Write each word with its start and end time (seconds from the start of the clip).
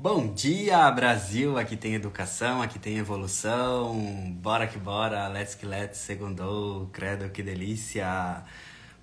Bom 0.00 0.32
dia, 0.32 0.88
Brasil! 0.92 1.58
Aqui 1.58 1.76
tem 1.76 1.94
educação, 1.94 2.62
aqui 2.62 2.78
tem 2.78 2.98
evolução. 2.98 3.96
Bora 4.40 4.64
que 4.64 4.78
bora, 4.78 5.26
let's 5.26 5.56
que 5.56 5.66
let's, 5.66 5.98
segundou, 5.98 6.86
credo 6.92 7.28
que 7.30 7.42
delícia! 7.42 8.44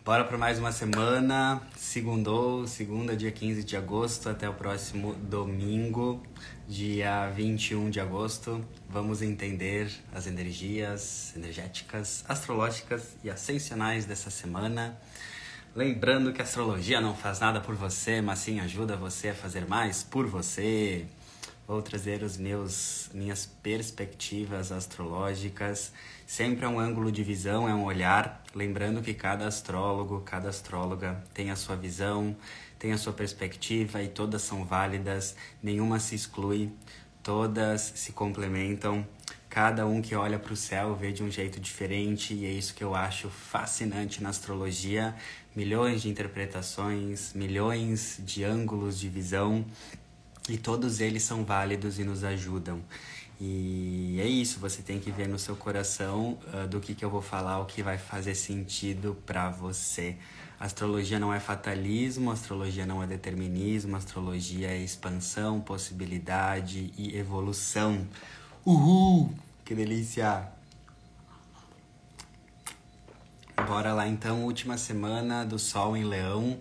Bora 0.05 0.23
para 0.23 0.37
mais 0.37 0.57
uma 0.57 0.71
semana, 0.71 1.61
segundou, 1.75 2.65
segunda, 2.65 3.13
dia 3.13 3.29
15 3.29 3.65
de 3.65 3.75
agosto, 3.75 4.29
até 4.29 4.47
o 4.47 4.53
próximo 4.53 5.15
domingo, 5.15 6.23
dia 6.65 7.29
21 7.29 7.89
de 7.89 7.99
agosto. 7.99 8.63
Vamos 8.87 9.21
entender 9.21 9.91
as 10.13 10.27
energias 10.27 11.35
energéticas, 11.35 12.23
astrológicas 12.25 13.17
e 13.21 13.29
ascensionais 13.29 14.05
dessa 14.05 14.29
semana. 14.29 14.97
Lembrando 15.75 16.31
que 16.31 16.41
a 16.41 16.45
astrologia 16.45 17.01
não 17.01 17.13
faz 17.13 17.41
nada 17.41 17.59
por 17.59 17.75
você, 17.75 18.21
mas 18.21 18.39
sim 18.39 18.61
ajuda 18.61 18.95
você 18.95 19.27
a 19.27 19.35
fazer 19.35 19.67
mais 19.67 20.01
por 20.03 20.25
você. 20.25 21.05
Vou 21.67 21.81
trazer 21.81 22.23
os 22.23 22.37
meus 22.37 23.09
minhas 23.13 23.45
perspectivas 23.45 24.71
astrológicas. 24.71 25.91
Sempre 26.25 26.63
é 26.63 26.67
um 26.69 26.79
ângulo 26.79 27.11
de 27.11 27.21
visão, 27.23 27.67
é 27.67 27.75
um 27.75 27.83
olhar. 27.83 28.41
Lembrando 28.55 29.01
que 29.01 29.13
cada 29.13 29.47
astrólogo, 29.47 30.21
cada 30.21 30.47
astróloga 30.47 31.21
tem 31.33 31.51
a 31.51 31.57
sua 31.57 31.75
visão, 31.75 32.33
tem 32.79 32.93
a 32.93 32.97
sua 32.97 33.11
perspectiva 33.11 34.01
e 34.01 34.07
todas 34.07 34.43
são 34.43 34.63
válidas, 34.63 35.35
nenhuma 35.61 35.99
se 35.99 36.15
exclui, 36.15 36.71
todas 37.21 37.81
se 37.81 38.13
complementam 38.13 39.05
cada 39.55 39.87
um 39.87 40.01
que 40.01 40.13
olha 40.13 40.37
para 40.37 40.51
o 40.51 40.57
céu 40.57 40.93
vê 40.95 41.13
de 41.13 41.23
um 41.23 41.31
jeito 41.31 41.61
diferente 41.61 42.33
e 42.33 42.45
é 42.45 42.49
isso 42.49 42.73
que 42.73 42.83
eu 42.83 42.93
acho 42.93 43.29
fascinante 43.29 44.21
na 44.21 44.27
astrologia. 44.27 45.15
Milhões 45.55 46.01
de 46.01 46.09
interpretações, 46.09 47.33
milhões 47.33 48.19
de 48.25 48.43
ângulos 48.43 48.99
de 48.99 49.07
visão 49.07 49.65
e 50.49 50.57
todos 50.57 50.99
eles 50.99 51.23
são 51.23 51.43
válidos 51.43 51.97
e 51.97 52.03
nos 52.03 52.23
ajudam. 52.23 52.81
E 53.39 54.17
é 54.21 54.27
isso, 54.27 54.59
você 54.59 54.81
tem 54.81 54.99
que 54.99 55.11
ver 55.11 55.27
no 55.27 55.37
seu 55.37 55.55
coração 55.55 56.37
uh, 56.53 56.67
do 56.67 56.79
que, 56.79 56.95
que 56.95 57.03
eu 57.03 57.09
vou 57.09 57.21
falar, 57.21 57.59
o 57.59 57.65
que 57.65 57.83
vai 57.83 57.97
fazer 57.97 58.33
sentido 58.33 59.17
para 59.25 59.49
você. 59.49 60.15
Astrologia 60.57 61.19
não 61.19 61.33
é 61.33 61.39
fatalismo, 61.39 62.31
astrologia 62.31 62.85
não 62.85 63.03
é 63.03 63.07
determinismo, 63.07 63.95
astrologia 63.97 64.69
é 64.69 64.77
expansão, 64.77 65.59
possibilidade 65.59 66.93
e 66.97 67.17
evolução. 67.17 68.07
Uhul! 68.65 69.33
Que 69.65 69.75
delícia! 69.75 70.54
Bora 73.63 73.93
lá 73.93 74.07
então, 74.07 74.43
última 74.43 74.77
semana 74.77 75.45
do 75.45 75.57
Sol 75.57 75.95
em 75.95 76.03
Leão. 76.03 76.59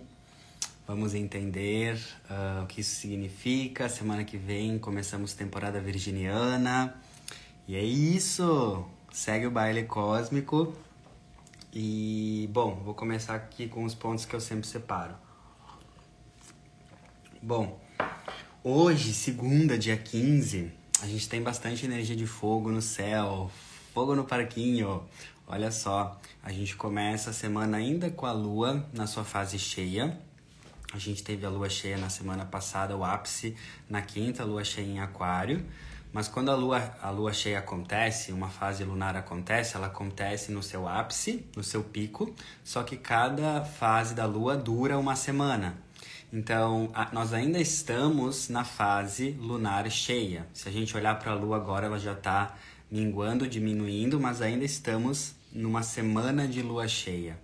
Vamos 0.87 1.13
entender 1.13 1.99
uh, 2.29 2.63
o 2.63 2.67
que 2.67 2.81
isso 2.81 2.95
significa. 2.95 3.89
Semana 3.89 4.23
que 4.23 4.37
vem 4.37 4.79
começamos 4.79 5.33
temporada 5.33 5.79
virginiana. 5.79 6.95
E 7.67 7.75
é 7.75 7.83
isso! 7.83 8.85
Segue 9.11 9.45
o 9.45 9.51
baile 9.51 9.83
cósmico. 9.83 10.73
E, 11.71 12.49
bom, 12.51 12.81
vou 12.83 12.93
começar 12.93 13.35
aqui 13.35 13.67
com 13.67 13.83
os 13.83 13.93
pontos 13.93 14.25
que 14.25 14.33
eu 14.33 14.39
sempre 14.39 14.65
separo. 14.65 15.13
Bom, 17.41 17.79
hoje, 18.63 19.13
segunda, 19.13 19.77
dia 19.77 19.97
15, 19.97 20.71
a 21.01 21.05
gente 21.05 21.29
tem 21.29 21.43
bastante 21.43 21.85
energia 21.85 22.15
de 22.15 22.25
fogo 22.25 22.71
no 22.71 22.81
céu, 22.81 23.51
fogo 23.93 24.15
no 24.15 24.23
parquinho. 24.23 25.03
Olha 25.47 25.69
só, 25.69 26.19
a 26.43 26.51
gente 26.51 26.75
começa 26.75 27.29
a 27.29 27.33
semana 27.33 27.77
ainda 27.77 28.09
com 28.09 28.25
a 28.25 28.31
lua 28.31 28.83
na 28.91 29.05
sua 29.05 29.23
fase 29.23 29.59
cheia. 29.59 30.17
A 30.91 30.97
gente 30.97 31.23
teve 31.23 31.45
a 31.45 31.49
lua 31.49 31.69
cheia 31.69 31.97
na 31.97 32.09
semana 32.09 32.45
passada, 32.45 32.97
o 32.97 33.03
ápice 33.03 33.55
na 33.87 34.01
quinta, 34.01 34.43
lua 34.43 34.63
cheia 34.63 34.85
em 34.85 34.99
Aquário. 34.99 35.63
Mas 36.11 36.27
quando 36.27 36.49
a 36.49 36.55
lua, 36.55 36.95
a 36.99 37.11
lua 37.11 37.31
cheia 37.31 37.59
acontece, 37.59 38.31
uma 38.31 38.49
fase 38.49 38.83
lunar 38.83 39.15
acontece, 39.15 39.75
ela 39.75 39.87
acontece 39.87 40.51
no 40.51 40.63
seu 40.63 40.87
ápice, 40.87 41.45
no 41.55 41.63
seu 41.63 41.83
pico, 41.83 42.33
só 42.63 42.81
que 42.81 42.97
cada 42.97 43.63
fase 43.63 44.15
da 44.15 44.25
lua 44.25 44.57
dura 44.57 44.97
uma 44.97 45.15
semana. 45.15 45.77
Então, 46.33 46.89
a, 46.93 47.09
nós 47.13 47.33
ainda 47.33 47.59
estamos 47.59 48.49
na 48.49 48.63
fase 48.63 49.31
lunar 49.39 49.89
cheia. 49.91 50.47
Se 50.53 50.67
a 50.67 50.71
gente 50.71 50.95
olhar 50.97 51.19
para 51.19 51.31
a 51.31 51.35
Lua 51.35 51.55
agora, 51.55 51.85
ela 51.85 51.99
já 51.99 52.13
está 52.13 52.55
minguando, 52.89 53.47
diminuindo, 53.47 54.19
mas 54.19 54.41
ainda 54.41 54.63
estamos 54.63 55.35
numa 55.51 55.83
semana 55.83 56.47
de 56.47 56.61
Lua 56.61 56.87
cheia. 56.87 57.37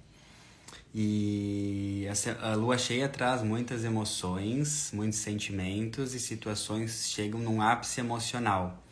E 0.93 2.05
a, 2.41 2.53
Lua 2.55 2.77
cheia 2.77 3.07
traz 3.07 3.41
muitas 3.41 3.85
emoções, 3.85 4.91
muitos 4.93 5.19
sentimentos 5.19 6.13
e 6.13 6.19
situações 6.19 7.07
chegam 7.09 7.39
num 7.39 7.61
ápice 7.61 8.01
emocional. 8.01 8.83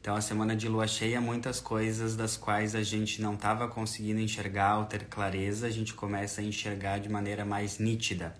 Então, 0.00 0.16
a 0.16 0.20
semana 0.20 0.56
de 0.56 0.68
lua 0.68 0.88
cheia, 0.88 1.20
muitas 1.20 1.60
coisas 1.60 2.16
das 2.16 2.36
quais 2.36 2.74
a 2.74 2.82
gente 2.82 3.22
não 3.22 3.34
estava 3.34 3.68
conseguindo 3.68 4.18
enxergar 4.18 4.78
ou 4.78 4.84
ter 4.84 5.04
clareza, 5.04 5.68
a 5.68 5.70
gente 5.70 5.94
começa 5.94 6.40
a 6.40 6.44
enxergar 6.44 6.98
de 6.98 7.08
maneira 7.08 7.44
mais 7.44 7.78
nítida. 7.78 8.34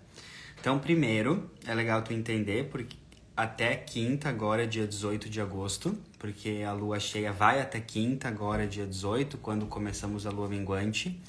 Então, 0.59 0.77
primeiro, 0.77 1.49
é 1.65 1.73
legal 1.73 2.01
tu 2.01 2.11
entender 2.11 2.69
porque 2.69 2.97
até 3.35 3.77
quinta, 3.77 4.27
agora 4.27 4.67
dia 4.67 4.85
18 4.85 5.29
de 5.29 5.39
agosto, 5.39 5.97
porque 6.23 6.63
a 6.65 6.71
lua 6.71 7.01
cheia 7.01 7.33
vai 7.33 7.59
até 7.59 7.81
quinta, 7.81 8.29
agora 8.29 8.65
dia 8.65 8.87
18, 8.87 9.37
quando 9.39 9.65
começamos 9.65 10.25
a 10.25 10.29
lua 10.29 10.47
minguante. 10.47 11.21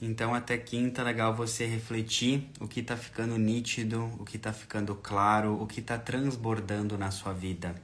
Então, 0.00 0.34
até 0.34 0.56
quinta 0.56 1.02
é 1.02 1.04
legal 1.04 1.34
você 1.34 1.66
refletir 1.66 2.48
o 2.58 2.66
que 2.66 2.80
está 2.80 2.96
ficando 2.96 3.36
nítido, 3.36 4.10
o 4.18 4.24
que 4.24 4.38
está 4.38 4.50
ficando 4.50 4.94
claro, 4.94 5.60
o 5.60 5.66
que 5.66 5.80
está 5.80 5.98
transbordando 5.98 6.96
na 6.96 7.10
sua 7.10 7.34
vida. 7.34 7.74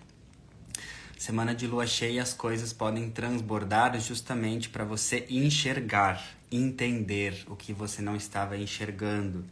Semana 1.18 1.54
de 1.54 1.66
lua 1.66 1.86
cheia, 1.86 2.22
as 2.22 2.32
coisas 2.32 2.72
podem 2.72 3.10
transbordar 3.10 4.00
justamente 4.00 4.70
para 4.70 4.82
você 4.82 5.26
enxergar, 5.28 6.26
entender 6.50 7.44
o 7.48 7.54
que 7.54 7.74
você 7.74 8.00
não 8.00 8.16
estava 8.16 8.56
enxergando. 8.56 9.44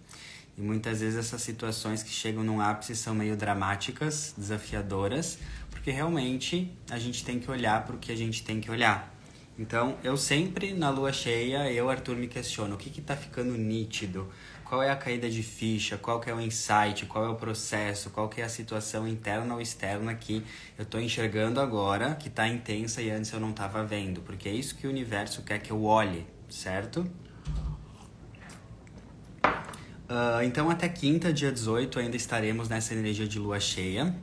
E 0.58 0.60
muitas 0.60 1.00
vezes 1.00 1.16
essas 1.16 1.40
situações 1.42 2.02
que 2.02 2.10
chegam 2.10 2.42
num 2.42 2.60
ápice 2.60 2.96
são 2.96 3.14
meio 3.14 3.36
dramáticas, 3.36 4.34
desafiadoras, 4.36 5.38
porque 5.78 5.92
realmente 5.92 6.76
a 6.90 6.98
gente 6.98 7.24
tem 7.24 7.38
que 7.38 7.48
olhar 7.48 7.84
para 7.84 7.94
o 7.94 7.98
que 7.98 8.10
a 8.10 8.16
gente 8.16 8.42
tem 8.42 8.60
que 8.60 8.68
olhar. 8.68 9.14
Então, 9.56 9.96
eu 10.02 10.16
sempre 10.16 10.72
na 10.74 10.90
lua 10.90 11.12
cheia, 11.12 11.70
eu, 11.70 11.88
Arthur, 11.88 12.16
me 12.16 12.26
questiono 12.26 12.74
o 12.74 12.78
que 12.78 13.00
está 13.00 13.16
ficando 13.16 13.56
nítido, 13.56 14.28
qual 14.64 14.82
é 14.82 14.90
a 14.90 14.96
caída 14.96 15.30
de 15.30 15.42
ficha, 15.42 15.96
qual 15.96 16.20
que 16.20 16.28
é 16.28 16.34
o 16.34 16.40
insight, 16.40 17.06
qual 17.06 17.24
é 17.24 17.28
o 17.28 17.36
processo, 17.36 18.10
qual 18.10 18.28
que 18.28 18.40
é 18.40 18.44
a 18.44 18.48
situação 18.48 19.06
interna 19.06 19.54
ou 19.54 19.60
externa 19.60 20.14
que 20.14 20.44
eu 20.76 20.82
estou 20.82 21.00
enxergando 21.00 21.60
agora, 21.60 22.16
que 22.16 22.26
está 22.26 22.46
intensa 22.48 23.00
e 23.00 23.10
antes 23.10 23.32
eu 23.32 23.38
não 23.38 23.50
estava 23.50 23.84
vendo, 23.84 24.20
porque 24.20 24.48
é 24.48 24.52
isso 24.52 24.74
que 24.76 24.86
o 24.86 24.90
universo 24.90 25.42
quer 25.42 25.60
que 25.60 25.70
eu 25.70 25.84
olhe, 25.84 26.26
certo? 26.48 27.08
Uh, 29.44 30.42
então, 30.44 30.70
até 30.70 30.88
quinta, 30.88 31.32
dia 31.32 31.52
18, 31.52 32.00
ainda 32.00 32.16
estaremos 32.16 32.68
nessa 32.68 32.94
energia 32.94 33.28
de 33.28 33.38
lua 33.38 33.60
cheia. 33.60 34.14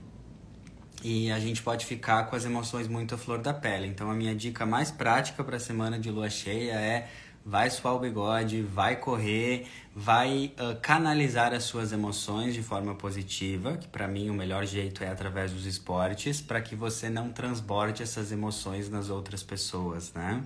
E 1.07 1.29
a 1.31 1.39
gente 1.39 1.61
pode 1.61 1.85
ficar 1.85 2.23
com 2.23 2.35
as 2.35 2.45
emoções 2.45 2.87
muito 2.87 3.13
à 3.13 3.17
flor 3.17 3.37
da 3.37 3.53
pele. 3.53 3.85
Então, 3.85 4.09
a 4.09 4.15
minha 4.15 4.33
dica 4.33 4.65
mais 4.65 4.89
prática 4.89 5.43
para 5.43 5.57
a 5.57 5.59
semana 5.59 5.99
de 5.99 6.09
lua 6.09 6.31
cheia 6.31 6.71
é 6.71 7.07
vai 7.45 7.69
suar 7.69 7.93
o 7.93 7.99
bigode, 7.99 8.63
vai 8.63 8.95
correr, 8.95 9.67
vai 9.95 10.51
uh, 10.59 10.75
canalizar 10.81 11.53
as 11.53 11.63
suas 11.65 11.91
emoções 11.91 12.55
de 12.55 12.63
forma 12.63 12.95
positiva, 12.95 13.77
que 13.77 13.87
para 13.87 14.07
mim 14.07 14.31
o 14.31 14.33
melhor 14.33 14.65
jeito 14.65 15.03
é 15.03 15.07
através 15.07 15.51
dos 15.51 15.67
esportes, 15.67 16.41
para 16.41 16.59
que 16.59 16.75
você 16.75 17.07
não 17.07 17.31
transborde 17.31 18.01
essas 18.01 18.31
emoções 18.31 18.89
nas 18.89 19.11
outras 19.11 19.43
pessoas, 19.43 20.11
né? 20.11 20.43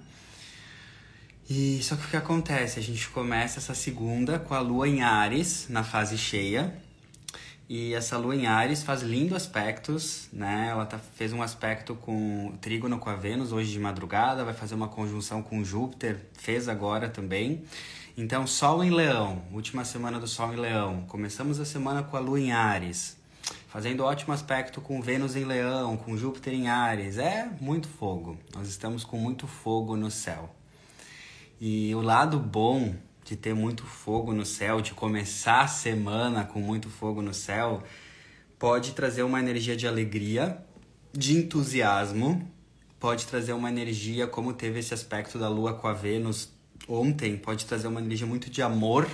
E 1.50 1.81
só 1.81 1.96
que 1.96 2.03
o 2.06 2.09
que 2.09 2.18
acontece? 2.18 2.80
A 2.80 2.84
gente 2.84 3.08
começa 3.08 3.59
essa 3.59 3.74
segunda 3.74 4.38
com 4.38 4.53
a 4.53 4.59
lua 4.59 4.90
em 4.90 5.03
Ares, 5.03 5.68
na 5.70 5.86
fase 5.86 6.18
cheia. 6.18 6.89
E 7.69 7.94
essa 7.94 8.18
lua 8.18 8.35
em 8.35 8.47
Ares 8.47 8.81
faz 8.81 9.03
lindo 9.03 9.35
aspectos, 9.35 10.28
né? 10.34 10.70
Ela 10.72 10.88
tá, 10.88 10.97
fez 10.97 11.32
um 11.32 11.44
aspecto 11.44 11.94
com 11.94 12.58
trígono 12.59 12.97
com 12.97 13.11
a 13.11 13.16
Vênus 13.16 13.52
hoje 13.52 13.72
de 13.72 13.79
madrugada, 13.79 14.44
vai 14.44 14.55
fazer 14.55 14.73
uma 14.73 14.88
conjunção 14.88 15.44
com 15.44 15.64
Júpiter, 15.64 16.20
fez 16.34 16.67
agora 16.67 17.08
também. 17.08 17.64
Então, 18.17 18.47
Sol 18.47 18.84
em 18.84 18.90
Leão, 18.90 19.44
última 19.53 19.85
semana 19.85 20.20
do 20.20 20.28
Sol 20.28 20.52
em 20.52 20.55
Leão. 20.55 21.05
Começamos 21.08 21.59
a 21.59 21.66
semana 21.66 22.02
com 22.02 22.17
a 22.17 22.20
lua 22.20 22.40
em 22.40 22.52
Ares, 22.52 23.16
fazendo 23.67 24.03
ótimo 24.03 24.34
aspecto 24.34 24.82
com 24.82 24.99
Vênus 24.99 25.35
em 25.35 25.46
Leão, 25.46 25.96
com 25.96 26.17
Júpiter 26.17 26.55
em 26.55 26.70
Ares. 26.70 27.20
É 27.20 27.52
muito 27.61 27.88
fogo. 27.88 28.35
Nós 28.55 28.67
estamos 28.67 29.03
com 29.03 29.17
muito 29.20 29.46
fogo 29.46 29.96
no 29.96 30.09
céu. 30.09 30.49
E 31.61 31.94
o 31.94 32.02
lado 32.02 32.40
bom 32.40 32.96
de 33.29 33.35
ter 33.35 33.53
muito 33.53 33.85
fogo 33.85 34.34
no 34.34 34.43
céu, 34.43 34.81
de 34.81 34.91
começar 34.91 35.61
a 35.61 35.67
semana 35.67 36.43
com 36.43 36.59
muito 36.59 36.90
fogo 36.90 37.22
no 37.22 37.31
céu, 37.31 37.84
pode 38.58 38.93
trazer 38.93 39.22
uma 39.22 39.40
energia 39.40 39.78
de 39.78 39.87
alegria, 39.87 40.58
de 41.14 41.37
entusiasmo, 41.37 42.52
pode 42.99 43.28
trazer 43.28 43.53
uma 43.53 43.70
energia, 43.70 44.26
como 44.26 44.52
teve 44.52 44.79
esse 44.79 44.96
aspecto 44.96 45.37
da 45.37 45.47
lua 45.47 45.76
com 45.76 45.87
a 45.87 45.93
Vênus 45.93 46.49
ontem, 46.87 47.37
pode 47.37 47.67
trazer 47.67 47.87
uma 47.87 48.02
energia 48.02 48.26
muito 48.26 48.49
de 48.49 48.64
amor, 48.64 49.08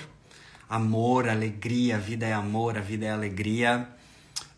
amor, 0.70 1.28
alegria, 1.28 2.00
vida 2.00 2.26
é 2.26 2.32
amor, 2.32 2.78
a 2.78 2.82
vida 2.82 3.06
é 3.06 3.12
alegria. 3.12 3.86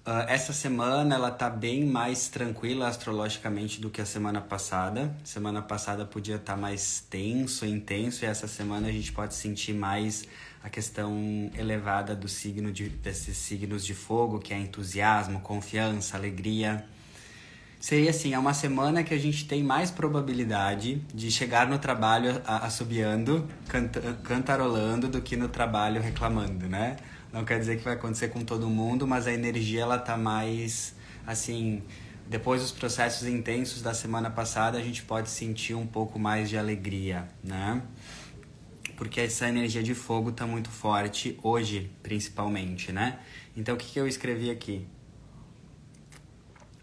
Uh, 0.07 0.23
essa 0.29 0.53
semana 0.53 1.15
ela 1.15 1.29
tá 1.29 1.49
bem 1.49 1.85
mais 1.85 2.29
tranquila 2.29 2.87
astrologicamente 2.87 3.81
do 3.81 3.89
que 3.89 3.99
a 3.99 4.05
semana 4.05 4.39
passada. 4.39 5.13
Semana 5.21 5.61
passada 5.61 6.05
podia 6.05 6.37
estar 6.37 6.53
tá 6.53 6.57
mais 6.57 7.05
tenso, 7.09 7.65
intenso, 7.65 8.23
e 8.23 8.25
essa 8.25 8.47
semana 8.47 8.87
a 8.87 8.91
gente 8.93 9.11
pode 9.11 9.33
sentir 9.33 9.73
mais 9.73 10.23
a 10.63 10.69
questão 10.69 11.51
elevada 11.59 12.15
do 12.15 12.29
signo 12.29 12.71
de, 12.71 12.87
desses 12.87 13.35
signos 13.35 13.85
de 13.85 13.93
fogo, 13.93 14.39
que 14.39 14.53
é 14.53 14.57
entusiasmo, 14.57 15.41
confiança, 15.41 16.15
alegria. 16.15 16.85
Seria 17.77 18.11
assim, 18.11 18.33
é 18.33 18.39
uma 18.39 18.53
semana 18.53 19.03
que 19.03 19.13
a 19.13 19.19
gente 19.19 19.45
tem 19.45 19.61
mais 19.61 19.91
probabilidade 19.91 21.01
de 21.13 21.29
chegar 21.29 21.67
no 21.67 21.77
trabalho 21.77 22.41
assobiando, 22.45 23.45
canta, 23.67 23.99
cantarolando, 24.23 25.09
do 25.09 25.21
que 25.21 25.35
no 25.35 25.49
trabalho 25.49 26.01
reclamando, 26.01 26.69
né? 26.69 26.95
Não 27.31 27.43
quer 27.43 27.59
dizer 27.59 27.77
que 27.77 27.83
vai 27.83 27.93
acontecer 27.93 28.29
com 28.29 28.43
todo 28.43 28.69
mundo, 28.69 29.05
mas 29.05 29.27
a 29.27 29.33
energia 29.33 29.81
ela 29.81 29.97
tá 29.97 30.17
mais 30.17 30.95
assim, 31.25 31.83
depois 32.29 32.61
dos 32.61 32.71
processos 32.71 33.27
intensos 33.27 33.81
da 33.81 33.93
semana 33.93 34.29
passada, 34.29 34.77
a 34.77 34.81
gente 34.81 35.03
pode 35.03 35.29
sentir 35.29 35.75
um 35.75 35.85
pouco 35.85 36.17
mais 36.17 36.49
de 36.49 36.57
alegria, 36.57 37.27
né? 37.43 37.81
Porque 38.95 39.21
essa 39.21 39.47
energia 39.47 39.83
de 39.83 39.93
fogo 39.93 40.31
tá 40.31 40.47
muito 40.47 40.69
forte 40.69 41.37
hoje, 41.43 41.91
principalmente, 42.01 42.91
né? 42.91 43.19
Então 43.55 43.75
o 43.75 43.77
que, 43.77 43.91
que 43.91 43.99
eu 43.99 44.07
escrevi 44.07 44.49
aqui? 44.49 44.87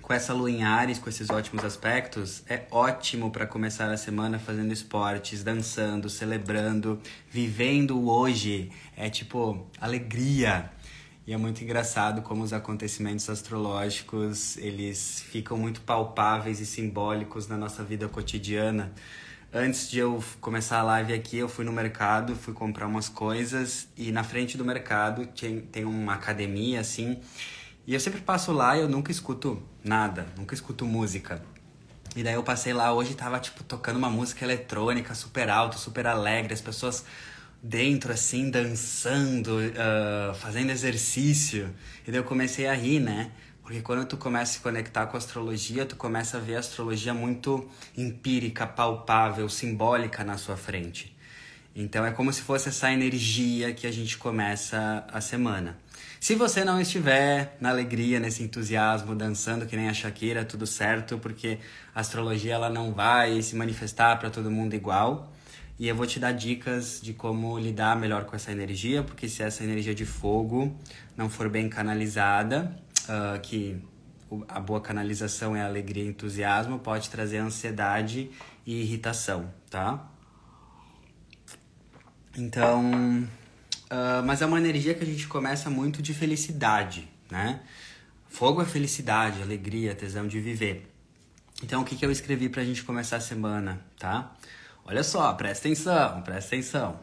Com 0.05 0.13
essa 0.13 0.35
lua 0.35 0.51
em 0.51 0.63
Ares, 0.63 0.99
com 0.99 1.09
esses 1.09 1.31
ótimos 1.31 1.65
aspectos, 1.65 2.43
é 2.47 2.65
ótimo 2.71 3.31
para 3.31 3.47
começar 3.47 3.91
a 3.91 3.97
semana 3.97 4.39
fazendo 4.39 4.71
esportes, 4.71 5.43
dançando, 5.43 6.11
celebrando, 6.11 7.01
vivendo 7.31 7.99
o 7.99 8.11
hoje. 8.11 8.71
É 8.99 9.09
tipo 9.09 9.67
alegria. 9.81 10.71
E 11.27 11.33
é 11.33 11.39
muito 11.39 11.65
engraçado 11.65 12.21
como 12.21 12.43
os 12.43 12.53
acontecimentos 12.53 13.31
astrológicos, 13.31 14.59
eles 14.59 15.25
ficam 15.31 15.57
muito 15.57 15.81
palpáveis 15.81 16.61
e 16.61 16.67
simbólicos 16.67 17.49
na 17.49 17.57
nossa 17.57 17.83
vida 17.83 18.07
cotidiana. 18.07 18.93
Antes 19.51 19.89
de 19.91 20.01
eu 20.01 20.23
começar 20.39 20.81
a 20.81 20.83
live 20.83 21.15
aqui, 21.15 21.39
eu 21.39 21.49
fui 21.49 21.65
no 21.65 21.73
mercado, 21.73 22.37
fui 22.37 22.53
comprar 22.53 22.87
umas 22.87 23.09
coisas 23.09 23.89
e 23.97 24.13
na 24.13 24.23
frente 24.23 24.59
do 24.59 24.67
mercado 24.67 25.25
tem, 25.29 25.61
tem 25.61 25.87
uma 25.87 26.13
academia 26.13 26.81
assim, 26.81 27.19
e 27.87 27.95
eu 27.95 28.01
sempre 28.01 28.21
passo 28.21 28.53
lá 28.53 28.77
e 28.77 28.81
eu 28.81 28.89
nunca 28.89 29.11
escuto 29.11 29.63
nada, 29.83 30.27
nunca 30.37 30.55
escuto 30.55 30.87
música. 30.87 31.43
E 32.17 32.23
daí 32.23 32.35
eu 32.35 32.43
passei 32.43 32.73
lá 32.73 32.93
hoje 32.93 33.13
e 33.13 33.15
tava, 33.15 33.39
tipo, 33.41 33.65
tocando 33.65 33.97
uma 33.97 34.09
música 34.09 34.45
eletrônica 34.45 35.15
super 35.15 35.51
alta, 35.51 35.77
super 35.77 36.07
alegre, 36.07 36.55
as 36.55 36.61
pessoas 36.61 37.05
dentro, 37.63 38.13
assim, 38.13 38.51
dançando, 38.51 39.59
uh, 39.59 40.35
fazendo 40.37 40.71
exercício. 40.71 41.75
E 42.07 42.11
daí 42.11 42.21
eu 42.21 42.25
comecei 42.25 42.69
a 42.69 42.75
rir, 42.75 43.01
né? 43.01 43.33
Porque 43.63 43.81
quando 43.81 44.07
tu 44.07 44.17
começa 44.17 44.53
a 44.53 44.55
se 44.55 44.61
conectar 44.61 45.07
com 45.07 45.17
a 45.17 45.19
astrologia, 45.19 45.87
tu 45.87 45.97
começa 45.97 46.37
a 46.37 46.41
ver 46.41 46.57
a 46.57 46.59
astrologia 46.61 47.15
muito 47.15 47.69
empírica, 47.97 48.67
palpável, 48.67 49.49
simbólica 49.49 50.23
na 50.23 50.37
sua 50.37 50.57
frente. 50.57 51.17
Então 51.75 52.05
é 52.07 52.13
como 52.13 52.33
se 52.33 52.43
fosse 52.43 52.69
essa 52.69 52.93
energia 52.93 53.73
que 53.73 53.87
a 53.87 53.91
gente 53.91 54.19
começa 54.19 55.05
a 55.11 55.21
semana. 55.21 55.77
Se 56.25 56.35
você 56.35 56.65
não 56.65 56.81
estiver 56.81 57.55
na 57.61 57.69
alegria, 57.69 58.19
nesse 58.19 58.43
entusiasmo, 58.43 59.15
dançando 59.15 59.67
que 59.67 59.77
nem 59.77 59.91
a 59.91 59.93
Shakira, 59.93 60.43
tudo 60.43 60.67
certo, 60.67 61.19
porque 61.19 61.59
a 61.95 62.01
astrologia 62.01 62.55
ela 62.55 62.71
não 62.71 62.95
vai 62.95 63.43
se 63.43 63.55
manifestar 63.55 64.19
para 64.19 64.31
todo 64.31 64.51
mundo 64.51 64.73
igual. 64.73 65.31
E 65.79 65.87
eu 65.87 65.95
vou 65.95 66.07
te 66.07 66.19
dar 66.19 66.33
dicas 66.33 66.99
de 67.03 67.13
como 67.13 67.59
lidar 67.59 67.95
melhor 68.01 68.25
com 68.25 68.35
essa 68.35 68.51
energia, 68.51 69.03
porque 69.03 69.29
se 69.29 69.43
essa 69.43 69.63
energia 69.63 69.95
de 69.95 70.07
fogo 70.07 70.75
não 71.15 71.29
for 71.29 71.51
bem 71.51 71.69
canalizada, 71.69 72.75
uh, 73.03 73.39
que 73.43 73.77
a 74.49 74.61
boa 74.61 74.81
canalização 74.81 75.55
é 75.55 75.61
alegria 75.61 76.05
e 76.05 76.09
entusiasmo, 76.09 76.79
pode 76.79 77.11
trazer 77.11 77.37
ansiedade 77.37 78.31
e 78.65 78.81
irritação, 78.81 79.53
tá? 79.69 80.11
Então, 82.35 83.29
ah, 83.97 84.23
mas 84.23 84.43
é 84.43 84.47
uma 84.47 84.59
energia 84.59 84.93
que 84.93 85.05
a 85.05 85.07
gente 85.07 85.29
começa 85.29 85.71
muito 85.71 86.03
de 86.03 86.13
felicidade, 86.13 87.09
né? 87.31 87.61
Fogo 88.29 88.61
é 88.61 88.65
felicidade, 88.65 89.41
alegria, 89.41 89.95
tesão 89.95 90.27
de 90.27 90.41
viver. 90.41 90.91
Então, 91.63 91.83
o 91.83 91.85
que, 91.85 91.95
que 91.95 92.05
eu 92.05 92.11
escrevi 92.11 92.49
pra 92.49 92.65
gente 92.65 92.83
começar 92.83 93.19
a 93.19 93.21
semana, 93.21 93.81
tá? 93.97 94.35
Olha 94.85 95.05
só, 95.05 95.33
presta 95.35 95.69
atenção, 95.69 96.23
presta 96.23 96.57
atenção. 96.57 96.99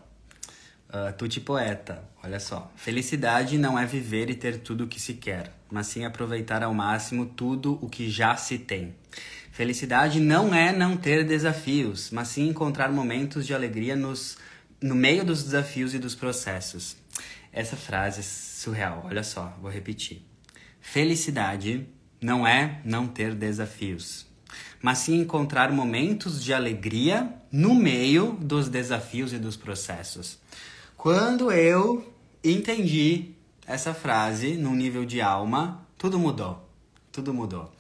Uh, 0.89 1.13
Tuti 1.17 1.39
Poeta, 1.39 2.03
olha 2.21 2.41
só. 2.41 2.69
Felicidade 2.75 3.57
não 3.57 3.79
é 3.79 3.85
viver 3.85 4.29
e 4.29 4.35
ter 4.35 4.59
tudo 4.59 4.83
o 4.83 4.87
que 4.87 4.99
se 4.99 5.13
quer, 5.13 5.55
mas 5.71 5.87
sim 5.87 6.03
aproveitar 6.03 6.61
ao 6.61 6.73
máximo 6.73 7.25
tudo 7.25 7.79
o 7.81 7.87
que 7.87 8.09
já 8.09 8.35
se 8.35 8.59
tem. 8.59 8.93
Felicidade 9.53 10.19
não 10.19 10.53
é 10.53 10.73
não 10.73 10.97
ter 10.97 11.23
desafios, 11.23 12.11
mas 12.11 12.27
sim 12.27 12.49
encontrar 12.49 12.91
momentos 12.91 13.47
de 13.47 13.53
alegria 13.53 13.95
nos 13.95 14.37
no 14.81 14.95
meio 14.95 15.23
dos 15.23 15.43
desafios 15.43 15.93
e 15.93 15.99
dos 15.99 16.15
processos. 16.15 16.97
Essa 17.51 17.75
frase 17.75 18.21
é 18.21 18.23
surreal, 18.23 19.03
olha 19.05 19.23
só, 19.23 19.55
vou 19.61 19.69
repetir. 19.69 20.25
Felicidade 20.79 21.87
não 22.19 22.47
é 22.47 22.81
não 22.83 23.07
ter 23.07 23.35
desafios, 23.35 24.25
mas 24.81 24.99
sim 24.99 25.19
encontrar 25.19 25.71
momentos 25.71 26.43
de 26.43 26.53
alegria 26.53 27.31
no 27.51 27.75
meio 27.75 28.37
dos 28.39 28.69
desafios 28.69 29.33
e 29.33 29.37
dos 29.37 29.55
processos. 29.55 30.39
Quando 30.97 31.51
eu 31.51 32.13
entendi 32.43 33.31
essa 33.65 33.93
frase 33.93 34.55
num 34.55 34.75
nível 34.75 35.05
de 35.05 35.21
alma, 35.21 35.87
tudo 35.97 36.17
mudou. 36.17 36.67
Tudo 37.11 37.33
mudou. 37.33 37.71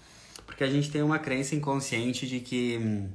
Porque 0.45 0.63
a 0.63 0.69
gente 0.69 0.91
tem 0.91 1.01
uma 1.01 1.17
crença 1.17 1.55
inconsciente 1.55 2.27
de 2.27 2.39
que 2.39 2.77
hum, 2.77 3.09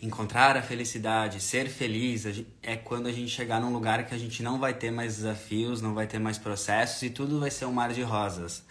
encontrar 0.00 0.56
a 0.56 0.62
felicidade, 0.62 1.40
ser 1.40 1.68
feliz, 1.68 2.24
é 2.62 2.76
quando 2.76 3.06
a 3.06 3.12
gente 3.12 3.30
chegar 3.30 3.60
num 3.60 3.72
lugar 3.72 4.04
que 4.06 4.14
a 4.14 4.18
gente 4.18 4.42
não 4.42 4.58
vai 4.58 4.74
ter 4.74 4.90
mais 4.90 5.16
desafios, 5.16 5.80
não 5.80 5.94
vai 5.94 6.06
ter 6.06 6.18
mais 6.18 6.38
processos 6.38 7.02
e 7.02 7.10
tudo 7.10 7.40
vai 7.40 7.50
ser 7.50 7.64
um 7.66 7.72
mar 7.72 7.92
de 7.92 8.02
rosas. 8.02 8.64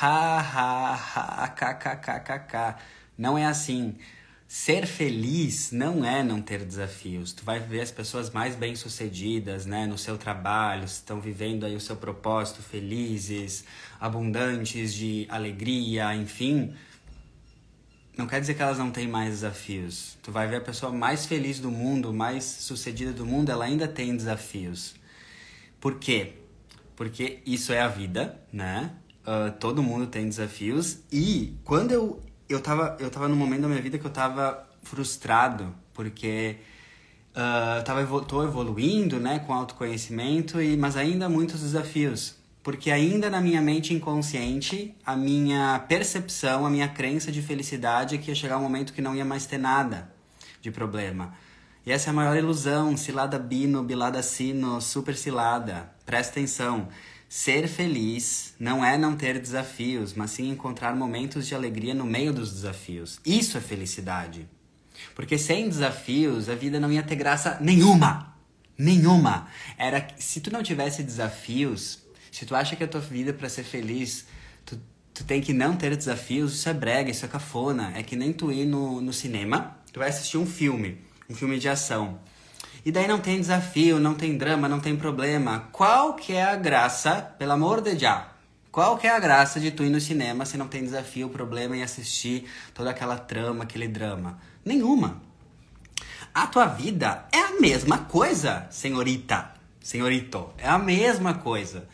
Ha, 0.00 0.40
ha, 0.40 1.44
ha, 1.44 1.48
kkkk. 1.48 2.82
Não 3.16 3.38
é 3.38 3.46
assim. 3.46 3.96
Ser 4.46 4.86
feliz 4.86 5.72
não 5.72 6.04
é 6.04 6.22
não 6.22 6.40
ter 6.42 6.64
desafios. 6.64 7.32
Tu 7.32 7.44
vai 7.44 7.58
ver 7.58 7.80
as 7.80 7.90
pessoas 7.90 8.30
mais 8.30 8.54
bem-sucedidas, 8.54 9.66
né, 9.66 9.86
no 9.86 9.96
seu 9.96 10.18
trabalho, 10.18 10.84
estão 10.84 11.20
vivendo 11.20 11.64
aí 11.64 11.74
o 11.74 11.80
seu 11.80 11.96
propósito, 11.96 12.62
felizes, 12.62 13.64
abundantes 14.00 14.92
de 14.94 15.26
alegria, 15.28 16.14
enfim 16.14 16.74
não 18.16 18.26
quer 18.26 18.40
dizer 18.40 18.54
que 18.54 18.62
elas 18.62 18.78
não 18.78 18.90
têm 18.90 19.08
mais 19.08 19.30
desafios. 19.30 20.16
Tu 20.22 20.30
vai 20.30 20.46
ver 20.46 20.56
a 20.56 20.60
pessoa 20.60 20.92
mais 20.92 21.26
feliz 21.26 21.58
do 21.58 21.70
mundo, 21.70 22.12
mais 22.12 22.44
sucedida 22.44 23.12
do 23.12 23.26
mundo, 23.26 23.50
ela 23.50 23.64
ainda 23.64 23.88
tem 23.88 24.16
desafios. 24.16 24.94
Por 25.80 25.98
quê? 25.98 26.34
Porque 26.94 27.40
isso 27.44 27.72
é 27.72 27.80
a 27.80 27.88
vida, 27.88 28.40
né? 28.52 28.92
Uh, 29.26 29.50
todo 29.58 29.82
mundo 29.82 30.06
tem 30.06 30.28
desafios. 30.28 30.98
E 31.10 31.56
quando 31.64 31.92
eu, 31.92 32.22
eu, 32.48 32.60
tava, 32.60 32.96
eu 33.00 33.10
tava 33.10 33.28
num 33.28 33.36
momento 33.36 33.62
da 33.62 33.68
minha 33.68 33.82
vida 33.82 33.98
que 33.98 34.06
eu 34.06 34.10
tava 34.10 34.68
frustrado, 34.82 35.74
porque 35.92 36.58
uh, 37.34 37.78
eu 37.78 37.84
tava, 37.84 38.24
tô 38.24 38.44
evoluindo, 38.44 39.18
né, 39.18 39.40
com 39.40 39.52
autoconhecimento, 39.52 40.60
e, 40.60 40.76
mas 40.76 40.96
ainda 40.96 41.28
muitos 41.28 41.60
desafios 41.60 42.36
porque 42.64 42.90
ainda 42.90 43.28
na 43.28 43.42
minha 43.42 43.60
mente 43.60 43.92
inconsciente, 43.92 44.96
a 45.04 45.14
minha 45.14 45.78
percepção, 45.86 46.64
a 46.64 46.70
minha 46.70 46.88
crença 46.88 47.30
de 47.30 47.42
felicidade 47.42 48.14
é 48.14 48.18
que 48.18 48.30
ia 48.30 48.34
chegar 48.34 48.56
um 48.56 48.62
momento 48.62 48.94
que 48.94 49.02
não 49.02 49.14
ia 49.14 49.24
mais 49.24 49.44
ter 49.44 49.58
nada 49.58 50.10
de 50.62 50.70
problema. 50.70 51.34
E 51.84 51.92
essa 51.92 52.08
é 52.08 52.10
a 52.10 52.14
maior 52.14 52.34
ilusão, 52.34 52.96
cilada 52.96 53.38
bino, 53.38 53.82
bilada 53.82 54.22
sino, 54.22 54.80
super 54.80 55.14
cilada. 55.14 55.92
Presta 56.06 56.32
atenção. 56.32 56.88
Ser 57.28 57.68
feliz 57.68 58.54
não 58.58 58.82
é 58.82 58.96
não 58.96 59.14
ter 59.14 59.38
desafios, 59.38 60.14
mas 60.14 60.30
sim 60.30 60.48
encontrar 60.48 60.96
momentos 60.96 61.46
de 61.46 61.54
alegria 61.54 61.92
no 61.92 62.06
meio 62.06 62.32
dos 62.32 62.50
desafios. 62.50 63.20
Isso 63.26 63.58
é 63.58 63.60
felicidade. 63.60 64.48
Porque 65.14 65.36
sem 65.36 65.68
desafios, 65.68 66.48
a 66.48 66.54
vida 66.54 66.80
não 66.80 66.90
ia 66.90 67.02
ter 67.02 67.16
graça 67.16 67.58
nenhuma. 67.60 68.34
Nenhuma. 68.78 69.48
Era 69.76 70.08
se 70.16 70.40
tu 70.40 70.50
não 70.50 70.62
tivesse 70.62 71.02
desafios, 71.02 72.03
se 72.34 72.44
tu 72.44 72.56
acha 72.56 72.74
que 72.74 72.82
a 72.82 72.88
tua 72.88 73.00
vida 73.00 73.32
para 73.32 73.48
ser 73.48 73.62
feliz, 73.62 74.26
tu, 74.66 74.76
tu 75.14 75.22
tem 75.22 75.40
que 75.40 75.52
não 75.52 75.76
ter 75.76 75.96
desafios, 75.96 76.54
isso 76.54 76.68
é 76.68 76.74
brega, 76.74 77.08
isso 77.08 77.24
é 77.24 77.28
cafona. 77.28 77.92
É 77.94 78.02
que 78.02 78.16
nem 78.16 78.32
tu 78.32 78.50
ir 78.50 78.66
no, 78.66 79.00
no 79.00 79.12
cinema, 79.12 79.76
tu 79.92 80.00
vai 80.00 80.08
assistir 80.08 80.36
um 80.36 80.44
filme, 80.44 80.98
um 81.30 81.34
filme 81.36 81.60
de 81.60 81.68
ação. 81.68 82.18
E 82.84 82.90
daí 82.90 83.06
não 83.06 83.20
tem 83.20 83.38
desafio, 83.38 84.00
não 84.00 84.14
tem 84.14 84.36
drama, 84.36 84.68
não 84.68 84.80
tem 84.80 84.96
problema. 84.96 85.68
Qual 85.70 86.14
que 86.14 86.32
é 86.32 86.42
a 86.42 86.56
graça, 86.56 87.22
pelo 87.38 87.52
amor 87.52 87.80
de 87.80 87.94
Deus? 87.94 88.22
Qual 88.72 88.98
que 88.98 89.06
é 89.06 89.10
a 89.14 89.20
graça 89.20 89.60
de 89.60 89.70
tu 89.70 89.84
ir 89.84 89.90
no 89.90 90.00
cinema 90.00 90.44
se 90.44 90.56
não 90.56 90.66
tem 90.66 90.82
desafio, 90.82 91.28
problema 91.28 91.76
em 91.76 91.84
assistir 91.84 92.50
toda 92.74 92.90
aquela 92.90 93.16
trama, 93.16 93.62
aquele 93.62 93.86
drama? 93.86 94.40
Nenhuma. 94.64 95.22
A 96.34 96.48
tua 96.48 96.66
vida 96.66 97.26
é 97.30 97.38
a 97.38 97.60
mesma 97.60 97.98
coisa, 97.98 98.66
senhorita, 98.72 99.54
senhorito. 99.80 100.50
É 100.58 100.68
a 100.68 100.78
mesma 100.78 101.34
coisa. 101.34 101.86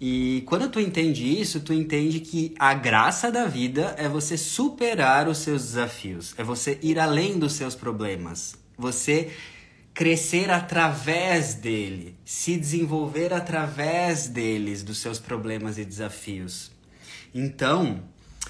E 0.00 0.42
quando 0.46 0.68
tu 0.68 0.80
entende 0.80 1.24
isso, 1.40 1.60
tu 1.60 1.72
entende 1.72 2.20
que 2.20 2.54
a 2.58 2.74
graça 2.74 3.30
da 3.30 3.46
vida 3.46 3.94
é 3.96 4.08
você 4.08 4.36
superar 4.36 5.28
os 5.28 5.38
seus 5.38 5.62
desafios, 5.62 6.34
é 6.36 6.42
você 6.42 6.78
ir 6.82 6.98
além 6.98 7.38
dos 7.38 7.52
seus 7.52 7.74
problemas, 7.74 8.56
você 8.76 9.30
crescer 9.94 10.50
através 10.50 11.54
dele, 11.54 12.16
se 12.24 12.56
desenvolver 12.56 13.32
através 13.32 14.26
deles, 14.26 14.82
dos 14.82 14.98
seus 14.98 15.20
problemas 15.20 15.78
e 15.78 15.84
desafios. 15.84 16.72
Então, 17.32 18.02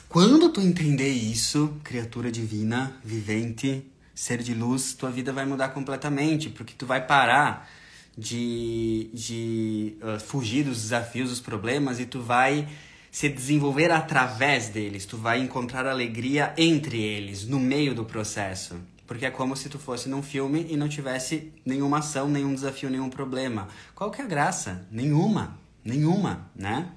quando 0.09 0.49
tu 0.49 0.61
entender 0.61 1.11
isso, 1.11 1.77
criatura 1.85 2.33
divina, 2.33 2.97
vivente, 3.05 3.85
ser 4.15 4.43
de 4.43 4.55
luz, 4.55 4.95
tua 4.95 5.11
vida 5.11 5.33
vai 5.33 5.45
mudar 5.45 5.69
completamente, 5.71 6.49
porque 6.49 6.73
tu 6.77 6.87
vai 6.87 7.05
parar 7.07 7.69
de, 8.17 9.11
de 9.13 9.97
uh, 10.03 10.21
fugir 10.21 10.65
dos 10.65 10.83
desafios, 10.83 11.31
dos 11.31 11.41
problemas 11.41 11.99
e 11.99 12.07
tu 12.07 12.21
vai 12.21 12.69
se 13.11 13.29
desenvolver 13.29 13.93
através 13.93 14.69
deles, 14.69 15.07
tu 15.07 15.17
vai 15.17 15.41
encontrar 15.41 15.87
alegria 15.87 16.53
entre 16.57 17.01
eles, 17.01 17.47
no 17.47 17.61
meio 17.61 17.95
do 17.95 18.05
processo. 18.05 18.77
Porque 19.07 19.27
é 19.27 19.31
como 19.31 19.55
se 19.55 19.69
tu 19.69 19.79
fosse 19.79 20.09
num 20.09 20.23
filme 20.23 20.67
e 20.69 20.77
não 20.77 20.89
tivesse 20.89 21.53
nenhuma 21.65 21.99
ação, 21.99 22.29
nenhum 22.29 22.55
desafio, 22.55 22.91
nenhum 22.91 23.11
problema. 23.11 23.69
Qual 23.95 24.11
que 24.11 24.21
é 24.21 24.25
a 24.25 24.29
graça? 24.29 24.87
Nenhuma. 24.91 25.59
Nenhuma, 25.85 26.51
né? 26.57 26.91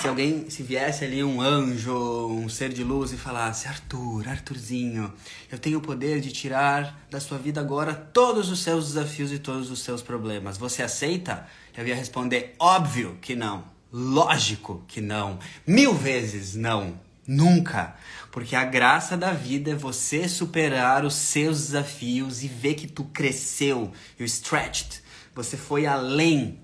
Se 0.00 0.08
alguém, 0.08 0.50
se 0.50 0.62
viesse 0.62 1.04
ali 1.04 1.22
um 1.22 1.40
anjo, 1.40 2.26
um 2.28 2.48
ser 2.48 2.72
de 2.72 2.82
luz 2.82 3.12
e 3.12 3.16
falasse: 3.16 3.68
Arthur, 3.68 4.28
Arthurzinho, 4.28 5.12
eu 5.50 5.58
tenho 5.58 5.78
o 5.78 5.80
poder 5.80 6.20
de 6.20 6.32
tirar 6.32 7.06
da 7.10 7.20
sua 7.20 7.38
vida 7.38 7.60
agora 7.60 7.94
todos 7.94 8.50
os 8.50 8.60
seus 8.60 8.88
desafios 8.88 9.32
e 9.32 9.38
todos 9.38 9.70
os 9.70 9.80
seus 9.80 10.02
problemas. 10.02 10.58
Você 10.58 10.82
aceita? 10.82 11.46
Eu 11.76 11.86
ia 11.86 11.94
responder: 11.94 12.54
óbvio 12.58 13.18
que 13.20 13.34
não. 13.34 13.64
Lógico 13.92 14.82
que 14.88 15.00
não. 15.00 15.38
Mil 15.66 15.94
vezes 15.94 16.54
não. 16.54 16.98
Nunca. 17.26 17.96
Porque 18.30 18.54
a 18.54 18.64
graça 18.64 19.16
da 19.16 19.32
vida 19.32 19.70
é 19.70 19.74
você 19.74 20.28
superar 20.28 21.04
os 21.04 21.14
seus 21.14 21.68
desafios 21.68 22.42
e 22.42 22.48
ver 22.48 22.74
que 22.74 22.86
tu 22.86 23.04
cresceu, 23.04 23.92
you 24.18 24.26
stretched. 24.26 25.00
Você 25.34 25.56
foi 25.56 25.86
além 25.86 26.58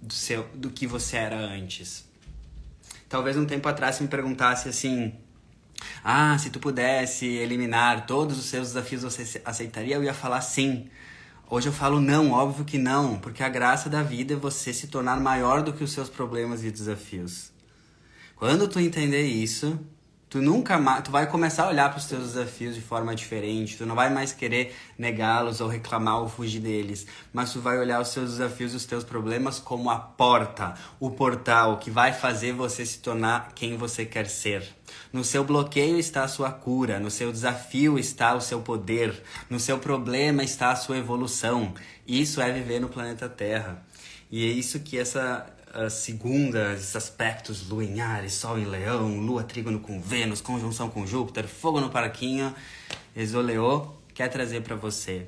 do, 0.00 0.14
seu, 0.14 0.44
do 0.54 0.70
que 0.70 0.86
você 0.86 1.16
era 1.16 1.36
antes. 1.36 2.05
Talvez 3.08 3.36
um 3.36 3.46
tempo 3.46 3.68
atrás 3.68 4.00
me 4.00 4.08
perguntasse 4.08 4.68
assim: 4.68 5.14
Ah, 6.02 6.36
se 6.38 6.50
tu 6.50 6.58
pudesse 6.58 7.26
eliminar 7.26 8.06
todos 8.06 8.38
os 8.38 8.46
seus 8.46 8.68
desafios, 8.68 9.02
você 9.02 9.40
aceitaria? 9.44 9.96
Eu 9.96 10.04
ia 10.04 10.14
falar 10.14 10.40
sim. 10.40 10.88
Hoje 11.48 11.68
eu 11.68 11.72
falo 11.72 12.00
não, 12.00 12.32
óbvio 12.32 12.64
que 12.64 12.76
não, 12.76 13.18
porque 13.18 13.40
a 13.40 13.48
graça 13.48 13.88
da 13.88 14.02
vida 14.02 14.34
é 14.34 14.36
você 14.36 14.72
se 14.72 14.88
tornar 14.88 15.20
maior 15.20 15.62
do 15.62 15.72
que 15.72 15.84
os 15.84 15.92
seus 15.92 16.08
problemas 16.08 16.64
e 16.64 16.72
desafios. 16.72 17.52
Quando 18.34 18.66
tu 18.66 18.80
entender 18.80 19.22
isso, 19.22 19.78
Tu 20.28 20.42
nunca 20.42 20.76
mais, 20.76 21.04
tu 21.04 21.12
vai 21.12 21.28
começar 21.28 21.64
a 21.64 21.68
olhar 21.68 21.88
para 21.88 21.98
os 21.98 22.06
teus 22.06 22.32
desafios 22.32 22.74
de 22.74 22.80
forma 22.80 23.14
diferente. 23.14 23.76
Tu 23.76 23.86
não 23.86 23.94
vai 23.94 24.12
mais 24.12 24.32
querer 24.32 24.74
negá-los 24.98 25.60
ou 25.60 25.68
reclamar 25.68 26.20
ou 26.20 26.28
fugir 26.28 26.58
deles, 26.58 27.06
mas 27.32 27.52
tu 27.52 27.60
vai 27.60 27.78
olhar 27.78 28.00
os 28.00 28.12
teus 28.12 28.32
desafios 28.32 28.72
e 28.72 28.76
os 28.76 28.84
teus 28.84 29.04
problemas 29.04 29.60
como 29.60 29.88
a 29.88 29.96
porta, 29.96 30.74
o 30.98 31.12
portal 31.12 31.78
que 31.78 31.92
vai 31.92 32.12
fazer 32.12 32.52
você 32.52 32.84
se 32.84 32.98
tornar 32.98 33.52
quem 33.54 33.76
você 33.76 34.04
quer 34.04 34.26
ser. 34.26 34.66
No 35.12 35.22
seu 35.22 35.44
bloqueio 35.44 35.96
está 35.96 36.24
a 36.24 36.28
sua 36.28 36.50
cura, 36.50 36.98
no 36.98 37.10
seu 37.10 37.30
desafio 37.30 37.96
está 37.96 38.34
o 38.34 38.40
seu 38.40 38.60
poder, 38.60 39.22
no 39.48 39.60
seu 39.60 39.78
problema 39.78 40.42
está 40.42 40.72
a 40.72 40.76
sua 40.76 40.98
evolução. 40.98 41.72
Isso 42.04 42.40
é 42.40 42.50
viver 42.50 42.80
no 42.80 42.88
planeta 42.88 43.28
Terra. 43.28 43.80
E 44.28 44.44
é 44.44 44.48
isso 44.48 44.80
que 44.80 44.98
essa 44.98 45.46
segunda, 45.90 46.72
esses 46.72 46.96
aspectos 46.96 47.68
lua 47.68 47.84
em 47.84 48.00
Ares, 48.00 48.32
sol 48.32 48.58
em 48.58 48.64
leão, 48.64 49.20
lua 49.20 49.44
trígono 49.44 49.78
com 49.78 50.00
Vênus, 50.00 50.40
conjunção 50.40 50.88
com 50.88 51.06
Júpiter, 51.06 51.46
fogo 51.46 51.80
no 51.80 51.90
paraquinho, 51.90 52.54
Exoleô 53.14 53.94
quer 54.14 54.28
trazer 54.28 54.62
para 54.62 54.74
você. 54.74 55.26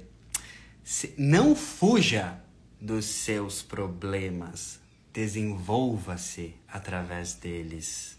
Se, 0.82 1.14
não 1.18 1.54
fuja 1.54 2.40
dos 2.80 3.04
seus 3.04 3.60
problemas, 3.60 4.80
desenvolva-se 5.12 6.54
através 6.66 7.34
deles. 7.34 8.16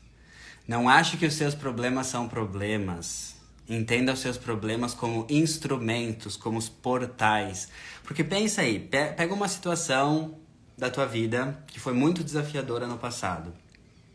Não 0.68 0.88
ache 0.88 1.18
que 1.18 1.26
os 1.26 1.34
seus 1.34 1.56
problemas 1.56 2.08
são 2.08 2.28
problemas. 2.28 3.36
Entenda 3.68 4.14
os 4.14 4.20
seus 4.20 4.38
problemas 4.38 4.94
como 4.94 5.26
instrumentos, 5.30 6.38
como 6.38 6.60
os 6.60 6.70
portais. 6.70 7.70
Porque 8.04 8.24
pensa 8.24 8.62
aí, 8.62 8.80
pega 8.80 9.34
uma 9.34 9.48
situação 9.48 10.39
da 10.80 10.90
tua 10.90 11.06
vida 11.06 11.62
que 11.68 11.80
foi 11.80 11.94
muito 11.94 12.24
desafiadora 12.24 12.88
no 12.88 12.98
passado 12.98 13.54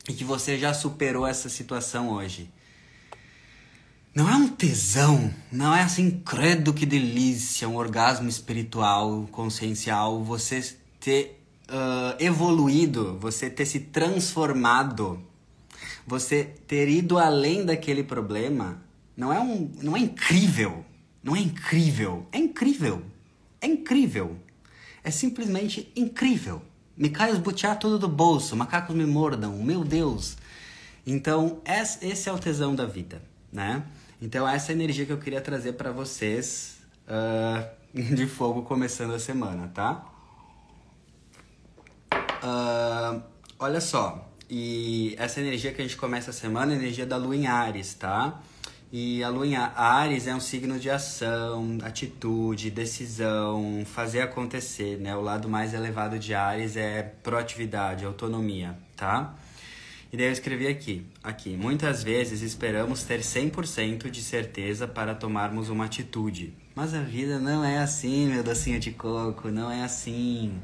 e 0.09 0.15
que 0.15 0.25
você 0.25 0.59
já 0.59 0.73
superou 0.73 1.27
essa 1.27 1.49
situação 1.49 2.09
hoje. 2.09 2.51
Não 4.15 4.29
é 4.29 4.35
um 4.35 4.49
tesão, 4.49 5.33
não 5.53 5.75
é 5.75 5.83
assim, 5.83 6.23
credo 6.25 6.73
que 6.73 6.87
delícia, 6.87 7.69
um 7.69 7.77
orgasmo 7.77 8.29
espiritual, 8.29 9.29
consciencial, 9.31 10.23
você 10.23 10.77
ter 11.01 11.41
uh, 11.69 12.17
evoluído, 12.19 13.19
você 13.19 13.51
ter 13.51 13.67
se 13.67 13.81
transformado, 13.81 15.21
você 16.07 16.45
ter 16.45 16.89
ido 16.89 17.19
além 17.19 17.65
daquele 17.65 18.05
problema. 18.05 18.81
Não 19.17 19.33
é 19.33 19.41
um, 19.41 19.71
não 19.83 19.97
é 19.97 20.01
incrível, 20.01 20.85
não 21.23 21.35
é 21.35 21.41
incrível, 21.41 22.27
é 22.33 22.39
incrível, 22.39 23.03
é 23.61 23.67
incrível 23.67 24.39
é 25.05 25.11
simplesmente 25.11 25.93
incrível. 25.95 26.63
Me 26.97 27.11
cai 27.11 27.31
os 27.31 27.39
tudo 27.79 27.99
do 27.99 28.09
bolso, 28.09 28.57
macacos 28.57 28.97
me 28.97 29.05
mordam, 29.05 29.53
meu 29.59 29.85
Deus. 29.85 30.37
Então, 31.07 31.61
esse 31.67 32.29
é 32.29 32.33
o 32.33 32.39
tesão 32.39 32.75
da 32.75 32.87
vida, 32.87 33.23
né? 33.53 33.85
Então, 34.23 34.49
essa 34.49 34.73
é 34.73 34.75
energia 34.75 35.05
que 35.05 35.13
eu 35.13 35.19
queria 35.19 35.41
trazer 35.41 35.75
para 35.75 35.93
vocês 35.93 36.79
uh, 37.07 37.69
de 38.15 38.27
fogo 38.27 38.63
começando 38.63 39.13
a 39.13 39.19
semana, 39.19 39.69
tá? 39.69 40.07
Uh, 42.43 43.23
olha 43.59 43.81
só, 43.81 44.31
e 44.49 45.15
essa 45.19 45.41
energia 45.41 45.73
que 45.73 45.83
a 45.83 45.85
gente 45.85 45.97
começa 45.97 46.31
a 46.31 46.33
semana 46.33 46.73
é 46.73 46.77
a 46.77 46.79
energia 46.79 47.05
da 47.05 47.17
lua 47.17 47.37
em 47.37 47.47
Ares, 47.47 47.93
tá? 47.95 48.41
E 48.97 49.25
a 49.25 49.29
lua 49.29 49.45
em 49.45 49.57
Ares 49.57 50.29
é 50.29 50.35
um 50.37 50.39
signo 50.39 50.79
de 50.79 50.89
ação, 50.89 51.79
atitude, 51.83 52.71
decisão, 52.71 53.83
fazer 53.85 54.21
acontecer, 54.21 55.01
né? 55.01 55.17
O 55.17 55.21
lado 55.21 55.49
mais 55.49 55.75
elevado 55.75 56.17
de 56.17 56.33
Ares 56.33 56.77
é 56.77 57.03
proatividade, 57.03 58.05
autonomia, 58.05 58.79
tá? 58.95 59.35
E 60.13 60.17
daí 60.17 60.27
eu 60.27 60.33
escrevi 60.33 60.69
aqui, 60.69 61.05
aqui, 61.25 61.57
muitas 61.57 62.05
vezes 62.05 62.41
esperamos 62.41 63.03
ter 63.03 63.19
100% 63.19 64.09
de 64.09 64.23
certeza 64.23 64.87
para 64.87 65.13
tomarmos 65.13 65.69
uma 65.71 65.87
atitude. 65.87 66.55
Mas 66.73 66.95
a 66.95 67.01
vida 67.01 67.41
não 67.41 67.65
é 67.65 67.79
assim, 67.79 68.29
meu 68.29 68.45
docinho 68.45 68.79
de 68.79 68.93
coco, 68.93 69.49
não 69.51 69.73
é 69.73 69.83
assim. 69.83 70.57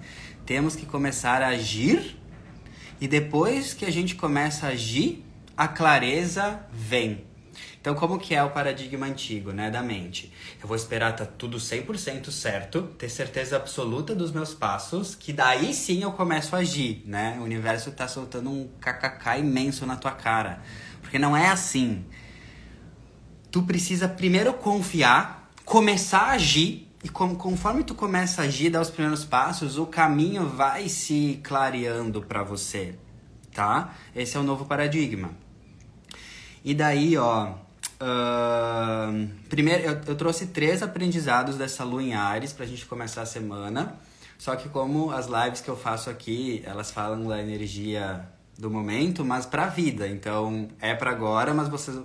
Temos 0.46 0.76
que 0.76 0.86
começar 0.86 1.42
a 1.42 1.48
agir 1.48 2.16
e 3.00 3.08
depois 3.08 3.74
que 3.74 3.84
a 3.84 3.90
gente 3.90 4.14
começa 4.14 4.68
a 4.68 4.70
agir, 4.70 5.24
a 5.56 5.66
clareza 5.66 6.64
vem 6.72 7.28
então, 7.80 7.94
como 7.94 8.18
que 8.18 8.34
é 8.34 8.42
o 8.42 8.50
paradigma 8.50 9.06
antigo, 9.06 9.52
né, 9.52 9.70
da 9.70 9.82
mente? 9.82 10.32
Eu 10.60 10.68
vou 10.68 10.76
esperar 10.76 11.14
tá 11.16 11.24
tudo 11.24 11.56
100% 11.56 12.30
certo, 12.30 12.82
ter 12.98 13.08
certeza 13.08 13.56
absoluta 13.56 14.14
dos 14.14 14.32
meus 14.32 14.52
passos, 14.52 15.14
que 15.14 15.32
daí 15.32 15.72
sim 15.72 16.02
eu 16.02 16.12
começo 16.12 16.54
a 16.54 16.58
agir, 16.58 17.02
né? 17.06 17.38
O 17.40 17.44
universo 17.44 17.90
tá 17.92 18.06
soltando 18.06 18.50
um 18.50 18.68
kkk 18.80 19.38
imenso 19.38 19.86
na 19.86 19.96
tua 19.96 20.12
cara. 20.12 20.62
Porque 21.00 21.18
não 21.18 21.36
é 21.36 21.48
assim. 21.48 22.04
Tu 23.50 23.62
precisa 23.62 24.08
primeiro 24.08 24.52
confiar, 24.52 25.50
começar 25.64 26.20
a 26.20 26.30
agir 26.32 26.86
e 27.02 27.08
conforme 27.08 27.82
tu 27.82 27.94
começa 27.94 28.42
a 28.42 28.44
agir, 28.44 28.68
dar 28.68 28.82
os 28.82 28.90
primeiros 28.90 29.24
passos, 29.24 29.78
o 29.78 29.86
caminho 29.86 30.46
vai 30.46 30.86
se 30.88 31.40
clareando 31.42 32.20
para 32.20 32.42
você, 32.42 32.94
tá? 33.54 33.94
Esse 34.14 34.36
é 34.36 34.40
o 34.40 34.42
novo 34.42 34.66
paradigma. 34.66 35.30
E 36.64 36.74
daí, 36.74 37.16
ó, 37.16 37.54
Uh, 38.02 39.28
primeiro, 39.50 39.82
eu, 39.82 40.00
eu, 40.06 40.16
trouxe 40.16 40.46
três 40.46 40.82
aprendizados 40.82 41.56
dessa 41.56 41.84
lua 41.84 42.02
em 42.02 42.14
Ares 42.14 42.50
pra 42.50 42.64
gente 42.64 42.86
começar 42.86 43.20
a 43.20 43.26
semana. 43.26 43.94
Só 44.38 44.56
que 44.56 44.70
como 44.70 45.10
as 45.10 45.26
lives 45.26 45.60
que 45.60 45.68
eu 45.68 45.76
faço 45.76 46.08
aqui, 46.08 46.62
elas 46.64 46.90
falam 46.90 47.28
da 47.28 47.38
energia 47.38 48.26
do 48.58 48.70
momento, 48.70 49.22
mas 49.22 49.44
pra 49.44 49.66
vida. 49.66 50.08
Então, 50.08 50.68
é 50.80 50.94
para 50.94 51.10
agora, 51.10 51.52
mas 51.52 51.68
vocês 51.68 51.98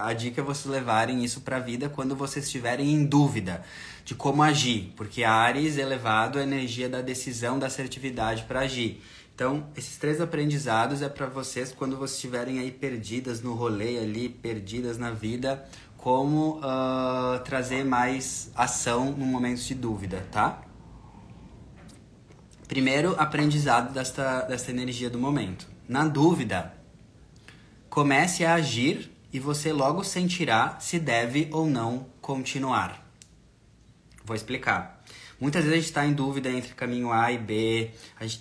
a 0.00 0.12
dica 0.12 0.40
é 0.40 0.44
vocês 0.44 0.66
levarem 0.66 1.24
isso 1.24 1.40
pra 1.40 1.58
vida 1.58 1.88
quando 1.88 2.14
vocês 2.14 2.44
estiverem 2.44 2.92
em 2.92 3.06
dúvida 3.06 3.64
de 4.04 4.14
como 4.14 4.42
agir, 4.42 4.92
porque 4.96 5.22
Ares 5.22 5.78
elevado 5.78 6.38
é 6.38 6.42
a 6.42 6.44
energia 6.44 6.88
da 6.88 7.00
decisão, 7.00 7.58
da 7.58 7.66
assertividade 7.66 8.44
para 8.44 8.60
agir. 8.60 9.02
Então, 9.38 9.68
esses 9.76 9.96
três 9.96 10.20
aprendizados 10.20 11.00
é 11.00 11.08
para 11.08 11.26
vocês 11.26 11.70
quando 11.70 11.96
vocês 11.96 12.16
estiverem 12.16 12.58
aí 12.58 12.72
perdidas 12.72 13.40
no 13.40 13.54
rolê 13.54 13.96
ali, 13.96 14.28
perdidas 14.28 14.98
na 14.98 15.12
vida, 15.12 15.64
como 15.96 16.58
uh, 16.58 17.38
trazer 17.44 17.84
mais 17.84 18.50
ação 18.56 19.12
no 19.12 19.24
momento 19.24 19.60
de 19.60 19.76
dúvida, 19.76 20.26
tá? 20.32 20.60
Primeiro, 22.66 23.14
aprendizado 23.16 23.94
desta, 23.94 24.40
desta 24.40 24.72
energia 24.72 25.08
do 25.08 25.20
momento. 25.20 25.68
Na 25.88 26.04
dúvida, 26.04 26.74
comece 27.88 28.44
a 28.44 28.54
agir 28.54 29.08
e 29.32 29.38
você 29.38 29.72
logo 29.72 30.02
sentirá 30.02 30.80
se 30.80 30.98
deve 30.98 31.48
ou 31.52 31.64
não 31.64 32.06
continuar. 32.20 33.08
Vou 34.24 34.34
explicar. 34.34 34.97
Muitas 35.40 35.62
vezes 35.62 35.72
a 35.72 35.80
gente 35.80 35.88
está 35.88 36.04
em 36.04 36.12
dúvida 36.12 36.50
entre 36.50 36.74
caminho 36.74 37.12
A 37.12 37.30
e 37.30 37.38
B, 37.38 37.90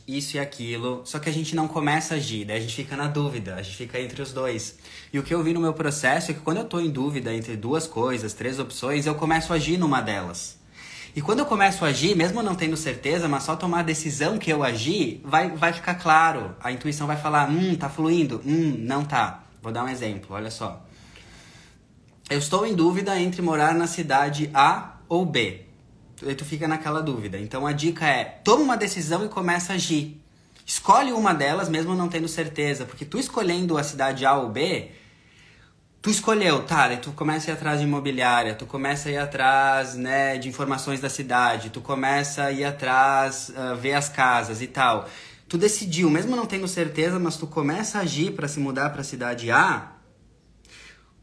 isso 0.08 0.36
e 0.36 0.40
aquilo, 0.40 1.04
só 1.06 1.20
que 1.20 1.30
a 1.30 1.32
gente 1.32 1.56
não 1.56 1.68
começa 1.68 2.16
a 2.16 2.18
agir, 2.18 2.44
daí 2.44 2.58
a 2.58 2.60
gente 2.60 2.74
fica 2.74 2.98
na 2.98 3.06
dúvida, 3.06 3.54
a 3.54 3.62
gente 3.62 3.78
fica 3.78 4.00
entre 4.00 4.20
os 4.20 4.34
dois. 4.34 4.80
E 5.14 5.20
o 5.20 5.24
que 5.24 5.32
eu 5.32 5.44
vi 5.44 5.54
no 5.54 5.60
meu 5.60 5.76
processo 5.76 6.32
é 6.32 6.34
que 6.34 6.40
quando 6.40 6.58
eu 6.58 6.64
estou 6.64 6.82
em 6.82 6.90
dúvida 6.90 7.32
entre 7.32 7.56
duas 7.56 7.86
coisas, 7.86 8.34
três 8.34 8.58
opções, 8.58 9.06
eu 9.06 9.14
começo 9.14 9.54
a 9.54 9.58
agir 9.58 9.78
numa 9.78 10.02
delas. 10.02 10.58
E 11.16 11.22
quando 11.22 11.40
eu 11.40 11.46
começo 11.46 11.86
a 11.86 11.90
agir, 11.90 12.16
mesmo 12.16 12.42
não 12.42 12.56
tendo 12.56 12.76
certeza, 12.76 13.28
mas 13.28 13.44
só 13.44 13.56
tomar 13.56 13.82
a 13.82 13.84
decisão 13.84 14.40
que 14.40 14.52
eu 14.52 14.64
agi, 14.64 15.22
vai, 15.24 15.52
vai 15.52 15.74
ficar 15.74 15.96
claro. 15.96 16.56
A 16.60 16.72
intuição 16.72 17.06
vai 17.06 17.18
falar, 17.18 17.48
hum, 17.48 17.76
tá 17.76 17.90
fluindo, 17.90 18.42
hum, 18.44 18.76
não 18.80 19.06
tá. 19.06 19.44
Vou 19.62 19.72
dar 19.72 19.84
um 19.84 19.90
exemplo, 19.90 20.36
olha 20.36 20.50
só. 20.50 20.84
Eu 22.28 22.40
estou 22.40 22.66
em 22.66 22.74
dúvida 22.74 23.20
entre 23.20 23.40
morar 23.40 23.76
na 23.76 23.86
cidade 23.86 24.50
A 24.52 24.98
ou 25.08 25.24
B 25.24 25.67
aí 26.26 26.36
tu 26.36 26.46
fica 26.46 26.68
naquela 26.68 27.02
dúvida. 27.02 27.38
Então 27.38 27.68
a 27.68 27.74
dica 27.74 28.08
é: 28.08 28.24
toma 28.44 28.64
uma 28.64 28.78
decisão 28.78 29.26
e 29.26 29.30
começa 29.30 29.74
a 29.74 29.76
agir. 29.76 30.22
Escolhe 30.66 31.14
uma 31.14 31.34
delas 31.34 31.70
mesmo 31.70 31.96
não 31.96 32.10
tendo 32.10 32.28
certeza, 32.28 32.86
porque 32.86 33.06
tu 33.06 33.18
escolhendo 33.18 33.78
a 33.78 33.84
cidade 33.84 34.26
A 34.26 34.36
ou 34.36 34.50
B, 34.50 34.92
tu 36.02 36.10
escolheu, 36.10 36.64
tá, 36.64 36.90
daí 36.90 36.98
tu 36.98 37.12
começa 37.12 37.50
a 37.50 37.54
ir 37.54 37.56
atrás 37.56 37.80
de 37.80 37.86
imobiliária, 37.86 38.54
tu 38.54 38.66
começa 38.66 39.10
a 39.10 39.12
ir 39.12 39.18
atrás, 39.18 39.96
né, 39.96 40.38
de 40.38 40.50
informações 40.50 41.00
da 41.00 41.10
cidade, 41.10 41.70
tu 41.70 41.80
começa 41.80 42.44
a 42.44 42.52
ir 42.52 42.66
atrás, 42.66 43.50
uh, 43.50 43.76
ver 43.78 43.94
as 43.94 44.10
casas 44.10 44.62
e 44.62 44.68
tal. 44.68 45.08
Tu 45.48 45.58
decidiu, 45.58 46.10
mesmo 46.10 46.36
não 46.36 46.46
tendo 46.46 46.68
certeza, 46.68 47.18
mas 47.18 47.38
tu 47.38 47.48
começa 47.48 48.00
a 48.00 48.02
agir 48.02 48.32
para 48.32 48.48
se 48.48 48.60
mudar 48.60 48.90
para 48.90 49.02
a 49.02 49.06
cidade 49.06 49.50
A, 49.50 49.94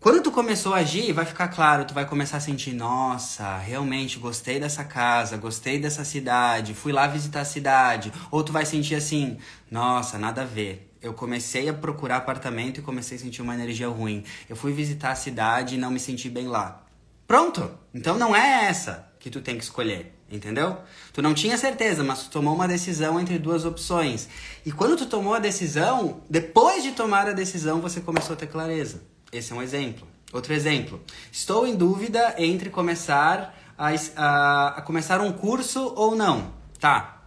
quando 0.04 0.20
tu 0.20 0.30
começou 0.30 0.74
a 0.74 0.80
agir, 0.80 1.12
vai 1.14 1.24
ficar 1.24 1.48
claro, 1.48 1.86
tu 1.86 1.94
vai 1.94 2.04
começar 2.04 2.36
a 2.36 2.40
sentir, 2.40 2.74
nossa, 2.74 3.56
realmente 3.56 4.18
gostei 4.18 4.60
dessa 4.60 4.84
casa, 4.84 5.38
gostei 5.38 5.78
dessa 5.78 6.04
cidade, 6.04 6.74
fui 6.74 6.92
lá 6.92 7.06
visitar 7.06 7.40
a 7.40 7.44
cidade. 7.46 8.12
Ou 8.30 8.44
tu 8.44 8.52
vai 8.52 8.66
sentir 8.66 8.96
assim, 8.96 9.38
nossa, 9.70 10.18
nada 10.18 10.42
a 10.42 10.44
ver. 10.44 10.94
Eu 11.00 11.14
comecei 11.14 11.70
a 11.70 11.72
procurar 11.72 12.18
apartamento 12.18 12.80
e 12.80 12.82
comecei 12.82 13.16
a 13.16 13.20
sentir 13.20 13.40
uma 13.40 13.54
energia 13.54 13.88
ruim. 13.88 14.22
Eu 14.46 14.54
fui 14.54 14.74
visitar 14.74 15.10
a 15.10 15.14
cidade 15.14 15.76
e 15.76 15.78
não 15.78 15.90
me 15.90 15.98
senti 15.98 16.28
bem 16.28 16.48
lá. 16.48 16.84
Pronto! 17.26 17.70
Então 17.94 18.18
não 18.18 18.36
é 18.36 18.66
essa 18.66 19.10
que 19.18 19.30
tu 19.30 19.40
tem 19.40 19.56
que 19.56 19.64
escolher, 19.64 20.14
entendeu? 20.30 20.76
Tu 21.14 21.22
não 21.22 21.32
tinha 21.32 21.56
certeza, 21.56 22.04
mas 22.04 22.24
tu 22.24 22.30
tomou 22.30 22.54
uma 22.54 22.68
decisão 22.68 23.18
entre 23.18 23.38
duas 23.38 23.64
opções. 23.64 24.28
E 24.66 24.70
quando 24.70 24.98
tu 24.98 25.06
tomou 25.06 25.32
a 25.32 25.38
decisão, 25.38 26.20
depois 26.28 26.82
de 26.82 26.92
tomar 26.92 27.26
a 27.26 27.32
decisão, 27.32 27.80
você 27.80 28.02
começou 28.02 28.34
a 28.34 28.36
ter 28.36 28.48
clareza. 28.48 29.13
Esse 29.34 29.52
é 29.52 29.56
um 29.56 29.62
exemplo. 29.62 30.06
Outro 30.32 30.52
exemplo. 30.52 31.02
Estou 31.30 31.66
em 31.66 31.74
dúvida 31.74 32.34
entre 32.38 32.70
começar 32.70 33.54
a, 33.76 33.90
a, 34.16 34.68
a 34.78 34.82
começar 34.82 35.20
um 35.20 35.32
curso 35.32 35.92
ou 35.96 36.14
não. 36.14 36.52
Tá. 36.78 37.22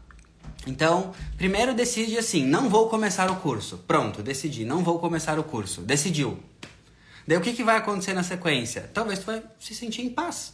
Então, 0.66 1.14
primeiro 1.38 1.74
decide 1.74 2.18
assim, 2.18 2.46
não 2.46 2.70
vou 2.70 2.90
começar 2.90 3.30
o 3.30 3.36
curso. 3.38 3.78
Pronto, 3.88 4.24
decidi, 4.24 4.66
não 4.66 4.84
vou 4.84 5.00
começar 5.00 5.38
o 5.38 5.44
curso. 5.44 5.82
Decidiu. 5.82 6.40
Daí 7.28 7.38
o 7.38 7.42
que, 7.42 7.54
que 7.54 7.64
vai 7.64 7.78
acontecer 7.78 8.14
na 8.14 8.24
sequência? 8.24 8.90
Talvez 8.94 9.20
tu 9.20 9.26
vai 9.26 9.44
se 9.60 9.76
sentir 9.76 10.02
em 10.02 10.10
paz. 10.10 10.54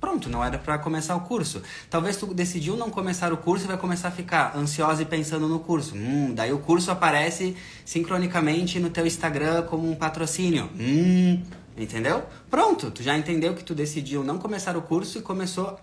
Pronto, 0.00 0.28
não 0.28 0.44
era 0.44 0.58
para 0.58 0.78
começar 0.78 1.16
o 1.16 1.22
curso. 1.22 1.60
Talvez 1.90 2.16
tu 2.16 2.26
decidiu 2.32 2.76
não 2.76 2.88
começar 2.88 3.32
o 3.32 3.36
curso 3.36 3.64
e 3.64 3.68
vai 3.68 3.76
começar 3.76 4.08
a 4.08 4.10
ficar 4.12 4.56
ansiosa 4.56 5.02
e 5.02 5.04
pensando 5.04 5.48
no 5.48 5.58
curso. 5.58 5.96
Hum, 5.96 6.32
daí 6.34 6.52
o 6.52 6.58
curso 6.60 6.90
aparece 6.90 7.56
sincronicamente 7.84 8.78
no 8.78 8.90
teu 8.90 9.04
Instagram 9.06 9.62
como 9.62 9.90
um 9.90 9.96
patrocínio. 9.96 10.70
Hum, 10.78 11.42
entendeu? 11.76 12.22
Pronto, 12.48 12.92
tu 12.92 13.02
já 13.02 13.18
entendeu 13.18 13.54
que 13.54 13.64
tu 13.64 13.74
decidiu 13.74 14.22
não 14.22 14.38
começar 14.38 14.76
o 14.76 14.82
curso 14.82 15.18
e 15.18 15.22
começou 15.22 15.76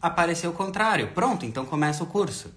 a 0.00 0.06
aparecer 0.06 0.46
o 0.46 0.52
contrário. 0.52 1.08
Pronto, 1.08 1.44
então 1.44 1.66
começa 1.66 2.04
o 2.04 2.06
curso. 2.06 2.52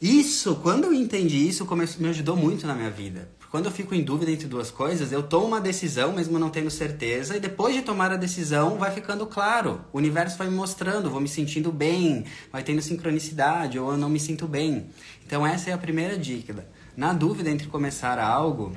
Isso, 0.00 0.56
quando 0.56 0.84
eu 0.84 0.92
entendi 0.92 1.48
isso, 1.48 1.66
me 1.98 2.08
ajudou 2.10 2.36
muito 2.36 2.66
na 2.66 2.74
minha 2.74 2.90
vida. 2.90 3.30
Quando 3.56 3.64
eu 3.64 3.72
fico 3.72 3.94
em 3.94 4.04
dúvida 4.04 4.30
entre 4.30 4.46
duas 4.46 4.70
coisas, 4.70 5.12
eu 5.12 5.22
tomo 5.22 5.46
uma 5.46 5.62
decisão, 5.62 6.12
mesmo 6.12 6.38
não 6.38 6.50
tendo 6.50 6.70
certeza, 6.70 7.38
e 7.38 7.40
depois 7.40 7.74
de 7.74 7.80
tomar 7.80 8.12
a 8.12 8.16
decisão, 8.16 8.76
vai 8.76 8.90
ficando 8.90 9.24
claro. 9.26 9.80
O 9.94 9.96
universo 9.96 10.36
vai 10.36 10.46
me 10.46 10.54
mostrando, 10.54 11.08
vou 11.08 11.22
me 11.22 11.26
sentindo 11.26 11.72
bem, 11.72 12.26
vai 12.52 12.62
tendo 12.62 12.82
sincronicidade, 12.82 13.78
ou 13.78 13.92
eu 13.92 13.96
não 13.96 14.10
me 14.10 14.20
sinto 14.20 14.46
bem. 14.46 14.90
Então, 15.24 15.46
essa 15.46 15.70
é 15.70 15.72
a 15.72 15.78
primeira 15.78 16.18
dica. 16.18 16.66
Na 16.94 17.14
dúvida 17.14 17.48
entre 17.48 17.66
começar 17.68 18.18
algo, 18.18 18.76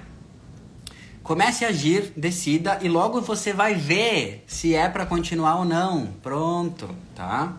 comece 1.22 1.66
a 1.66 1.68
agir, 1.68 2.14
decida, 2.16 2.80
e 2.82 2.88
logo 2.88 3.20
você 3.20 3.52
vai 3.52 3.76
ver 3.76 4.46
se 4.48 4.74
é 4.76 4.88
para 4.88 5.06
continuar 5.06 5.58
ou 5.58 5.66
não. 5.66 6.08
Pronto, 6.24 6.88
tá? 7.14 7.58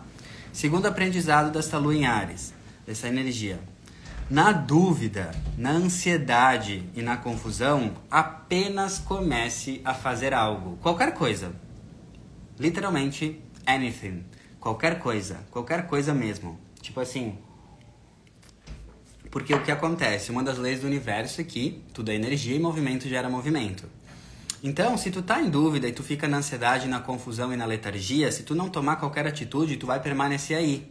Segundo 0.51 0.87
aprendizado 0.87 1.51
dessa 1.51 1.77
lua 1.77 1.93
em 1.93 2.03
Ares, 2.03 2.51
dessa 2.83 3.07
energia. 3.07 3.59
Na 4.31 4.53
dúvida, 4.53 5.29
na 5.57 5.71
ansiedade 5.71 6.89
e 6.95 7.01
na 7.01 7.17
confusão, 7.17 7.95
apenas 8.09 8.97
comece 8.97 9.81
a 9.83 9.93
fazer 9.93 10.33
algo. 10.33 10.77
Qualquer 10.77 11.13
coisa. 11.13 11.51
Literalmente, 12.57 13.41
anything. 13.65 14.23
Qualquer 14.57 14.99
coisa. 14.99 15.45
Qualquer 15.51 15.85
coisa 15.85 16.13
mesmo. 16.13 16.57
Tipo 16.81 17.01
assim. 17.01 17.37
Porque 19.29 19.53
o 19.53 19.61
que 19.63 19.69
acontece? 19.69 20.31
Uma 20.31 20.43
das 20.43 20.57
leis 20.57 20.79
do 20.79 20.87
universo 20.87 21.41
é 21.41 21.43
que 21.43 21.83
tudo 21.93 22.09
é 22.09 22.15
energia 22.15 22.55
e 22.55 22.59
movimento 22.59 23.09
gera 23.09 23.27
movimento. 23.27 23.83
Então, 24.63 24.97
se 24.97 25.11
tu 25.11 25.21
tá 25.21 25.41
em 25.41 25.49
dúvida 25.49 25.89
e 25.89 25.91
tu 25.91 26.03
fica 26.03 26.25
na 26.25 26.37
ansiedade, 26.37 26.87
na 26.87 27.01
confusão 27.01 27.51
e 27.51 27.57
na 27.57 27.65
letargia, 27.65 28.31
se 28.31 28.43
tu 28.43 28.55
não 28.55 28.69
tomar 28.69 28.95
qualquer 28.95 29.27
atitude, 29.27 29.75
tu 29.75 29.87
vai 29.87 29.99
permanecer 29.99 30.55
aí. 30.55 30.89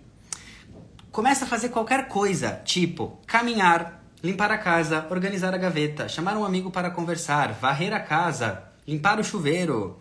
Começa 1.13 1.45
a 1.45 1.49
fazer 1.49 1.71
qualquer 1.71 2.07
coisa, 2.07 2.61
tipo 2.65 3.19
caminhar, 3.27 4.01
limpar 4.23 4.53
a 4.53 4.59
casa, 4.59 5.09
organizar 5.11 5.53
a 5.53 5.59
gaveta, 5.59 6.09
chamar 6.09 6.37
um 6.37 6.45
amigo 6.45 6.71
para 6.71 6.89
conversar, 6.89 7.53
varrer 7.53 7.93
a 7.93 7.99
casa, 7.99 8.63
limpar 8.87 9.19
o 9.19 9.25
chuveiro, 9.25 9.99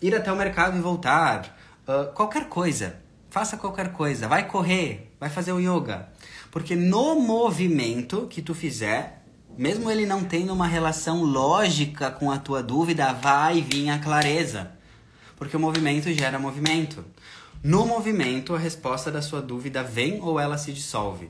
ir 0.00 0.14
até 0.14 0.30
o 0.32 0.36
mercado 0.36 0.78
e 0.78 0.80
voltar, 0.80 1.58
uh, 1.88 2.12
qualquer 2.12 2.48
coisa. 2.48 3.00
Faça 3.28 3.56
qualquer 3.56 3.92
coisa, 3.92 4.28
vai 4.28 4.46
correr, 4.46 5.12
vai 5.18 5.28
fazer 5.28 5.50
o 5.50 5.58
yoga. 5.58 6.08
Porque 6.52 6.76
no 6.76 7.16
movimento 7.16 8.28
que 8.30 8.40
tu 8.40 8.54
fizer, 8.54 9.24
mesmo 9.56 9.90
ele 9.90 10.06
não 10.06 10.22
tendo 10.22 10.52
uma 10.52 10.68
relação 10.68 11.24
lógica 11.24 12.08
com 12.08 12.30
a 12.30 12.38
tua 12.38 12.62
dúvida, 12.62 13.12
vai 13.12 13.60
vir 13.62 13.90
a 13.90 13.98
clareza. 13.98 14.70
Porque 15.36 15.56
o 15.56 15.60
movimento 15.60 16.12
gera 16.12 16.38
movimento. 16.38 17.04
No 17.62 17.84
movimento, 17.84 18.54
a 18.54 18.58
resposta 18.58 19.10
da 19.10 19.20
sua 19.20 19.42
dúvida 19.42 19.82
vem 19.82 20.20
ou 20.22 20.38
ela 20.38 20.56
se 20.56 20.72
dissolve. 20.72 21.28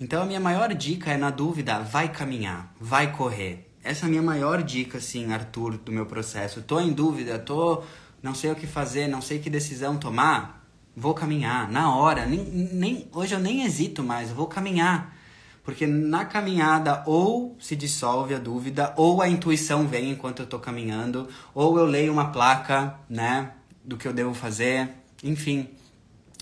Então, 0.00 0.22
a 0.22 0.26
minha 0.26 0.40
maior 0.40 0.74
dica 0.74 1.12
é, 1.12 1.16
na 1.16 1.30
dúvida, 1.30 1.78
vai 1.78 2.08
caminhar, 2.08 2.74
vai 2.80 3.12
correr. 3.12 3.70
Essa 3.84 4.04
é 4.04 4.08
a 4.08 4.10
minha 4.10 4.22
maior 4.22 4.64
dica, 4.64 4.98
assim, 4.98 5.32
Arthur, 5.32 5.78
do 5.78 5.92
meu 5.92 6.06
processo. 6.06 6.60
Tô 6.60 6.80
em 6.80 6.92
dúvida, 6.92 7.38
tô... 7.38 7.84
não 8.20 8.34
sei 8.34 8.50
o 8.50 8.56
que 8.56 8.66
fazer, 8.66 9.06
não 9.06 9.22
sei 9.22 9.38
que 9.38 9.48
decisão 9.48 9.96
tomar. 9.96 10.66
Vou 10.96 11.14
caminhar, 11.14 11.70
na 11.70 11.94
hora. 11.94 12.26
Nem, 12.26 12.40
nem, 12.72 13.08
hoje 13.12 13.36
eu 13.36 13.40
nem 13.40 13.64
hesito 13.64 14.02
mais, 14.02 14.32
vou 14.32 14.48
caminhar. 14.48 15.16
Porque 15.62 15.86
na 15.86 16.24
caminhada 16.24 17.04
ou 17.06 17.56
se 17.60 17.76
dissolve 17.76 18.34
a 18.34 18.38
dúvida, 18.38 18.92
ou 18.96 19.22
a 19.22 19.28
intuição 19.28 19.86
vem 19.86 20.10
enquanto 20.10 20.40
eu 20.40 20.46
tô 20.46 20.58
caminhando, 20.58 21.28
ou 21.54 21.78
eu 21.78 21.84
leio 21.84 22.12
uma 22.12 22.32
placa, 22.32 22.98
né, 23.08 23.52
do 23.84 23.96
que 23.96 24.08
eu 24.08 24.12
devo 24.12 24.34
fazer 24.34 24.99
enfim, 25.22 25.68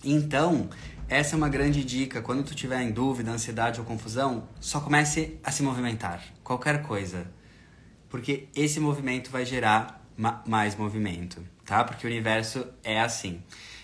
então, 0.05 0.69
essa 1.09 1.35
é 1.35 1.37
uma 1.37 1.49
grande 1.49 1.85
dica. 1.85 2.23
Quando 2.23 2.45
tu 2.45 2.55
tiver 2.55 2.81
em 2.83 2.93
dúvida, 2.93 3.31
ansiedade 3.31 3.81
ou 3.81 3.87
confusão, 3.87 4.49
só 4.61 4.81
comece 4.81 5.39
a 5.43 5.51
se 5.51 5.63
movimentar. 5.63 6.23
Qualquer 6.45 6.83
coisa. 6.83 7.27
Porque 8.09 8.49
esse 8.55 8.79
movimento 8.79 9.31
vai 9.31 9.45
gerar 9.45 10.05
ma 10.17 10.43
mais 10.47 10.77
movimento, 10.77 11.45
tá? 11.65 11.85
Porque 11.85 12.07
o 12.07 12.11
universo 12.11 12.67
é 12.83 13.01
assim. 13.01 13.43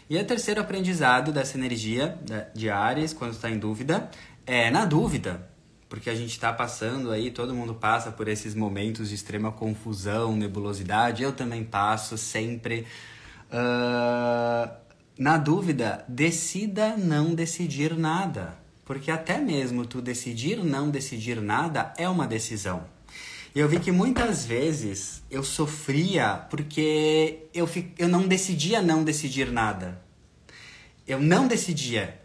E 0.08 0.16
o 0.18 0.24
terceiro 0.24 0.60
aprendizado 0.60 1.32
dessa 1.32 1.56
energia 1.56 2.18
de 2.54 2.70
Ares, 2.70 3.12
quando 3.12 3.32
está 3.32 3.50
em 3.50 3.58
dúvida, 3.58 4.10
é 4.46 4.70
na 4.70 4.84
dúvida. 4.84 5.50
Porque 5.88 6.10
a 6.10 6.14
gente 6.14 6.30
está 6.30 6.52
passando 6.52 7.10
aí, 7.10 7.30
todo 7.30 7.54
mundo 7.54 7.74
passa 7.74 8.10
por 8.10 8.28
esses 8.28 8.54
momentos 8.54 9.08
de 9.08 9.14
extrema 9.14 9.52
confusão, 9.52 10.36
nebulosidade. 10.36 11.22
Eu 11.22 11.32
também 11.32 11.64
passo 11.64 12.16
sempre. 12.16 12.86
Uh 13.50 14.83
na 15.18 15.38
dúvida, 15.38 16.04
decida 16.08 16.96
não 16.96 17.34
decidir 17.34 17.96
nada. 17.96 18.58
Porque 18.84 19.10
até 19.10 19.38
mesmo 19.38 19.86
tu 19.86 20.02
decidir 20.02 20.62
não 20.62 20.90
decidir 20.90 21.40
nada 21.40 21.92
é 21.96 22.08
uma 22.08 22.26
decisão. 22.26 22.84
E 23.54 23.60
eu 23.60 23.68
vi 23.68 23.78
que 23.78 23.92
muitas 23.92 24.44
vezes 24.44 25.22
eu 25.30 25.44
sofria 25.44 26.44
porque 26.50 27.46
eu, 27.54 27.68
eu 27.96 28.08
não 28.08 28.26
decidia 28.26 28.82
não 28.82 29.04
decidir 29.04 29.52
nada. 29.52 30.02
Eu 31.06 31.20
não 31.20 31.46
decidia. 31.46 32.20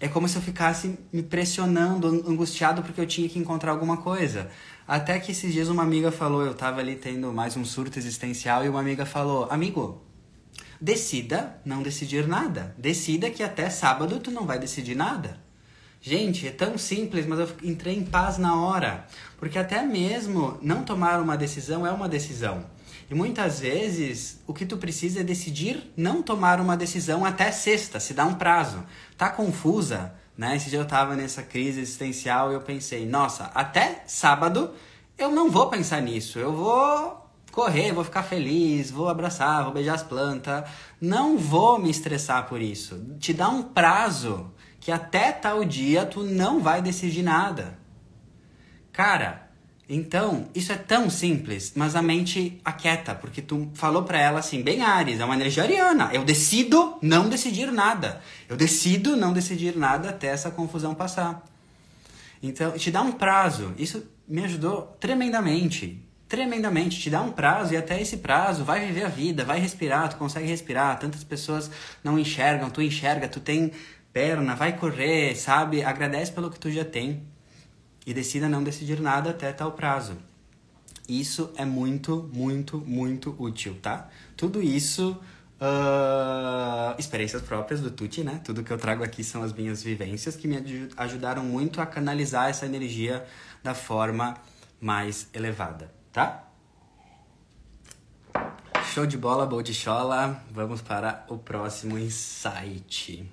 é 0.00 0.08
como 0.08 0.28
se 0.28 0.36
eu 0.36 0.42
ficasse 0.42 0.98
me 1.12 1.22
pressionando, 1.22 2.08
angustiado 2.28 2.82
porque 2.82 3.00
eu 3.00 3.06
tinha 3.06 3.28
que 3.28 3.38
encontrar 3.38 3.70
alguma 3.70 3.98
coisa. 3.98 4.50
Até 4.86 5.20
que 5.20 5.30
esses 5.30 5.52
dias 5.52 5.68
uma 5.68 5.84
amiga 5.84 6.10
falou, 6.10 6.44
eu 6.44 6.54
tava 6.54 6.80
ali 6.80 6.96
tendo 6.96 7.32
mais 7.32 7.56
um 7.56 7.64
surto 7.64 7.98
existencial 7.98 8.64
e 8.64 8.68
uma 8.68 8.80
amiga 8.80 9.06
falou: 9.06 9.46
"Amigo, 9.50 10.03
decida 10.84 11.58
não 11.64 11.82
decidir 11.82 12.28
nada. 12.28 12.74
Decida 12.76 13.30
que 13.30 13.42
até 13.42 13.70
sábado 13.70 14.20
tu 14.20 14.30
não 14.30 14.44
vai 14.44 14.58
decidir 14.58 14.94
nada." 14.94 15.42
Gente, 15.98 16.46
é 16.46 16.50
tão 16.50 16.76
simples, 16.76 17.24
mas 17.24 17.38
eu 17.38 17.48
entrei 17.62 17.96
em 17.96 18.04
paz 18.04 18.36
na 18.36 18.60
hora. 18.60 19.06
Porque 19.38 19.58
até 19.58 19.82
mesmo 19.82 20.58
não 20.60 20.82
tomar 20.84 21.18
uma 21.18 21.34
decisão 21.34 21.86
é 21.86 21.90
uma 21.90 22.06
decisão. 22.06 22.66
E 23.10 23.14
muitas 23.14 23.60
vezes 23.60 24.42
o 24.46 24.52
que 24.52 24.66
tu 24.66 24.76
precisa 24.76 25.20
é 25.20 25.24
decidir 25.24 25.90
não 25.96 26.22
tomar 26.22 26.60
uma 26.60 26.76
decisão 26.76 27.24
até 27.24 27.50
sexta, 27.50 27.98
se 27.98 28.12
dá 28.12 28.26
um 28.26 28.34
prazo. 28.34 28.84
Tá 29.16 29.30
confusa? 29.30 30.14
Né? 30.36 30.56
Esse 30.56 30.68
dia 30.68 30.78
eu 30.78 30.84
tava 30.84 31.16
nessa 31.16 31.42
crise 31.42 31.80
existencial 31.80 32.50
e 32.50 32.54
eu 32.54 32.60
pensei, 32.60 33.06
nossa, 33.06 33.44
até 33.54 34.02
sábado 34.06 34.72
eu 35.16 35.30
não 35.30 35.50
vou 35.50 35.70
pensar 35.70 36.02
nisso. 36.02 36.38
Eu 36.38 36.52
vou 36.52 37.23
correr, 37.54 37.92
vou 37.92 38.02
ficar 38.02 38.24
feliz, 38.24 38.90
vou 38.90 39.08
abraçar, 39.08 39.62
vou 39.62 39.72
beijar 39.72 39.94
as 39.94 40.02
plantas. 40.02 40.68
Não 41.00 41.38
vou 41.38 41.78
me 41.78 41.88
estressar 41.88 42.48
por 42.48 42.60
isso. 42.60 43.00
Te 43.20 43.32
dá 43.32 43.48
um 43.48 43.62
prazo 43.62 44.52
que 44.80 44.90
até 44.90 45.32
tal 45.32 45.64
dia 45.64 46.04
tu 46.04 46.24
não 46.24 46.60
vai 46.60 46.82
decidir 46.82 47.22
nada. 47.22 47.78
Cara, 48.92 49.48
então, 49.88 50.48
isso 50.54 50.72
é 50.72 50.76
tão 50.76 51.08
simples, 51.08 51.72
mas 51.76 51.94
a 51.94 52.02
mente 52.02 52.60
aquieta, 52.64 53.14
porque 53.14 53.40
tu 53.40 53.70
falou 53.74 54.02
para 54.02 54.18
ela 54.18 54.40
assim, 54.40 54.62
bem 54.62 54.82
Ares, 54.82 55.20
é 55.20 55.24
uma 55.24 55.34
energia 55.34 55.62
ariana. 55.62 56.10
Eu 56.12 56.24
decido 56.24 56.96
não 57.00 57.28
decidir 57.28 57.70
nada. 57.70 58.20
Eu 58.48 58.56
decido 58.56 59.16
não 59.16 59.32
decidir 59.32 59.76
nada 59.76 60.10
até 60.10 60.28
essa 60.28 60.50
confusão 60.50 60.94
passar. 60.94 61.44
Então, 62.42 62.72
te 62.72 62.90
dá 62.90 63.00
um 63.02 63.12
prazo. 63.12 63.72
Isso 63.78 64.04
me 64.26 64.44
ajudou 64.44 64.96
tremendamente. 64.98 66.03
Tremendamente. 66.28 67.00
Te 67.00 67.10
dá 67.10 67.20
um 67.22 67.32
prazo 67.32 67.74
e 67.74 67.76
até 67.76 68.00
esse 68.00 68.18
prazo 68.18 68.64
vai 68.64 68.86
viver 68.86 69.04
a 69.04 69.08
vida, 69.08 69.44
vai 69.44 69.60
respirar, 69.60 70.08
tu 70.08 70.16
consegue 70.16 70.46
respirar. 70.46 70.98
Tantas 70.98 71.22
pessoas 71.22 71.70
não 72.02 72.18
enxergam, 72.18 72.70
tu 72.70 72.82
enxerga, 72.82 73.28
tu 73.28 73.40
tem 73.40 73.72
perna, 74.12 74.54
vai 74.54 74.76
correr, 74.76 75.34
sabe? 75.36 75.84
Agradece 75.84 76.32
pelo 76.32 76.50
que 76.50 76.58
tu 76.58 76.70
já 76.70 76.84
tem 76.84 77.22
e 78.06 78.14
decida 78.14 78.48
não 78.48 78.62
decidir 78.62 79.00
nada 79.00 79.30
até 79.30 79.52
tal 79.52 79.72
prazo. 79.72 80.16
Isso 81.08 81.52
é 81.56 81.64
muito, 81.64 82.30
muito, 82.32 82.78
muito 82.78 83.34
útil, 83.38 83.76
tá? 83.82 84.08
Tudo 84.36 84.62
isso, 84.62 85.20
uh, 85.60 86.98
experiências 86.98 87.42
próprias 87.42 87.80
do 87.80 87.90
Tuti, 87.90 88.24
né? 88.24 88.40
Tudo 88.42 88.62
que 88.62 88.72
eu 88.72 88.78
trago 88.78 89.04
aqui 89.04 89.22
são 89.22 89.42
as 89.42 89.52
minhas 89.52 89.82
vivências 89.82 90.34
que 90.34 90.48
me 90.48 90.88
ajudaram 90.96 91.44
muito 91.44 91.80
a 91.80 91.86
canalizar 91.86 92.48
essa 92.48 92.64
energia 92.64 93.24
da 93.62 93.74
forma 93.74 94.34
mais 94.80 95.28
elevada, 95.34 95.92
tá? 96.14 96.48
Show 98.94 99.04
de 99.04 99.18
bola, 99.18 99.48
chola. 99.72 100.40
Vamos 100.52 100.80
para 100.80 101.26
o 101.28 101.36
próximo 101.36 101.98
insight. 101.98 103.28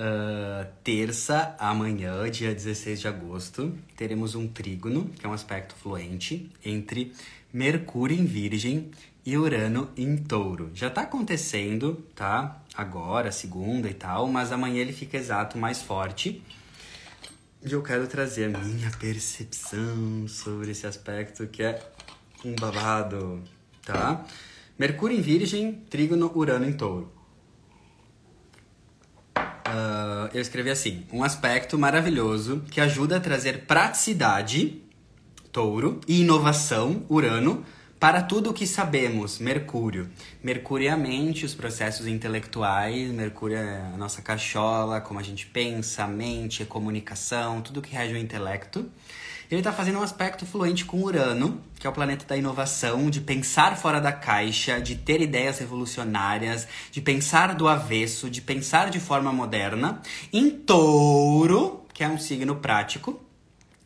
Uh, 0.00 0.66
terça, 0.82 1.54
amanhã, 1.58 2.28
dia 2.30 2.52
16 2.52 3.00
de 3.00 3.06
agosto, 3.06 3.78
teremos 3.94 4.34
um 4.34 4.48
trígono, 4.48 5.10
que 5.10 5.26
é 5.26 5.28
um 5.28 5.34
aspecto 5.34 5.74
fluente, 5.74 6.50
entre 6.64 7.12
Mercúrio 7.52 8.18
em 8.18 8.24
Virgem 8.24 8.90
e 9.24 9.36
Urano 9.36 9.90
em 9.94 10.16
Touro. 10.16 10.70
Já 10.74 10.88
tá 10.88 11.02
acontecendo, 11.02 12.02
tá? 12.14 12.62
Agora, 12.74 13.30
segunda 13.30 13.88
e 13.90 13.94
tal, 13.94 14.26
mas 14.26 14.50
amanhã 14.50 14.80
ele 14.80 14.92
fica 14.92 15.18
exato 15.18 15.58
mais 15.58 15.82
forte. 15.82 16.42
E 17.66 17.72
eu 17.72 17.82
quero 17.82 18.06
trazer 18.06 18.54
a 18.54 18.58
minha 18.58 18.90
percepção 18.90 20.28
sobre 20.28 20.72
esse 20.72 20.86
aspecto 20.86 21.46
que 21.46 21.62
é 21.62 21.80
um 22.44 22.54
babado, 22.54 23.42
tá? 23.82 24.22
Mercúrio 24.78 25.16
em 25.16 25.22
Virgem, 25.22 25.72
trígono, 25.88 26.30
Urano 26.34 26.68
em 26.68 26.74
Touro. 26.74 27.10
Uh, 29.38 30.28
eu 30.34 30.42
escrevi 30.42 30.68
assim: 30.68 31.06
um 31.10 31.24
aspecto 31.24 31.78
maravilhoso 31.78 32.62
que 32.70 32.82
ajuda 32.82 33.16
a 33.16 33.20
trazer 33.20 33.64
praticidade, 33.64 34.82
touro, 35.50 36.00
e 36.06 36.20
inovação, 36.20 37.06
urano, 37.08 37.64
para 37.98 38.22
tudo 38.22 38.50
o 38.50 38.52
que 38.52 38.66
sabemos, 38.66 39.38
Mercúrio. 39.38 40.10
Mercúrio 40.42 40.88
é 40.88 40.90
a 40.90 40.96
mente, 40.96 41.46
os 41.46 41.54
processos 41.54 42.06
intelectuais, 42.06 43.10
Mercúrio 43.10 43.56
é 43.56 43.92
a 43.94 43.96
nossa 43.96 44.20
cachola, 44.20 45.00
como 45.00 45.18
a 45.18 45.22
gente 45.22 45.46
pensa, 45.46 46.04
a 46.04 46.08
mente, 46.08 46.62
a 46.62 46.66
comunicação, 46.66 47.62
tudo 47.62 47.80
que 47.80 47.94
rege 47.94 48.14
o 48.14 48.18
intelecto. 48.18 48.86
Ele 49.50 49.60
está 49.60 49.72
fazendo 49.72 49.98
um 49.98 50.02
aspecto 50.02 50.44
fluente 50.44 50.84
com 50.84 51.02
Urano, 51.02 51.62
que 51.78 51.86
é 51.86 51.90
o 51.90 51.92
planeta 51.92 52.24
da 52.26 52.36
inovação, 52.36 53.08
de 53.08 53.20
pensar 53.20 53.76
fora 53.76 54.00
da 54.00 54.10
caixa, 54.10 54.80
de 54.80 54.96
ter 54.96 55.20
ideias 55.20 55.58
revolucionárias, 55.58 56.66
de 56.90 57.00
pensar 57.00 57.54
do 57.54 57.68
avesso, 57.68 58.28
de 58.28 58.40
pensar 58.40 58.90
de 58.90 58.98
forma 58.98 59.32
moderna. 59.32 60.00
Em 60.32 60.50
Touro, 60.50 61.84
que 61.92 62.02
é 62.02 62.08
um 62.08 62.18
signo 62.18 62.56
prático, 62.56 63.23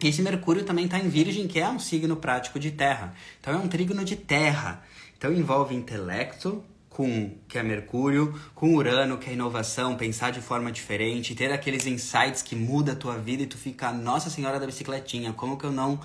esse 0.07 0.23
Mercúrio 0.23 0.65
também 0.65 0.85
está 0.85 0.99
em 0.99 1.09
Virgem, 1.09 1.49
que 1.49 1.59
é 1.59 1.69
um 1.69 1.79
signo 1.79 2.17
prático 2.17 2.61
de 2.61 2.71
terra. 2.71 3.15
Então 3.41 3.53
é 3.53 3.57
um 3.57 3.67
trígono 3.67 4.05
de 4.05 4.15
terra. 4.15 4.83
Então 5.17 5.33
envolve 5.33 5.75
intelecto, 5.75 6.63
com 6.89 7.33
que 7.49 7.59
é 7.59 7.63
Mercúrio, 7.63 8.39
com 8.55 8.75
Urano, 8.75 9.19
que 9.19 9.31
é 9.31 9.33
inovação, 9.33 9.97
pensar 9.97 10.31
de 10.31 10.41
forma 10.41 10.71
diferente, 10.71 11.35
ter 11.35 11.53
aqueles 11.53 11.87
insights 11.87 12.43
que 12.43 12.55
muda 12.55 12.93
a 12.93 12.97
tua 12.97 13.17
vida 13.19 13.43
e 13.43 13.47
tu 13.47 13.59
fica, 13.59 13.93
nossa 13.93 14.31
senhora 14.31 14.59
da 14.61 14.67
bicicletinha, 14.67 15.33
como 15.33 15.57
que 15.57 15.65
eu 15.65 15.73
não 15.73 16.01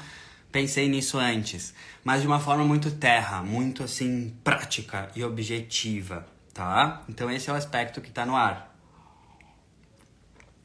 pensei 0.52 0.88
nisso 0.88 1.18
antes? 1.18 1.74
Mas 2.04 2.22
de 2.22 2.28
uma 2.28 2.40
forma 2.40 2.64
muito 2.64 2.92
terra, 2.92 3.42
muito 3.42 3.84
assim 3.84 4.36
prática 4.44 5.10
e 5.16 5.24
objetiva, 5.24 6.28
tá? 6.54 7.04
Então 7.10 7.30
esse 7.30 7.50
é 7.50 7.54
o 7.54 7.56
aspecto 7.56 8.02
que 8.02 8.10
está 8.10 8.26
no 8.26 8.36
ar. 8.36 8.73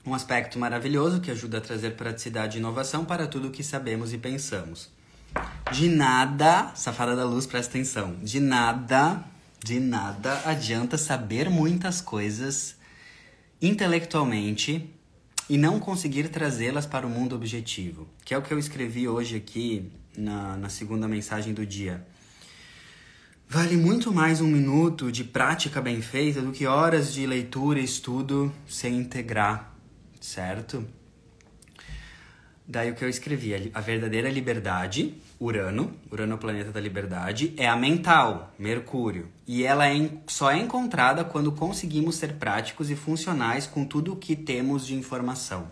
Um 0.08 0.14
aspecto 0.14 0.58
maravilhoso 0.58 1.20
que 1.20 1.30
ajuda 1.30 1.58
a 1.58 1.60
trazer 1.60 1.90
praticidade 1.90 2.56
e 2.56 2.60
inovação 2.60 3.04
para 3.04 3.26
tudo 3.26 3.48
o 3.48 3.50
que 3.50 3.62
sabemos 3.62 4.14
e 4.14 4.16
pensamos. 4.16 4.90
De 5.70 5.86
nada, 5.86 6.72
safada 6.74 7.14
da 7.14 7.26
luz, 7.26 7.44
presta 7.44 7.72
atenção. 7.72 8.16
De 8.22 8.40
nada 8.40 9.22
de 9.62 9.78
nada 9.78 10.40
adianta 10.46 10.96
saber 10.96 11.50
muitas 11.50 12.00
coisas 12.00 12.76
intelectualmente 13.60 14.88
e 15.46 15.58
não 15.58 15.78
conseguir 15.78 16.28
trazê-las 16.28 16.86
para 16.86 17.06
o 17.06 17.10
mundo 17.10 17.34
objetivo, 17.34 18.08
que 18.24 18.32
é 18.32 18.38
o 18.38 18.42
que 18.42 18.54
eu 18.54 18.58
escrevi 18.58 19.06
hoje 19.06 19.36
aqui 19.36 19.92
na, 20.16 20.56
na 20.56 20.70
segunda 20.70 21.06
mensagem 21.06 21.52
do 21.52 21.66
dia. 21.66 22.06
Vale 23.46 23.76
muito 23.76 24.10
mais 24.10 24.40
um 24.40 24.46
minuto 24.46 25.12
de 25.12 25.24
prática 25.24 25.82
bem 25.82 26.00
feita 26.00 26.40
do 26.40 26.52
que 26.52 26.66
horas 26.66 27.12
de 27.12 27.26
leitura 27.26 27.80
e 27.80 27.84
estudo 27.84 28.50
sem 28.66 28.96
integrar, 28.96 29.74
certo? 30.20 30.86
Daí 32.70 32.90
o 32.90 32.94
que 32.94 33.02
eu 33.02 33.08
escrevi, 33.08 33.70
a 33.72 33.80
verdadeira 33.80 34.28
liberdade, 34.28 35.14
Urano, 35.40 35.90
Urano 36.12 36.32
é 36.32 36.34
o 36.34 36.38
planeta 36.38 36.70
da 36.70 36.78
liberdade, 36.78 37.54
é 37.56 37.66
a 37.66 37.74
mental, 37.74 38.52
Mercúrio. 38.58 39.28
E 39.46 39.64
ela 39.64 39.88
é, 39.88 40.10
só 40.26 40.50
é 40.50 40.58
encontrada 40.58 41.24
quando 41.24 41.50
conseguimos 41.50 42.16
ser 42.16 42.34
práticos 42.34 42.90
e 42.90 42.94
funcionais 42.94 43.66
com 43.66 43.86
tudo 43.86 44.12
o 44.12 44.16
que 44.16 44.36
temos 44.36 44.86
de 44.86 44.94
informação. 44.94 45.70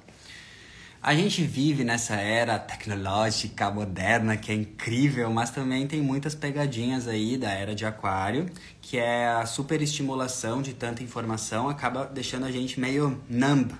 A 1.02 1.14
gente 1.14 1.42
vive 1.42 1.84
nessa 1.84 2.16
era 2.16 2.58
tecnológica, 2.58 3.70
moderna, 3.70 4.36
que 4.36 4.50
é 4.50 4.54
incrível, 4.54 5.30
mas 5.30 5.50
também 5.50 5.86
tem 5.86 6.00
muitas 6.00 6.34
pegadinhas 6.34 7.06
aí 7.06 7.36
da 7.36 7.50
era 7.50 7.74
de 7.74 7.84
Aquário, 7.84 8.50
que 8.80 8.96
é 8.96 9.28
a 9.28 9.44
superestimulação 9.44 10.62
de 10.62 10.72
tanta 10.72 11.02
informação, 11.02 11.68
acaba 11.68 12.06
deixando 12.06 12.46
a 12.46 12.50
gente 12.50 12.80
meio 12.80 13.22
numb, 13.28 13.72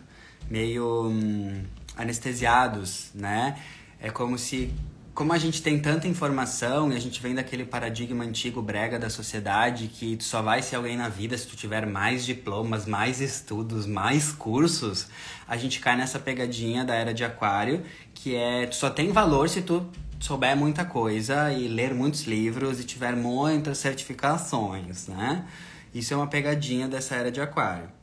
meio. 0.51 1.09
Hum, 1.09 1.65
anestesiados, 1.97 3.11
né? 3.15 3.57
É 4.01 4.11
como 4.11 4.39
se 4.39 4.71
como 5.15 5.33
a 5.33 5.39
gente 5.39 5.63
tem 5.63 5.79
tanta 5.79 6.07
informação 6.07 6.93
e 6.93 6.95
a 6.95 7.01
gente 7.01 7.23
vem 7.23 7.35
daquele 7.35 7.65
paradigma 7.65 8.23
antigo 8.23 8.61
brega 8.61 8.99
da 8.99 9.09
sociedade 9.09 9.89
que 9.89 10.15
tu 10.15 10.25
só 10.25 10.43
vai 10.43 10.61
ser 10.61 10.77
alguém 10.77 10.95
na 10.95 11.09
vida 11.09 11.39
se 11.39 11.47
tu 11.47 11.57
tiver 11.57 11.87
mais 11.87 12.23
diplomas, 12.27 12.85
mais 12.85 13.19
estudos, 13.23 13.87
mais 13.87 14.31
cursos, 14.31 15.09
a 15.49 15.57
gente 15.57 15.81
cai 15.81 15.97
nessa 15.97 16.19
pegadinha 16.19 16.85
da 16.85 16.95
era 16.95 17.15
de 17.15 17.25
aquário, 17.25 17.83
que 18.13 18.37
é 18.37 18.67
tu 18.67 18.75
só 18.75 18.91
tem 18.91 19.11
valor 19.11 19.49
se 19.49 19.63
tu 19.63 19.89
souber 20.21 20.55
muita 20.55 20.85
coisa 20.85 21.51
e 21.51 21.67
ler 21.67 21.95
muitos 21.95 22.25
livros 22.25 22.79
e 22.79 22.85
tiver 22.85 23.17
muitas 23.17 23.79
certificações, 23.79 25.09
né? 25.09 25.47
Isso 25.95 26.13
é 26.13 26.17
uma 26.17 26.27
pegadinha 26.27 26.87
dessa 26.89 27.15
era 27.15 27.33
de 27.33 27.41
aquário. 27.41 27.96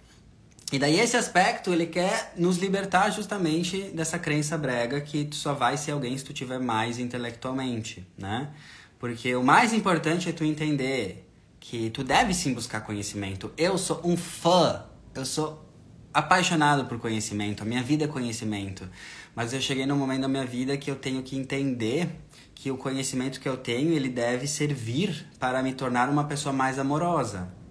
E 0.74 0.80
daí 0.80 1.00
esse 1.00 1.16
aspecto, 1.16 1.72
ele 1.72 1.86
quer 1.86 2.34
nos 2.36 2.58
libertar 2.58 3.12
justamente 3.12 3.92
dessa 3.92 4.18
crença 4.18 4.58
brega 4.58 5.00
que 5.02 5.24
tu 5.24 5.36
só 5.36 5.54
vai 5.54 5.78
ser 5.78 5.92
alguém 5.92 6.18
se 6.18 6.24
tu 6.26 6.34
tiver 6.34 6.60
mais 6.60 6.98
intelectualmente, 6.98 8.04
né? 8.18 8.50
Porque 8.98 9.36
o 9.36 9.44
mais 9.44 9.72
importante 9.72 10.30
é 10.30 10.32
tu 10.32 10.44
entender 10.44 11.30
que 11.60 11.92
tu 11.92 12.04
deve 12.04 12.34
sim 12.34 12.56
buscar 12.56 12.82
conhecimento. 12.82 13.54
Eu 13.56 13.78
sou 13.78 14.02
um 14.04 14.18
fã, 14.18 14.84
eu 15.14 15.24
sou 15.28 15.64
apaixonado 16.12 16.86
por 16.86 16.98
conhecimento, 16.98 17.62
a 17.62 17.66
minha 17.68 17.84
vida 17.84 18.06
é 18.06 18.08
conhecimento. 18.08 18.90
Mas 19.36 19.54
eu 19.54 19.62
cheguei 19.62 19.86
num 19.86 19.96
momento 19.96 20.22
da 20.22 20.28
minha 20.28 20.46
vida 20.46 20.76
que 20.76 20.90
eu 20.90 20.96
tenho 20.96 21.22
que 21.22 21.38
entender 21.38 22.10
que 22.56 22.72
o 22.72 22.78
conhecimento 22.78 23.40
que 23.40 23.48
eu 23.48 23.58
tenho, 23.58 23.94
ele 23.94 24.10
deve 24.10 24.48
servir 24.48 25.28
para 25.40 25.62
me 25.62 25.72
tornar 25.74 26.10
uma 26.10 26.24
pessoa 26.24 26.52
mais 26.52 26.80
amorosa. 26.80 27.62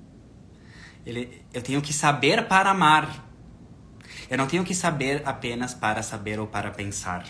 Ele, 1.05 1.45
eu 1.53 1.63
tenho 1.63 1.83
que 1.83 1.93
saber 1.93 2.47
para 2.47 2.71
amar. 2.71 3.29
Eu 4.31 4.39
não 4.39 4.47
tenho 4.47 4.65
que 4.65 4.75
saber 4.75 5.23
apenas 5.25 5.75
para 5.75 6.03
saber 6.03 6.39
ou 6.39 6.47
para 6.47 6.71
pensar. 6.71 7.27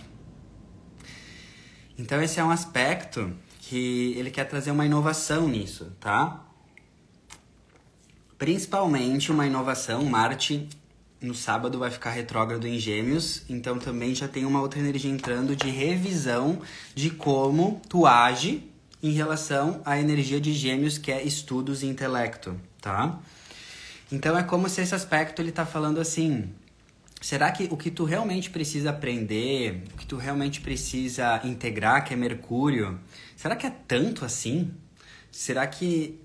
Então 1.98 2.20
esse 2.22 2.40
é 2.40 2.44
um 2.44 2.50
aspecto 2.50 3.32
que 3.60 4.14
ele 4.16 4.30
quer 4.30 4.44
trazer 4.44 4.70
uma 4.70 4.84
inovação 4.84 5.48
nisso, 5.48 5.92
tá? 6.00 6.44
Principalmente 8.38 9.30
uma 9.30 9.46
inovação, 9.46 10.04
Marte 10.04 10.68
no 11.22 11.34
sábado 11.34 11.78
vai 11.78 11.90
ficar 11.90 12.10
retrógrado 12.10 12.66
em 12.66 12.78
Gêmeos, 12.78 13.44
então 13.48 13.78
também 13.78 14.14
já 14.14 14.26
tem 14.26 14.44
uma 14.44 14.60
outra 14.60 14.80
energia 14.80 15.10
entrando 15.10 15.54
de 15.54 15.70
revisão 15.70 16.60
de 16.94 17.10
como 17.10 17.80
tu 17.88 18.06
age 18.06 18.68
em 19.00 19.12
relação 19.12 19.80
à 19.84 19.98
energia 19.98 20.40
de 20.40 20.52
Gêmeos, 20.52 20.98
que 20.98 21.12
é 21.12 21.22
estudos 21.22 21.82
e 21.82 21.86
intelecto, 21.86 22.60
tá? 22.80 23.20
Então 24.12 24.36
é 24.36 24.42
como 24.42 24.68
se 24.68 24.82
esse 24.82 24.94
aspecto 24.94 25.40
ele 25.40 25.50
tá 25.50 25.64
falando 25.64 25.98
assim, 25.98 26.50
será 27.18 27.50
que 27.50 27.66
o 27.70 27.78
que 27.78 27.90
tu 27.90 28.04
realmente 28.04 28.50
precisa 28.50 28.90
aprender, 28.90 29.84
o 29.94 29.96
que 29.96 30.04
tu 30.04 30.18
realmente 30.18 30.60
precisa 30.60 31.40
integrar, 31.42 32.04
que 32.04 32.12
é 32.12 32.16
Mercúrio, 32.16 33.00
será 33.34 33.56
que 33.56 33.66
é 33.66 33.70
tanto 33.70 34.22
assim? 34.22 34.70
Será 35.30 35.66
que 35.66 36.20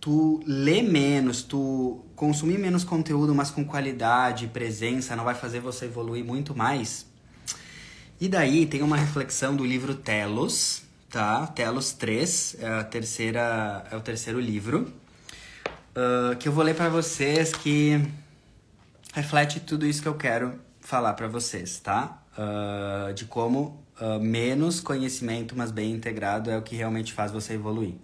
tu 0.00 0.42
lê 0.44 0.82
menos, 0.82 1.42
tu 1.44 2.04
consumir 2.16 2.58
menos 2.58 2.82
conteúdo, 2.82 3.32
mas 3.36 3.52
com 3.52 3.64
qualidade, 3.64 4.48
presença, 4.48 5.14
não 5.14 5.22
vai 5.22 5.36
fazer 5.36 5.60
você 5.60 5.84
evoluir 5.84 6.24
muito 6.24 6.56
mais? 6.56 7.06
E 8.20 8.28
daí 8.28 8.66
tem 8.66 8.82
uma 8.82 8.96
reflexão 8.96 9.54
do 9.54 9.64
livro 9.64 9.94
Telos, 9.94 10.82
tá? 11.08 11.46
Telos 11.46 11.92
3, 11.92 12.56
é, 12.58 12.68
a 12.80 12.84
terceira, 12.84 13.86
é 13.92 13.96
o 13.96 14.00
terceiro 14.00 14.40
livro, 14.40 14.92
uh, 15.96 16.36
que 16.36 16.48
eu 16.48 16.52
vou 16.52 16.64
ler 16.64 16.74
para 16.74 16.88
vocês 16.88 17.52
que 17.52 18.00
reflete 19.12 19.60
tudo 19.60 19.86
isso 19.86 20.02
que 20.02 20.08
eu 20.08 20.14
quero 20.14 20.58
falar 20.80 21.14
para 21.14 21.28
vocês, 21.28 21.78
tá? 21.78 22.22
Uh, 22.36 23.12
de 23.12 23.24
como 23.24 23.84
uh, 24.00 24.20
menos 24.20 24.80
conhecimento, 24.80 25.54
mas 25.56 25.70
bem 25.70 25.92
integrado 25.92 26.50
é 26.50 26.56
o 26.56 26.62
que 26.62 26.76
realmente 26.76 27.12
faz 27.12 27.30
você 27.30 27.54
evoluir. 27.54 27.94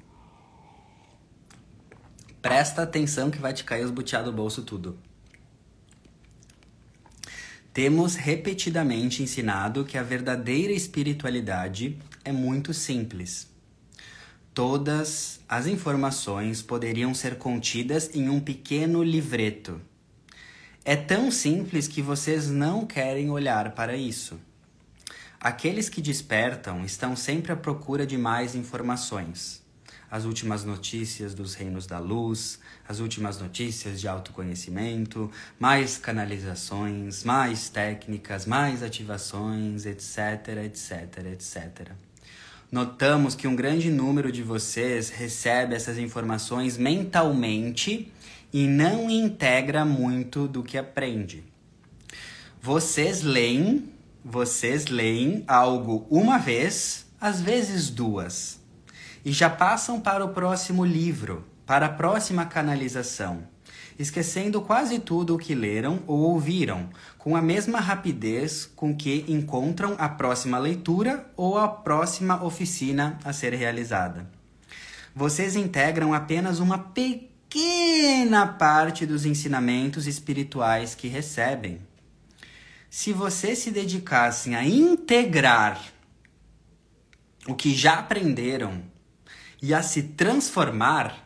Presta 2.42 2.83
atenção 2.83 3.31
que 3.31 3.38
vai 3.38 3.53
te 3.53 3.64
cair 3.64 3.85
os 3.85 3.90
buteados 3.90 4.31
do 4.31 4.37
bolso 4.37 4.62
tudo. 4.62 4.99
Temos 7.72 8.14
repetidamente 8.14 9.22
ensinado 9.22 9.85
que 9.85 9.99
a 9.99 10.03
verdadeira 10.03 10.72
espiritualidade 10.72 11.99
é 12.25 12.33
muito 12.33 12.72
simples. 12.72 13.49
Todas 14.57 15.38
as 15.47 15.66
informações 15.66 16.62
poderiam 16.62 17.12
ser 17.12 17.37
contidas 17.37 18.09
em 18.14 18.31
um 18.31 18.40
pequeno 18.40 19.03
livreto. 19.03 19.79
É 20.83 20.97
tão 20.97 21.31
simples 21.31 21.87
que 21.87 22.01
vocês 22.01 22.49
não 22.49 22.87
querem 22.87 23.29
olhar 23.29 23.73
para 23.73 23.99
isso. 23.99 24.40
Aqueles 25.38 25.90
que 25.90 26.01
despertam 26.01 26.87
estão 26.87 27.14
sempre 27.14 27.53
à 27.53 27.57
procura 27.57 28.07
de 28.07 28.16
mais 28.16 28.55
informações 28.55 29.62
as 30.11 30.25
últimas 30.25 30.64
notícias 30.64 31.35
dos 31.35 31.55
reinos 31.55 31.87
da 31.87 31.99
luz, 31.99 32.61
as 32.88 33.01
últimas 33.01 33.40
notícias 33.40 34.01
de 34.01 34.07
autoconhecimento, 34.07 35.31
mais 35.59 35.99
canalizações, 35.99 37.25
mais 37.25 37.69
técnicas, 37.69 38.47
mais 38.47 38.83
ativações, 38.85 39.85
etc, 39.85 40.64
etc, 40.64 41.27
etc. 41.33 42.06
Notamos 42.71 43.35
que 43.35 43.47
um 43.47 43.55
grande 43.55 43.91
número 43.91 44.31
de 44.33 44.43
vocês 44.43 45.09
recebe 45.09 45.75
essas 45.75 45.99
informações 45.99 46.77
mentalmente 46.77 48.13
e 48.53 48.67
não 48.67 49.09
integra 49.09 49.85
muito 49.85 50.49
do 50.49 50.63
que 50.63 50.77
aprende. 50.77 51.45
Vocês 52.61 53.23
leem, 53.23 53.89
vocês 54.25 54.87
leem 54.87 55.45
algo 55.47 56.07
uma 56.11 56.39
vez, 56.39 57.07
às 57.21 57.41
vezes 57.41 57.91
duas 57.91 58.61
e 59.27 59.33
já 59.33 59.51
passam 59.51 60.01
para 60.01 60.25
o 60.25 60.29
próximo 60.29 60.85
livro, 60.85 61.45
para 61.67 61.87
a 61.87 61.89
próxima 61.89 62.47
canalização, 62.47 63.43
esquecendo 63.99 64.61
quase 64.61 64.99
tudo 64.99 65.35
o 65.35 65.39
que 65.39 65.55
leram 65.55 66.03
ou 66.07 66.19
ouviram, 66.19 66.89
com 67.19 67.35
a 67.37 67.43
mesma 67.43 67.81
rapidez 67.81 68.71
com 68.77 68.95
que 68.95 69.25
encontram 69.29 69.95
a 69.99 70.09
próxima 70.09 70.59
leitura 70.59 71.31
ou 71.37 71.59
a 71.59 71.69
próxima 71.69 72.45
oficina 72.45 73.19
a 73.25 73.33
ser 73.33 73.55
realizada. 73.55 74.31
Vocês 75.15 75.57
integram 75.57 76.13
apenas 76.13 76.59
uma 76.61 76.79
pequena 76.79 78.47
parte 78.47 79.07
dos 79.07 79.25
ensinamentos 79.25 80.07
espirituais 80.07 80.95
que 80.95 81.09
recebem. 81.09 81.81
Se 82.91 83.13
vocês 83.13 83.59
se 83.59 83.71
dedicassem 83.71 84.55
a 84.55 84.65
integrar 84.65 85.81
o 87.49 87.55
que 87.55 87.75
já 87.75 87.95
aprenderam 87.99 88.83
e 89.63 89.73
a 89.73 89.83
se 89.83 90.03
transformar, 90.03 91.26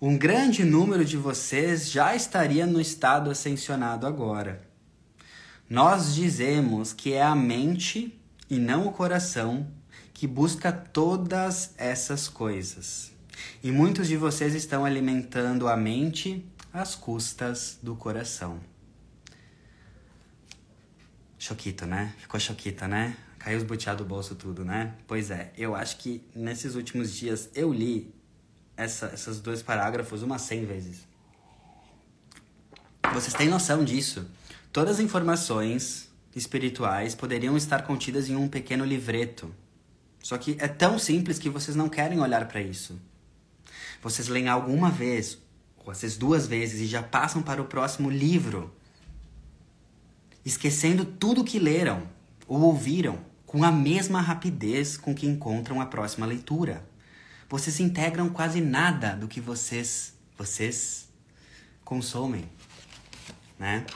um 0.00 0.16
grande 0.16 0.64
número 0.64 1.04
de 1.04 1.16
vocês 1.16 1.90
já 1.90 2.14
estaria 2.14 2.64
no 2.66 2.80
estado 2.80 3.30
ascensionado 3.30 4.06
agora. 4.06 4.62
Nós 5.68 6.14
dizemos 6.14 6.92
que 6.92 7.12
é 7.12 7.22
a 7.22 7.34
mente 7.34 8.16
e 8.48 8.58
não 8.58 8.86
o 8.86 8.92
coração 8.92 9.66
que 10.14 10.26
busca 10.26 10.70
todas 10.70 11.74
essas 11.76 12.28
coisas. 12.28 13.10
E 13.62 13.72
muitos 13.72 14.06
de 14.06 14.16
vocês 14.16 14.54
estão 14.54 14.84
alimentando 14.84 15.66
a 15.66 15.76
mente 15.76 16.46
às 16.72 16.94
custas 16.94 17.78
do 17.82 17.96
coração. 17.96 18.60
Choquito, 21.38 21.86
né? 21.86 22.14
Ficou 22.18 22.38
choquita, 22.38 22.86
né? 22.86 23.16
Caiu 23.38 23.58
os 23.58 23.64
boteados 23.64 24.04
do 24.04 24.08
bolso 24.08 24.36
tudo, 24.36 24.64
né? 24.64 24.94
Pois 25.08 25.30
é, 25.30 25.52
eu 25.56 25.74
acho 25.74 25.98
que 25.98 26.22
nesses 26.34 26.76
últimos 26.76 27.12
dias 27.12 27.50
eu 27.54 27.72
li 27.72 28.12
essa, 28.78 29.10
esses 29.12 29.40
dois 29.40 29.60
parágrafos 29.60 30.22
umas 30.22 30.42
100 30.42 30.64
vezes. 30.64 31.08
Vocês 33.12 33.34
têm 33.34 33.48
noção 33.48 33.84
disso? 33.84 34.26
Todas 34.72 34.96
as 34.96 35.00
informações 35.00 36.08
espirituais 36.34 37.14
poderiam 37.14 37.56
estar 37.56 37.82
contidas 37.82 38.28
em 38.30 38.36
um 38.36 38.48
pequeno 38.48 38.84
livreto. 38.84 39.52
Só 40.22 40.38
que 40.38 40.56
é 40.60 40.68
tão 40.68 40.98
simples 40.98 41.38
que 41.38 41.50
vocês 41.50 41.76
não 41.76 41.88
querem 41.88 42.20
olhar 42.20 42.46
para 42.46 42.60
isso. 42.60 43.00
Vocês 44.00 44.28
leem 44.28 44.48
alguma 44.48 44.90
vez, 44.90 45.38
ou 45.76 45.90
às 45.90 46.00
vezes 46.00 46.16
duas 46.16 46.46
vezes, 46.46 46.80
e 46.80 46.86
já 46.86 47.02
passam 47.02 47.42
para 47.42 47.60
o 47.60 47.64
próximo 47.64 48.08
livro, 48.08 48.72
esquecendo 50.44 51.04
tudo 51.04 51.42
que 51.42 51.58
leram 51.58 52.08
ou 52.46 52.60
ouviram 52.60 53.18
com 53.44 53.64
a 53.64 53.72
mesma 53.72 54.20
rapidez 54.20 54.96
com 54.96 55.14
que 55.14 55.26
encontram 55.26 55.80
a 55.80 55.86
próxima 55.86 56.26
leitura. 56.26 56.87
Vocês 57.48 57.80
integram 57.80 58.28
quase 58.28 58.60
nada 58.60 59.16
do 59.16 59.26
que 59.26 59.40
vocês 59.40 60.14
vocês 60.36 61.08
consomem, 61.84 62.48
né? 63.58 63.86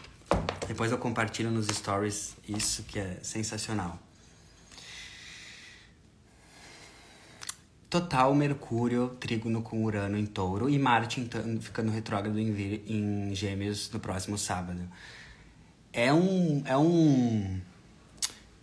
Depois 0.66 0.90
eu 0.90 0.98
compartilho 0.98 1.50
nos 1.50 1.66
stories 1.66 2.34
isso 2.48 2.82
que 2.84 2.98
é 2.98 3.18
sensacional. 3.22 3.98
Total 7.90 8.34
Mercúrio, 8.34 9.10
trígono 9.20 9.60
com 9.60 9.84
Urano 9.84 10.16
em 10.16 10.24
touro 10.24 10.70
e 10.70 10.78
Marte 10.78 11.20
então, 11.20 11.60
ficando 11.60 11.92
retrógrado 11.92 12.38
em, 12.38 12.82
em 12.86 13.34
Gêmeos 13.34 13.90
no 13.90 14.00
próximo 14.00 14.38
sábado. 14.38 14.80
É 15.92 16.10
um, 16.10 16.62
é 16.64 16.76
um 16.78 17.60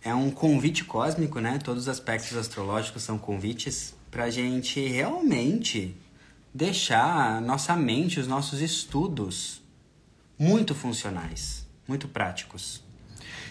é 0.02 0.12
um 0.12 0.32
convite 0.32 0.82
cósmico, 0.84 1.38
né? 1.38 1.58
Todos 1.62 1.84
os 1.84 1.88
aspectos 1.88 2.36
astrológicos 2.36 3.04
são 3.04 3.16
convites 3.16 3.94
para 4.10 4.24
a 4.24 4.30
gente 4.30 4.86
realmente 4.86 5.94
deixar 6.52 7.36
a 7.36 7.40
nossa 7.40 7.76
mente, 7.76 8.18
os 8.18 8.26
nossos 8.26 8.60
estudos 8.60 9.62
muito 10.38 10.74
funcionais, 10.74 11.66
muito 11.86 12.08
práticos. 12.08 12.82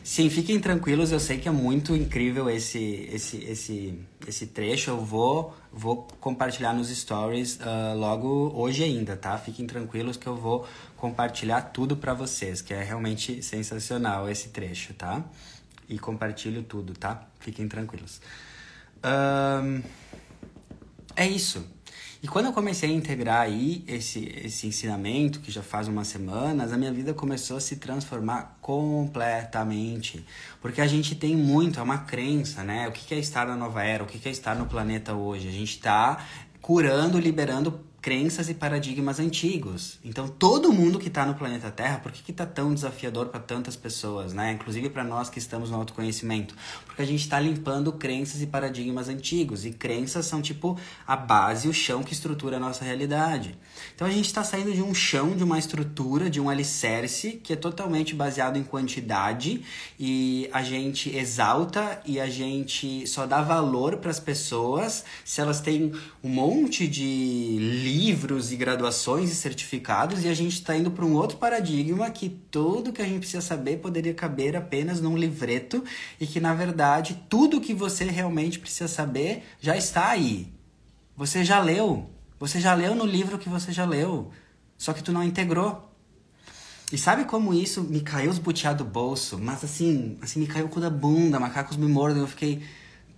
Sim, 0.03 0.29
fiquem 0.29 0.59
tranquilos, 0.59 1.11
eu 1.11 1.19
sei 1.19 1.37
que 1.37 1.47
é 1.47 1.51
muito 1.51 1.95
incrível 1.95 2.49
esse 2.49 3.07
esse 3.11 3.37
esse 3.43 3.99
esse 4.27 4.47
trecho. 4.47 4.91
Eu 4.91 5.05
vou 5.05 5.53
vou 5.71 6.07
compartilhar 6.19 6.73
nos 6.73 6.89
stories 6.89 7.57
uh, 7.57 7.97
logo 7.97 8.51
hoje 8.55 8.83
ainda, 8.83 9.15
tá? 9.15 9.37
Fiquem 9.37 9.67
tranquilos 9.67 10.17
que 10.17 10.25
eu 10.25 10.35
vou 10.35 10.67
compartilhar 10.97 11.61
tudo 11.61 11.95
para 11.95 12.13
vocês, 12.13 12.61
que 12.61 12.73
é 12.73 12.81
realmente 12.81 13.43
sensacional 13.43 14.29
esse 14.29 14.49
trecho, 14.49 14.93
tá? 14.93 15.23
e 15.89 15.97
compartilho 15.97 16.61
tudo, 16.61 16.93
tá? 16.93 17.27
Fiquem 17.39 17.67
tranquilos. 17.67 18.21
Um, 19.03 19.81
é 21.15 21.27
isso. 21.27 21.65
E 22.21 22.27
quando 22.27 22.47
eu 22.47 22.53
comecei 22.53 22.89
a 22.89 22.93
integrar 22.93 23.41
aí 23.41 23.81
esse, 23.87 24.25
esse 24.43 24.67
ensinamento, 24.67 25.39
que 25.39 25.49
já 25.49 25.63
faz 25.63 25.87
umas 25.87 26.07
semanas, 26.07 26.73
a 26.73 26.77
minha 26.77 26.91
vida 26.91 27.13
começou 27.13 27.55
a 27.55 27.61
se 27.61 27.77
transformar 27.77 28.57
completamente. 28.61 30.25
Porque 30.61 30.81
a 30.81 30.87
gente 30.87 31.15
tem 31.15 31.33
muito, 31.33 31.79
é 31.79 31.83
uma 31.83 31.99
crença, 31.99 32.61
né? 32.61 32.89
O 32.89 32.91
que 32.91 33.15
é 33.15 33.17
estar 33.17 33.47
na 33.47 33.55
nova 33.55 33.83
era? 33.83 34.03
O 34.03 34.05
que 34.05 34.27
é 34.27 34.31
estar 34.31 34.53
no 34.53 34.65
planeta 34.65 35.13
hoje? 35.13 35.47
A 35.47 35.51
gente 35.51 35.75
está 35.75 36.25
curando, 36.61 37.17
liberando 37.17 37.79
crenças 38.01 38.49
e 38.49 38.53
paradigmas 38.53 39.19
antigos. 39.19 39.99
Então, 40.03 40.27
todo 40.27 40.71
mundo 40.71 40.99
que 40.99 41.07
está 41.07 41.25
no 41.25 41.35
planeta 41.35 41.69
Terra, 41.69 41.97
por 41.97 42.11
que 42.11 42.23
que 42.23 42.33
tá 42.33 42.45
tão 42.45 42.73
desafiador 42.73 43.27
para 43.27 43.39
tantas 43.39 43.75
pessoas, 43.75 44.33
né? 44.33 44.53
Inclusive 44.53 44.89
para 44.89 45.03
nós 45.03 45.29
que 45.29 45.39
estamos 45.39 45.69
no 45.69 45.77
autoconhecimento, 45.77 46.55
porque 46.85 47.01
a 47.01 47.05
gente 47.05 47.21
está 47.21 47.39
limpando 47.39 47.91
crenças 47.91 48.41
e 48.41 48.47
paradigmas 48.47 49.09
antigos 49.09 49.65
e 49.65 49.71
crenças 49.71 50.25
são 50.25 50.41
tipo 50.41 50.77
a 51.05 51.15
base, 51.15 51.67
o 51.67 51.73
chão 51.73 52.03
que 52.03 52.13
estrutura 52.13 52.57
a 52.57 52.59
nossa 52.59 52.85
realidade. 52.85 53.57
Então, 53.95 54.07
a 54.07 54.11
gente 54.11 54.27
está 54.27 54.43
saindo 54.43 54.71
de 54.71 54.81
um 54.81 54.93
chão, 54.93 55.35
de 55.35 55.43
uma 55.43 55.59
estrutura, 55.59 56.29
de 56.29 56.39
um 56.39 56.49
alicerce 56.49 57.39
que 57.43 57.53
é 57.53 57.55
totalmente 57.55 58.15
baseado 58.15 58.57
em 58.57 58.63
quantidade 58.63 59.61
e 59.99 60.49
a 60.53 60.63
gente 60.63 61.15
exalta 61.15 62.01
e 62.05 62.19
a 62.19 62.29
gente 62.29 63.05
só 63.07 63.25
dá 63.25 63.41
valor 63.41 63.97
para 63.97 64.11
as 64.11 64.19
pessoas 64.19 65.03
se 65.25 65.41
elas 65.41 65.59
têm 65.59 65.91
um 66.23 66.29
monte 66.29 66.87
de 66.87 67.57
livros 67.89 68.51
e 68.51 68.55
graduações 68.55 69.31
e 69.31 69.35
certificados 69.35 70.23
e 70.23 70.27
a 70.27 70.33
gente 70.33 70.53
está 70.53 70.77
indo 70.77 70.91
para 70.91 71.03
um 71.03 71.13
outro 71.13 71.37
paradigma 71.37 72.09
que 72.09 72.29
tudo 72.29 72.93
que 72.93 73.01
a 73.01 73.05
gente 73.05 73.19
precisa 73.19 73.41
saber 73.41 73.77
poderia 73.77 74.13
caber 74.13 74.55
apenas 74.55 75.01
num 75.01 75.17
livreto 75.17 75.83
e 76.19 76.27
que 76.27 76.39
na 76.39 76.53
verdade 76.53 77.25
tudo 77.27 77.59
que 77.59 77.73
você 77.73 78.05
realmente 78.05 78.59
precisa 78.59 78.87
saber 78.87 79.43
já 79.59 79.75
está 79.75 80.09
aí. 80.09 80.53
Você 81.17 81.43
já 81.43 81.59
leu. 81.59 82.09
Você 82.39 82.61
já 82.61 82.73
leu 82.73 82.95
no 82.95 83.05
livro 83.05 83.37
que 83.37 83.49
você 83.49 83.73
já 83.73 83.83
leu, 83.83 84.31
só 84.77 84.93
que 84.93 85.03
tu 85.03 85.11
não 85.11 85.21
integrou. 85.21 85.89
E 86.91 86.97
sabe 86.97 87.25
como 87.25 87.53
isso 87.53 87.83
me 87.83 87.99
caiu 87.99 88.31
os 88.31 88.39
butiá 88.39 88.71
do 88.71 88.85
bolso? 88.85 89.37
Mas 89.37 89.63
assim, 89.63 90.17
assim 90.21 90.39
me 90.39 90.47
caiu 90.47 90.67
o 90.67 90.69
cu 90.69 90.79
da 90.79 90.89
bunda, 90.89 91.39
macacos 91.39 91.75
me 91.75 91.87
mordem, 91.87 92.21
eu 92.21 92.27
fiquei, 92.27 92.63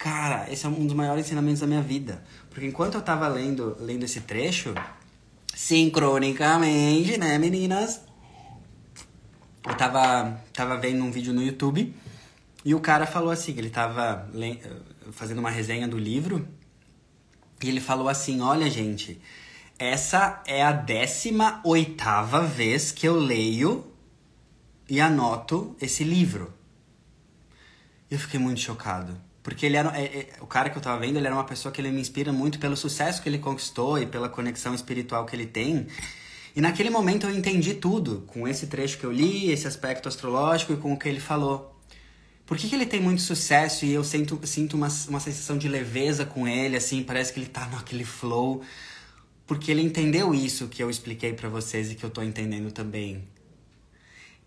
cara, 0.02 0.52
esse 0.52 0.66
é 0.66 0.70
um 0.70 0.88
dos 0.88 0.96
maiores 0.96 1.28
ensinamentos 1.28 1.62
da 1.62 1.68
minha 1.68 1.82
vida. 1.82 2.24
Porque 2.50 2.66
enquanto 2.66 2.96
eu 2.96 3.04
tava 3.04 3.28
lendo, 3.28 3.78
lendo 3.80 4.04
esse 4.04 4.22
trecho, 4.22 4.74
sincronicamente, 5.54 7.20
né, 7.20 7.38
meninas? 7.38 8.02
Eu 9.64 9.76
tava, 9.76 10.42
tava 10.52 10.76
vendo 10.78 11.04
um 11.04 11.12
vídeo 11.12 11.32
no 11.32 11.44
YouTube 11.44 11.96
e 12.66 12.74
o 12.74 12.80
cara 12.80 13.06
falou 13.06 13.30
assim, 13.30 13.56
ele 13.56 13.70
tava 13.70 14.28
fazendo 15.12 15.38
uma 15.38 15.52
resenha 15.52 15.88
do 15.88 16.00
livro 16.00 16.48
e 17.62 17.70
ele 17.70 17.80
falou 17.80 18.10
assim, 18.10 18.42
olha 18.42 18.68
gente, 18.72 19.22
essa 19.78 20.42
é 20.48 20.64
a 20.64 20.72
décima 20.72 21.62
oitava 21.64 22.42
vez 22.42 22.92
que 22.92 23.08
eu 23.08 23.16
leio 23.16 23.86
e 24.90 25.00
anoto 25.00 25.76
esse 25.80 26.04
livro. 26.04 26.52
Eu 28.10 28.18
fiquei 28.18 28.40
muito 28.40 28.60
chocado. 28.60 29.30
Porque 29.44 29.66
ele 29.66 29.76
era. 29.76 29.98
É, 29.98 30.04
é, 30.04 30.30
o 30.42 30.46
cara 30.46 30.70
que 30.70 30.78
eu 30.78 30.82
tava 30.82 31.00
vendo, 31.00 31.18
ele 31.18 31.26
era 31.26 31.36
uma 31.36 31.44
pessoa 31.44 31.72
que 31.72 31.82
ele 31.82 31.92
me 31.92 32.02
inspira 32.02 32.32
muito 32.32 32.60
pelo 32.60 32.78
sucesso 32.78 33.22
que 33.22 33.30
ele 33.30 33.40
conquistou 33.40 33.98
e 33.98 34.06
pela 34.06 34.30
conexão 34.30 34.74
espiritual 34.74 35.26
que 35.26 35.36
ele 35.36 35.46
tem. 35.46 35.88
E 36.56 36.62
naquele 36.62 36.90
momento 36.90 37.28
eu 37.28 37.34
entendi 37.34 37.74
tudo, 37.74 38.24
com 38.28 38.48
esse 38.48 38.68
trecho 38.68 38.98
que 38.98 39.06
eu 39.06 39.12
li, 39.12 39.50
esse 39.52 39.68
aspecto 39.68 40.10
astrológico 40.10 40.74
e 40.74 40.78
com 40.78 40.94
o 40.94 41.00
que 41.00 41.08
ele 41.08 41.20
falou. 41.20 41.72
Por 42.46 42.58
que, 42.58 42.68
que 42.68 42.76
ele 42.76 42.86
tem 42.86 43.00
muito 43.00 43.22
sucesso 43.22 43.86
e 43.86 43.94
eu 43.94 44.04
sinto, 44.04 44.38
sinto 44.44 44.76
uma, 44.76 44.90
uma 45.08 45.22
sensação 45.22 45.58
de 45.58 45.70
leveza 45.70 46.26
com 46.26 46.46
ele, 46.46 46.76
assim, 46.76 47.02
parece 47.02 47.32
que 47.32 47.40
ele 47.40 47.48
tá 47.48 47.66
naquele 47.68 48.04
flow? 48.04 48.62
Porque 49.48 49.72
ele 49.72 49.82
entendeu 49.82 50.34
isso 50.34 50.68
que 50.68 50.84
eu 50.84 50.90
expliquei 50.90 51.32
para 51.32 51.48
vocês 51.48 51.92
e 51.92 51.96
que 51.96 52.04
eu 52.04 52.10
tô 52.10 52.22
entendendo 52.22 52.70
também. 52.72 53.24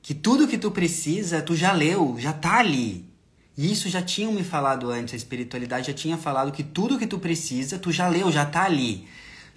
Que 0.02 0.12
tudo 0.12 0.46
que 0.46 0.58
tu 0.58 0.70
precisa, 0.70 1.40
tu 1.40 1.56
já 1.56 1.72
leu, 1.72 2.16
já 2.18 2.34
tá 2.34 2.58
ali. 2.58 3.06
E 3.56 3.70
isso 3.70 3.88
já 3.88 4.02
tinham 4.02 4.32
me 4.32 4.42
falado 4.42 4.90
antes, 4.90 5.14
a 5.14 5.16
espiritualidade 5.16 5.86
já 5.86 5.92
tinha 5.92 6.16
falado 6.16 6.50
que 6.50 6.62
tudo 6.62 6.98
que 6.98 7.06
tu 7.06 7.18
precisa, 7.18 7.78
tu 7.78 7.92
já 7.92 8.08
leu, 8.08 8.30
já 8.32 8.44
tá 8.44 8.64
ali. 8.64 9.06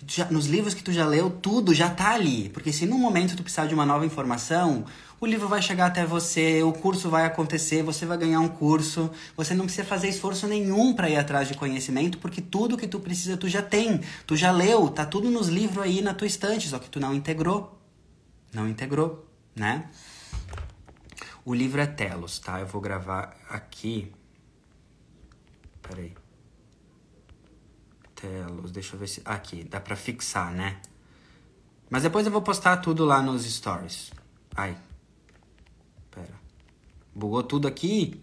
Já, 0.06 0.26
nos 0.26 0.46
livros 0.46 0.76
que 0.76 0.84
tu 0.84 0.92
já 0.92 1.06
leu, 1.08 1.32
tudo 1.32 1.74
já 1.74 1.90
tá 1.90 2.12
ali. 2.12 2.50
Porque 2.50 2.72
se 2.72 2.86
num 2.86 3.00
momento 3.00 3.36
tu 3.36 3.42
precisar 3.42 3.66
de 3.66 3.74
uma 3.74 3.86
nova 3.86 4.06
informação, 4.06 4.86
o 5.20 5.26
livro 5.26 5.48
vai 5.48 5.60
chegar 5.64 5.88
até 5.88 6.06
você, 6.06 6.62
o 6.62 6.72
curso 6.72 7.10
vai 7.10 7.26
acontecer, 7.26 7.82
você 7.82 8.06
vai 8.06 8.20
ganhar 8.20 8.40
um 8.40 8.48
curso. 8.48 9.10
Você 9.36 9.56
não 9.56 9.66
precisa 9.66 9.88
fazer 9.88 10.10
esforço 10.10 10.48
nenhum 10.48 10.94
para 10.94 11.10
ir 11.10 11.16
atrás 11.16 11.48
de 11.48 11.56
conhecimento, 11.56 12.20
porque 12.20 12.40
tudo 12.40 12.78
que 12.78 12.88
tu 12.88 13.00
precisa 13.00 13.36
tu 13.36 13.50
já 13.50 13.64
tem. 13.64 14.02
Tu 14.28 14.36
já 14.36 14.52
leu, 14.52 14.90
tá 14.90 15.08
tudo 15.08 15.32
nos 15.32 15.48
livros 15.48 15.84
aí 15.84 16.04
na 16.04 16.14
tua 16.14 16.28
estante, 16.28 16.68
só 16.68 16.78
que 16.78 16.88
tu 16.88 17.00
não 17.00 17.16
integrou. 17.16 17.82
Não 18.54 18.68
integrou, 18.70 19.28
né? 19.56 19.86
O 21.48 21.54
livro 21.54 21.80
é 21.80 21.88
Telos, 21.88 22.40
tá? 22.40 22.60
Eu 22.60 22.68
vou 22.68 22.82
gravar 22.82 23.34
aqui. 23.48 24.14
Peraí. 25.82 26.14
Telos, 28.14 28.70
deixa 28.70 28.96
eu 28.96 29.00
ver 29.00 29.08
se. 29.08 29.22
Aqui, 29.24 29.64
dá 29.64 29.80
pra 29.80 29.96
fixar, 29.96 30.52
né? 30.52 30.82
Mas 31.90 32.04
depois 32.04 32.26
eu 32.26 32.34
vou 32.34 32.42
postar 32.42 32.76
tudo 32.82 33.06
lá 33.06 33.22
nos 33.22 33.46
stories. 33.46 34.12
Ai. 34.58 34.78
Pera. 36.12 36.34
Bugou 37.16 37.42
tudo 37.42 37.66
aqui? 37.66 38.22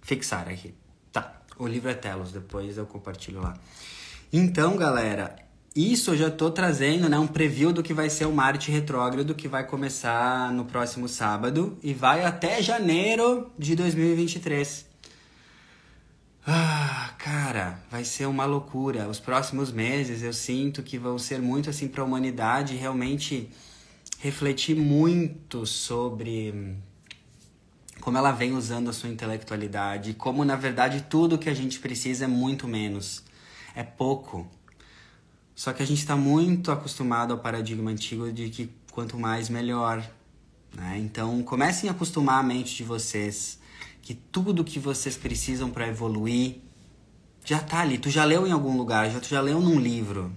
Fixar 0.00 0.48
aqui. 0.48 0.74
Tá. 1.12 1.42
O 1.58 1.66
livro 1.66 1.90
é 1.90 1.94
Telos, 1.94 2.32
depois 2.32 2.78
eu 2.78 2.86
compartilho 2.86 3.42
lá. 3.42 3.54
Então, 4.32 4.78
galera, 4.78 5.45
isso 5.76 6.12
eu 6.12 6.16
já 6.16 6.28
estou 6.28 6.50
trazendo, 6.50 7.06
né, 7.06 7.18
um 7.18 7.26
preview 7.26 7.70
do 7.70 7.82
que 7.82 7.92
vai 7.92 8.08
ser 8.08 8.24
o 8.24 8.32
Marte 8.32 8.70
retrógrado 8.70 9.34
que 9.34 9.46
vai 9.46 9.62
começar 9.66 10.50
no 10.50 10.64
próximo 10.64 11.06
sábado 11.06 11.76
e 11.82 11.92
vai 11.92 12.24
até 12.24 12.62
janeiro 12.62 13.52
de 13.58 13.76
2023. 13.76 14.86
Ah, 16.46 17.10
cara, 17.18 17.78
vai 17.90 18.04
ser 18.04 18.24
uma 18.26 18.46
loucura. 18.46 19.06
Os 19.06 19.20
próximos 19.20 19.70
meses 19.70 20.22
eu 20.22 20.32
sinto 20.32 20.82
que 20.82 20.96
vão 20.96 21.18
ser 21.18 21.42
muito 21.42 21.68
assim 21.68 21.88
para 21.88 22.00
a 22.00 22.06
humanidade 22.06 22.74
realmente 22.74 23.50
refletir 24.18 24.76
muito 24.76 25.66
sobre 25.66 26.74
como 28.00 28.16
ela 28.16 28.30
vem 28.30 28.52
usando 28.52 28.88
a 28.88 28.92
sua 28.92 29.10
intelectualidade, 29.10 30.14
como 30.14 30.44
na 30.44 30.56
verdade 30.56 31.06
tudo 31.10 31.36
que 31.36 31.50
a 31.50 31.54
gente 31.54 31.80
precisa 31.80 32.24
é 32.24 32.28
muito 32.28 32.68
menos, 32.68 33.22
é 33.74 33.82
pouco. 33.82 34.48
Só 35.56 35.72
que 35.72 35.82
a 35.82 35.86
gente 35.86 35.98
está 35.98 36.14
muito 36.14 36.70
acostumado 36.70 37.32
ao 37.32 37.38
paradigma 37.38 37.90
antigo 37.90 38.30
de 38.30 38.50
que 38.50 38.70
quanto 38.92 39.18
mais, 39.18 39.48
melhor. 39.48 40.08
Né? 40.72 40.98
Então, 40.98 41.42
comecem 41.42 41.88
a 41.88 41.92
acostumar 41.92 42.38
a 42.38 42.42
mente 42.42 42.76
de 42.76 42.84
vocês 42.84 43.58
que 44.02 44.14
tudo 44.14 44.62
que 44.62 44.78
vocês 44.78 45.16
precisam 45.16 45.70
para 45.70 45.88
evoluir 45.88 46.58
já 47.44 47.58
tá 47.58 47.80
ali. 47.80 47.96
Tu 47.98 48.10
já 48.10 48.24
leu 48.24 48.46
em 48.46 48.52
algum 48.52 48.76
lugar, 48.76 49.10
já 49.10 49.18
tu 49.18 49.28
já 49.28 49.40
leu 49.40 49.60
num 49.60 49.80
livro, 49.80 50.30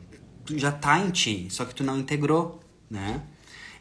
tu 0.45 0.58
já 0.58 0.71
tá 0.71 0.97
em 0.97 1.12
ti, 1.12 1.47
só 1.51 1.65
que 1.65 1.75
tu 1.75 1.84
não 1.84 1.99
integrou, 1.99 2.60
né? 2.89 3.21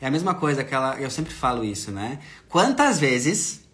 É 0.00 0.06
a 0.06 0.10
mesma 0.10 0.34
coisa 0.34 0.60
aquela, 0.60 1.00
eu 1.00 1.10
sempre 1.10 1.32
falo 1.32 1.64
isso, 1.64 1.90
né? 1.90 2.18
Quantas 2.48 2.98
vezes 2.98 3.68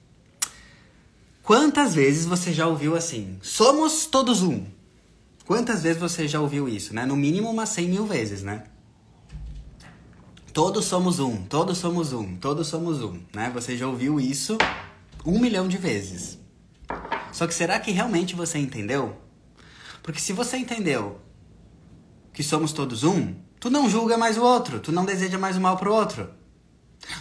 Quantas 1.44 1.94
vezes 1.94 2.24
você 2.24 2.55
já 2.55 2.66
ouviu 2.66 2.96
assim? 2.96 3.38
Somos 3.42 4.07
todos 4.07 4.42
um. 4.42 4.64
Quantas 5.47 5.83
vezes 5.83 6.01
você 6.01 6.27
já 6.27 6.41
ouviu 6.41 6.69
isso, 6.69 6.95
né? 6.95 7.05
No 7.05 7.17
mínimo 7.17 7.51
umas 7.51 7.69
100 7.71 7.89
mil 7.89 8.07
vezes, 8.07 8.43
né? 8.43 8.65
Todos 10.53 10.85
somos 10.85 11.19
um, 11.19 11.45
todos 11.45 11.79
somos 11.79 12.13
um, 12.13 12.37
todos 12.37 12.69
somos 12.69 13.03
um, 13.03 13.21
né? 13.35 13.51
Você 13.53 13.77
já 13.77 13.87
ouviu 13.87 14.19
isso 14.19 14.57
um 15.27 15.39
milhão 15.39 15.69
de 15.69 15.77
vezes. 15.77 16.39
Só 17.33 17.47
que 17.47 17.55
será 17.55 17.79
que 17.79 17.91
realmente 17.91 18.35
você 18.35 18.59
entendeu? 18.59 19.17
Porque 20.03 20.21
se 20.21 20.33
você 20.33 20.57
entendeu 20.57 21.21
que 22.33 22.43
somos 22.43 22.73
todos 22.73 23.03
um, 23.05 23.35
tu 23.59 23.69
não 23.69 23.91
julga 23.91 24.17
mais 24.17 24.39
o 24.39 24.43
outro, 24.43 24.81
tu 24.81 24.93
não 24.93 25.05
deseja 25.05 25.39
mais 25.39 25.57
o 25.57 25.61
mal 25.61 25.77
pro 25.77 25.92
outro. 25.92 26.31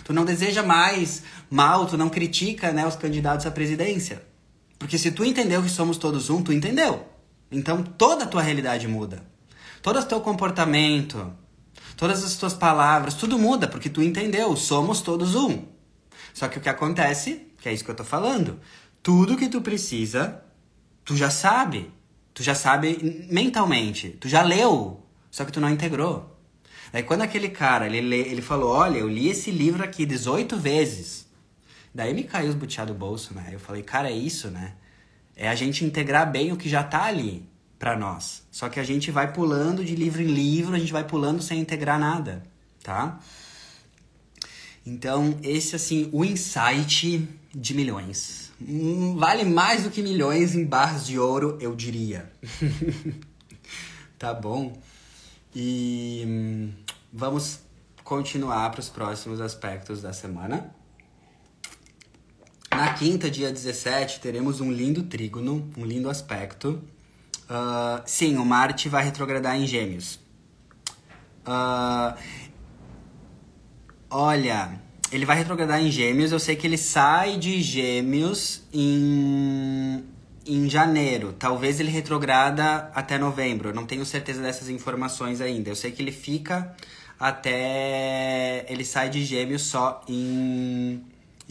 Tu 0.05 0.13
não 0.13 0.24
deseja 0.24 0.63
mais 0.63 1.24
mal, 1.49 1.86
tu 1.86 1.97
não 1.97 2.09
critica 2.09 2.71
né, 2.71 2.88
os 2.88 2.95
candidatos 2.95 3.45
à 3.45 3.51
presidência. 3.51 4.24
Porque 4.80 4.97
se 4.97 5.11
tu 5.11 5.26
entendeu 5.26 5.61
que 5.61 5.69
somos 5.69 5.97
todos 5.97 6.30
um, 6.30 6.41
tu 6.41 6.53
entendeu. 6.53 7.12
Então 7.53 7.83
toda 7.83 8.23
a 8.25 8.27
tua 8.27 8.41
realidade 8.41 8.87
muda. 8.87 9.23
Todo 9.81 9.99
o 9.99 10.03
teu 10.03 10.21
comportamento, 10.21 11.33
todas 11.95 12.23
as 12.23 12.35
tuas 12.35 12.53
palavras, 12.53 13.13
tudo 13.13 13.37
muda, 13.37 13.67
porque 13.67 13.89
tu 13.89 14.01
entendeu, 14.01 14.55
somos 14.55 15.01
todos 15.01 15.35
um. 15.35 15.65
Só 16.33 16.47
que 16.47 16.57
o 16.57 16.61
que 16.61 16.69
acontece, 16.69 17.47
que 17.61 17.69
é 17.69 17.73
isso 17.73 17.83
que 17.83 17.91
eu 17.91 17.95
tô 17.95 18.03
falando, 18.03 18.59
tudo 19.01 19.37
que 19.37 19.49
tu 19.49 19.61
precisa, 19.61 20.43
tu 21.05 21.15
já 21.15 21.29
sabe. 21.29 21.91
Tu 22.33 22.41
já 22.41 22.55
sabe 22.55 23.27
mentalmente, 23.29 24.09
tu 24.19 24.27
já 24.27 24.41
leu, 24.41 25.05
só 25.29 25.45
que 25.45 25.51
tu 25.51 25.61
não 25.61 25.69
integrou. 25.69 26.35
Daí 26.91 27.03
quando 27.03 27.21
aquele 27.21 27.49
cara, 27.49 27.85
ele, 27.85 28.15
ele 28.15 28.41
falou, 28.41 28.71
olha, 28.71 28.97
eu 28.97 29.07
li 29.07 29.29
esse 29.29 29.51
livro 29.51 29.83
aqui 29.83 30.05
18 30.05 30.57
vezes. 30.57 31.27
Daí 31.93 32.11
me 32.13 32.23
caiu 32.23 32.49
os 32.49 32.55
butiá 32.55 32.85
do 32.85 32.93
bolso, 32.93 33.35
né? 33.35 33.49
Eu 33.51 33.59
falei, 33.59 33.83
cara, 33.83 34.09
é 34.09 34.13
isso, 34.13 34.49
né? 34.49 34.73
É 35.36 35.49
a 35.49 35.55
gente 35.55 35.84
integrar 35.84 36.31
bem 36.31 36.51
o 36.51 36.57
que 36.57 36.69
já 36.69 36.84
tá 36.84 37.03
ali 37.03 37.47
para 37.79 37.97
nós. 37.97 38.43
Só 38.51 38.69
que 38.69 38.79
a 38.79 38.84
gente 38.84 39.11
vai 39.11 39.34
pulando 39.34 39.84
de 39.84 39.95
livro 39.95 40.21
em 40.21 40.27
livro, 40.27 40.75
a 40.75 40.79
gente 40.79 40.93
vai 40.93 41.03
pulando 41.03 41.41
sem 41.41 41.59
integrar 41.59 41.99
nada, 41.99 42.43
tá? 42.81 43.19
Então, 44.86 45.38
esse 45.41 45.75
assim, 45.75 46.09
o 46.11 46.23
insight 46.23 47.27
de 47.53 47.73
milhões. 47.73 48.51
Hum, 48.61 49.15
vale 49.17 49.43
mais 49.43 49.84
do 49.84 49.89
que 49.89 50.01
milhões 50.01 50.55
em 50.55 50.65
barras 50.65 51.05
de 51.05 51.17
ouro, 51.17 51.57
eu 51.59 51.75
diria. 51.75 52.31
tá 54.17 54.34
bom? 54.34 54.77
E 55.55 56.23
hum, 56.25 56.71
vamos 57.11 57.59
continuar 58.03 58.69
para 58.71 58.79
os 58.79 58.89
próximos 58.89 59.39
aspectos 59.39 60.01
da 60.01 60.13
semana. 60.13 60.73
Na 62.76 62.91
quinta, 62.93 63.30
dia 63.30 63.51
17, 63.51 64.19
teremos 64.19 64.59
um 64.59 64.71
lindo 64.71 65.03
trígono, 65.03 65.69
um 65.78 65.86
lindo 65.86 66.09
aspecto. 66.09 66.82
Uh, 67.43 68.01
sim, 68.03 68.36
o 68.38 68.45
Marte 68.45 68.89
vai 68.89 69.03
retrogradar 69.03 69.55
em 69.55 69.67
Gêmeos. 69.67 70.19
Uh, 71.45 72.17
olha, 74.09 74.82
ele 75.11 75.24
vai 75.24 75.38
retrogradar 75.38 75.84
em 75.84 75.91
Gêmeos. 75.91 76.32
Eu 76.32 76.39
sei 76.39 76.55
que 76.55 76.65
ele 76.65 76.78
sai 76.78 77.38
de 77.38 77.61
Gêmeos 77.61 78.63
em, 78.74 80.03
em 80.43 80.67
janeiro. 80.67 81.34
Talvez 81.38 81.80
ele 81.80 81.91
retrograda 81.91 82.91
até 82.95 83.19
novembro. 83.19 83.71
Não 83.71 83.86
tenho 83.86 84.03
certeza 84.03 84.41
dessas 84.41 84.67
informações 84.67 85.41
ainda. 85.41 85.69
Eu 85.69 85.76
sei 85.76 85.91
que 85.91 86.01
ele 86.01 86.11
fica 86.11 86.76
até. 87.19 88.65
Ele 88.67 88.84
sai 88.84 89.09
de 89.09 89.24
Gêmeos 89.24 89.61
só 89.61 90.01
em, 90.07 91.03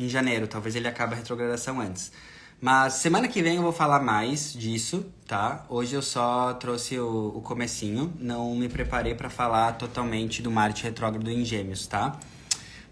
em 0.05 0.09
janeiro. 0.09 0.47
Talvez 0.47 0.77
ele 0.77 0.89
acabe 0.89 1.15
a 1.15 1.17
retrogradação 1.17 1.81
antes. 1.81 2.13
Mas 2.61 2.95
semana 2.95 3.27
que 3.27 3.43
vem 3.43 3.57
eu 3.57 3.63
vou 3.63 3.73
falar 3.73 4.01
mais 4.01 4.53
disso, 4.53 5.05
tá? 5.27 5.67
Hoje 5.69 5.95
eu 5.95 6.03
só 6.03 6.55
trouxe 6.55 6.99
o, 6.99 7.33
o 7.35 7.41
comecinho, 7.41 8.13
não 8.19 8.55
me 8.55 8.69
preparei 8.69 9.15
para 9.15 9.29
falar 9.29 9.73
totalmente 9.73 10.41
do 10.41 10.51
Marte 10.51 10.85
retrógrado 10.85 11.29
em 11.29 11.45
Gêmeos, 11.45 11.87
tá? 11.87 12.19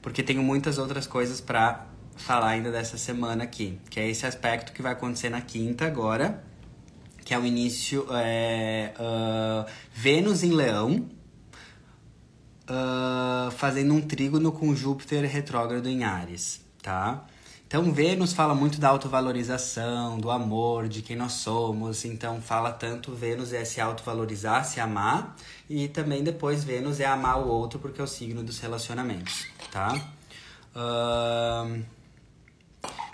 porque 0.02 0.22
tenho 0.22 0.42
muitas 0.42 0.78
outras 0.78 1.06
coisas 1.06 1.40
para 1.40 1.86
falar 2.16 2.48
ainda 2.48 2.70
dessa 2.70 2.98
semana 2.98 3.44
aqui, 3.44 3.78
que 3.88 3.98
é 4.00 4.08
esse 4.08 4.26
aspecto 4.26 4.72
que 4.72 4.82
vai 4.82 4.92
acontecer 4.92 5.30
na 5.30 5.40
quinta 5.40 5.86
agora, 5.86 6.42
que 7.24 7.34
é 7.34 7.38
o 7.38 7.44
início 7.44 8.06
é, 8.10 8.92
uh, 8.98 9.70
Vênus 9.92 10.42
em 10.42 10.52
Leão, 10.52 11.08
uh, 12.68 13.50
fazendo 13.52 13.94
um 13.94 14.00
trígono 14.00 14.52
com 14.52 14.74
Júpiter 14.74 15.24
retrógrado 15.30 15.88
em 15.88 16.04
Ares, 16.04 16.64
tá? 16.82 17.24
Então, 17.66 17.92
Vênus 17.92 18.32
fala 18.32 18.52
muito 18.52 18.80
da 18.80 18.88
autovalorização, 18.88 20.18
do 20.18 20.28
amor, 20.30 20.88
de 20.88 21.02
quem 21.02 21.14
nós 21.14 21.34
somos. 21.34 22.04
Então, 22.04 22.42
fala 22.42 22.72
tanto 22.72 23.14
Vênus 23.14 23.52
é 23.52 23.64
se 23.64 23.80
autovalorizar, 23.80 24.64
se 24.64 24.80
amar. 24.80 25.36
E 25.68 25.86
também 25.86 26.24
depois 26.24 26.64
Vênus 26.64 26.98
é 26.98 27.06
amar 27.06 27.38
o 27.38 27.46
outro, 27.46 27.78
porque 27.78 28.00
é 28.00 28.04
o 28.04 28.08
signo 28.08 28.42
dos 28.42 28.58
relacionamentos, 28.58 29.46
tá? 29.70 29.94
Uh... 30.74 31.84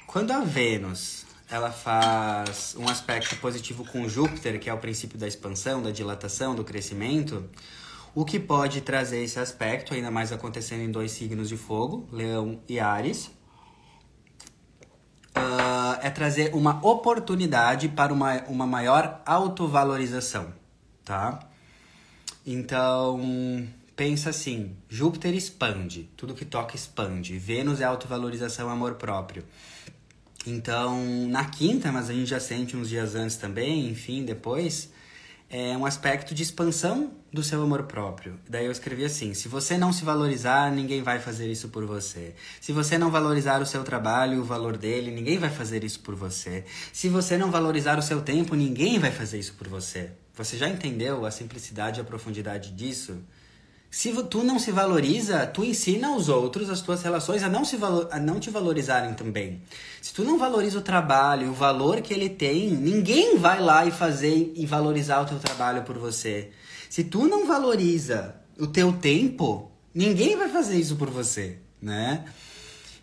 Quando 0.06 0.30
a 0.30 0.40
Vênus 0.40 1.26
ela 1.50 1.70
faz 1.70 2.74
um 2.78 2.88
aspecto 2.88 3.36
positivo 3.36 3.84
com 3.84 4.08
Júpiter, 4.08 4.58
que 4.58 4.70
é 4.70 4.72
o 4.72 4.78
princípio 4.78 5.18
da 5.18 5.28
expansão, 5.28 5.82
da 5.82 5.90
dilatação, 5.90 6.54
do 6.54 6.64
crescimento, 6.64 7.44
o 8.14 8.24
que 8.24 8.40
pode 8.40 8.80
trazer 8.80 9.22
esse 9.22 9.38
aspecto, 9.38 9.92
ainda 9.92 10.10
mais 10.10 10.32
acontecendo 10.32 10.80
em 10.80 10.90
dois 10.90 11.12
signos 11.12 11.50
de 11.50 11.56
fogo, 11.58 12.08
Leão 12.10 12.58
e 12.66 12.80
Ares, 12.80 13.30
uh, 15.36 15.98
é 16.02 16.10
trazer 16.10 16.54
uma 16.54 16.84
oportunidade 16.86 17.88
para 17.88 18.12
uma, 18.12 18.42
uma 18.48 18.66
maior 18.66 19.20
autovalorização, 19.26 20.52
tá? 21.04 21.40
Então, 22.46 23.66
pensa 23.94 24.30
assim, 24.30 24.76
Júpiter 24.88 25.34
expande, 25.34 26.08
tudo 26.16 26.34
que 26.34 26.44
toca 26.44 26.76
expande. 26.76 27.38
Vênus 27.38 27.80
é 27.80 27.84
autovalorização, 27.84 28.70
amor 28.70 28.94
próprio. 28.94 29.44
Então, 30.46 31.02
na 31.28 31.44
quinta, 31.46 31.90
mas 31.90 32.08
a 32.08 32.12
gente 32.12 32.26
já 32.26 32.38
sente 32.38 32.76
uns 32.76 32.88
dias 32.88 33.16
antes 33.16 33.36
também, 33.36 33.88
enfim, 33.88 34.24
depois, 34.24 34.90
é 35.48 35.76
um 35.76 35.86
aspecto 35.86 36.34
de 36.34 36.42
expansão 36.42 37.12
do 37.32 37.42
seu 37.42 37.62
amor 37.62 37.84
próprio. 37.84 38.38
Daí 38.48 38.66
eu 38.66 38.72
escrevi 38.72 39.04
assim: 39.04 39.34
se 39.34 39.48
você 39.48 39.78
não 39.78 39.92
se 39.92 40.04
valorizar, 40.04 40.72
ninguém 40.72 41.02
vai 41.02 41.18
fazer 41.18 41.50
isso 41.50 41.68
por 41.68 41.84
você. 41.84 42.34
Se 42.60 42.72
você 42.72 42.98
não 42.98 43.10
valorizar 43.10 43.60
o 43.62 43.66
seu 43.66 43.84
trabalho, 43.84 44.40
o 44.40 44.44
valor 44.44 44.76
dele, 44.76 45.10
ninguém 45.10 45.38
vai 45.38 45.50
fazer 45.50 45.84
isso 45.84 46.00
por 46.00 46.14
você. 46.14 46.64
Se 46.92 47.08
você 47.08 47.36
não 47.36 47.50
valorizar 47.50 47.98
o 47.98 48.02
seu 48.02 48.20
tempo, 48.20 48.54
ninguém 48.54 48.98
vai 48.98 49.12
fazer 49.12 49.38
isso 49.38 49.54
por 49.54 49.68
você. 49.68 50.10
Você 50.34 50.56
já 50.56 50.68
entendeu 50.68 51.24
a 51.24 51.30
simplicidade 51.30 52.00
e 52.00 52.02
a 52.02 52.04
profundidade 52.04 52.72
disso? 52.72 53.22
Se 53.96 54.12
tu 54.24 54.44
não 54.44 54.58
se 54.58 54.70
valoriza, 54.70 55.46
tu 55.46 55.64
ensina 55.64 56.14
os 56.14 56.28
outros, 56.28 56.68
as 56.68 56.82
tuas 56.82 57.02
relações, 57.02 57.42
a 57.42 57.48
não, 57.48 57.64
se 57.64 57.78
a 58.10 58.20
não 58.20 58.38
te 58.38 58.50
valorizarem 58.50 59.14
também. 59.14 59.62
Se 60.02 60.12
tu 60.12 60.22
não 60.22 60.38
valoriza 60.38 60.80
o 60.80 60.82
trabalho, 60.82 61.48
o 61.48 61.54
valor 61.54 62.02
que 62.02 62.12
ele 62.12 62.28
tem, 62.28 62.72
ninguém 62.72 63.38
vai 63.38 63.58
lá 63.58 63.86
e 63.86 63.90
fazer 63.90 64.52
e 64.54 64.66
valorizar 64.66 65.22
o 65.22 65.24
teu 65.24 65.38
trabalho 65.38 65.82
por 65.82 65.96
você. 65.96 66.50
Se 66.90 67.04
tu 67.04 67.26
não 67.26 67.46
valoriza 67.46 68.34
o 68.60 68.66
teu 68.66 68.92
tempo, 68.92 69.72
ninguém 69.94 70.36
vai 70.36 70.50
fazer 70.50 70.76
isso 70.76 70.96
por 70.96 71.08
você, 71.08 71.56
né? 71.80 72.26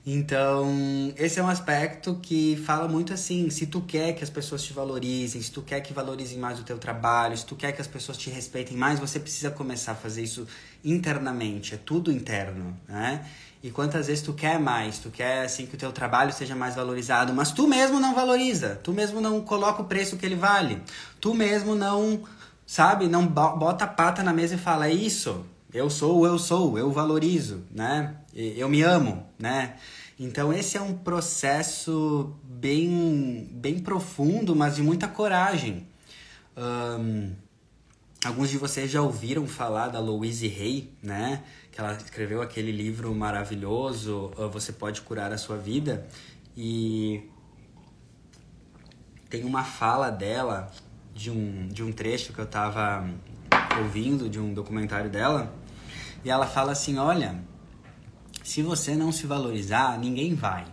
Então, 0.05 0.67
esse 1.15 1.39
é 1.39 1.43
um 1.43 1.47
aspecto 1.47 2.15
que 2.21 2.57
fala 2.65 2.89
muito 2.89 3.13
assim, 3.13 3.49
se 3.49 3.67
tu 3.67 3.79
quer 3.79 4.11
que 4.11 4.21
as 4.21 4.29
pessoas 4.29 4.61
te 4.61 4.73
valorizem, 4.73 5.41
se 5.41 5.49
tu 5.49 5.61
quer 5.61 5.79
que 5.79 5.93
valorizem 5.93 6.37
mais 6.37 6.59
o 6.59 6.63
teu 6.63 6.77
trabalho, 6.77 7.37
se 7.37 7.45
tu 7.45 7.55
quer 7.55 7.71
que 7.71 7.79
as 7.79 7.87
pessoas 7.87 8.17
te 8.17 8.29
respeitem 8.29 8.75
mais, 8.75 8.99
você 8.99 9.17
precisa 9.17 9.49
começar 9.49 9.93
a 9.93 9.95
fazer 9.95 10.21
isso 10.21 10.45
internamente, 10.83 11.73
é 11.73 11.77
tudo 11.77 12.11
interno, 12.11 12.77
né? 12.85 13.25
E 13.63 13.71
quantas 13.71 14.07
vezes 14.07 14.21
tu 14.21 14.33
quer 14.33 14.59
mais, 14.59 14.99
tu 14.99 15.09
quer 15.09 15.45
assim 15.45 15.65
que 15.65 15.75
o 15.75 15.77
teu 15.77 15.93
trabalho 15.93 16.33
seja 16.33 16.53
mais 16.53 16.75
valorizado, 16.75 17.33
mas 17.33 17.53
tu 17.53 17.65
mesmo 17.65 17.97
não 17.97 18.13
valoriza, 18.13 18.77
tu 18.83 18.91
mesmo 18.91 19.21
não 19.21 19.39
coloca 19.39 19.81
o 19.81 19.85
preço 19.85 20.17
que 20.17 20.25
ele 20.25 20.35
vale, 20.35 20.81
tu 21.21 21.33
mesmo 21.33 21.75
não, 21.75 22.23
sabe, 22.67 23.07
não 23.07 23.25
bota 23.25 23.85
a 23.85 23.87
pata 23.87 24.21
na 24.21 24.33
mesa 24.33 24.55
e 24.55 24.57
fala 24.57 24.87
é 24.87 24.93
isso, 24.93 25.45
eu 25.73 25.89
sou, 25.89 26.25
eu 26.25 26.37
sou, 26.37 26.77
eu 26.77 26.91
valorizo, 26.91 27.63
né? 27.71 28.17
Eu 28.35 28.67
me 28.67 28.81
amo, 28.81 29.27
né? 29.37 29.75
Então 30.19 30.51
esse 30.51 30.77
é 30.77 30.81
um 30.81 30.97
processo 30.97 32.35
bem, 32.43 33.47
bem 33.51 33.79
profundo, 33.79 34.55
mas 34.55 34.75
de 34.75 34.81
muita 34.81 35.07
coragem. 35.07 35.87
Um, 36.57 37.31
alguns 38.25 38.49
de 38.49 38.57
vocês 38.57 38.89
já 38.89 39.01
ouviram 39.01 39.45
falar 39.47 39.89
da 39.89 39.99
Louise 39.99 40.47
Hay, 40.47 40.91
né? 41.01 41.43
Que 41.71 41.79
ela 41.79 41.93
escreveu 41.93 42.41
aquele 42.41 42.71
livro 42.71 43.13
maravilhoso, 43.13 44.31
Você 44.51 44.71
Pode 44.71 45.01
Curar 45.01 45.31
a 45.31 45.37
Sua 45.37 45.57
Vida. 45.57 46.07
E 46.55 47.23
tem 49.29 49.43
uma 49.43 49.63
fala 49.63 50.09
dela, 50.09 50.71
de 51.13 51.31
um, 51.31 51.67
de 51.67 51.83
um 51.83 51.91
trecho 51.91 52.33
que 52.33 52.39
eu 52.39 52.45
estava 52.45 53.07
ouvindo, 53.79 54.29
de 54.29 54.39
um 54.39 54.53
documentário 54.53 55.09
dela, 55.09 55.53
e 56.23 56.29
ela 56.29 56.45
fala 56.45 56.71
assim: 56.71 56.97
olha, 56.97 57.43
se 58.43 58.61
você 58.61 58.95
não 58.95 59.11
se 59.11 59.25
valorizar, 59.25 59.97
ninguém 59.97 60.35
vai. 60.35 60.65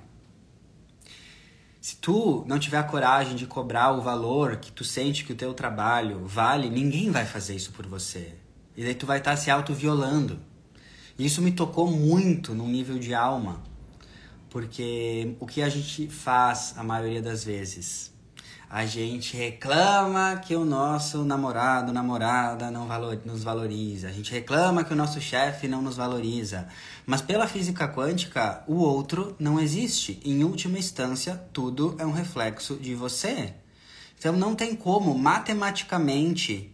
Se 1.81 1.97
tu 1.97 2.45
não 2.47 2.59
tiver 2.59 2.77
a 2.79 2.83
coragem 2.83 3.35
de 3.35 3.47
cobrar 3.47 3.93
o 3.93 4.03
valor 4.03 4.57
que 4.57 4.71
tu 4.71 4.85
sente 4.85 5.25
que 5.25 5.33
o 5.33 5.37
teu 5.37 5.55
trabalho 5.55 6.27
vale, 6.27 6.69
ninguém 6.69 7.11
vai 7.11 7.25
fazer 7.25 7.55
isso 7.55 7.73
por 7.73 7.87
você. 7.87 8.35
E 8.77 8.85
daí 8.85 8.95
tu 8.95 9.07
vai 9.07 9.19
estar 9.19 9.37
se 9.37 9.51
autoviolando. 9.51 10.39
E 11.19 11.25
isso 11.25 11.41
me 11.41 11.53
tocou 11.53 11.91
muito 11.91 12.55
no 12.55 12.67
nível 12.67 12.99
de 12.99 13.15
alma. 13.15 13.63
Porque 14.51 15.37
o 15.39 15.47
que 15.47 15.63
a 15.63 15.69
gente 15.69 16.09
faz 16.09 16.75
a 16.77 16.83
maioria 16.83 17.23
das 17.23 17.45
vezes? 17.45 18.13
A 18.73 18.87
gente 18.87 19.37
reclama 19.37 20.37
que 20.37 20.55
o 20.55 20.65
nosso 20.65 21.25
namorado, 21.25 21.93
namorada 21.93 22.71
não 22.71 22.87
valor, 22.87 23.21
nos 23.25 23.43
valoriza. 23.43 24.07
A 24.07 24.13
gente 24.13 24.31
reclama 24.31 24.85
que 24.85 24.93
o 24.93 24.97
nosso 24.97 25.21
chefe 25.21 25.67
não 25.67 25.83
nos 25.83 25.97
valoriza. 25.97 26.69
Mas 27.05 27.21
pela 27.21 27.49
física 27.49 27.89
quântica, 27.89 28.63
o 28.69 28.77
outro 28.77 29.35
não 29.41 29.59
existe. 29.59 30.21
Em 30.25 30.45
última 30.45 30.79
instância, 30.79 31.35
tudo 31.53 31.97
é 31.99 32.07
um 32.07 32.13
reflexo 32.13 32.77
de 32.77 32.95
você. 32.95 33.53
Então 34.17 34.35
não 34.35 34.55
tem 34.55 34.77
como 34.77 35.19
matematicamente 35.19 36.73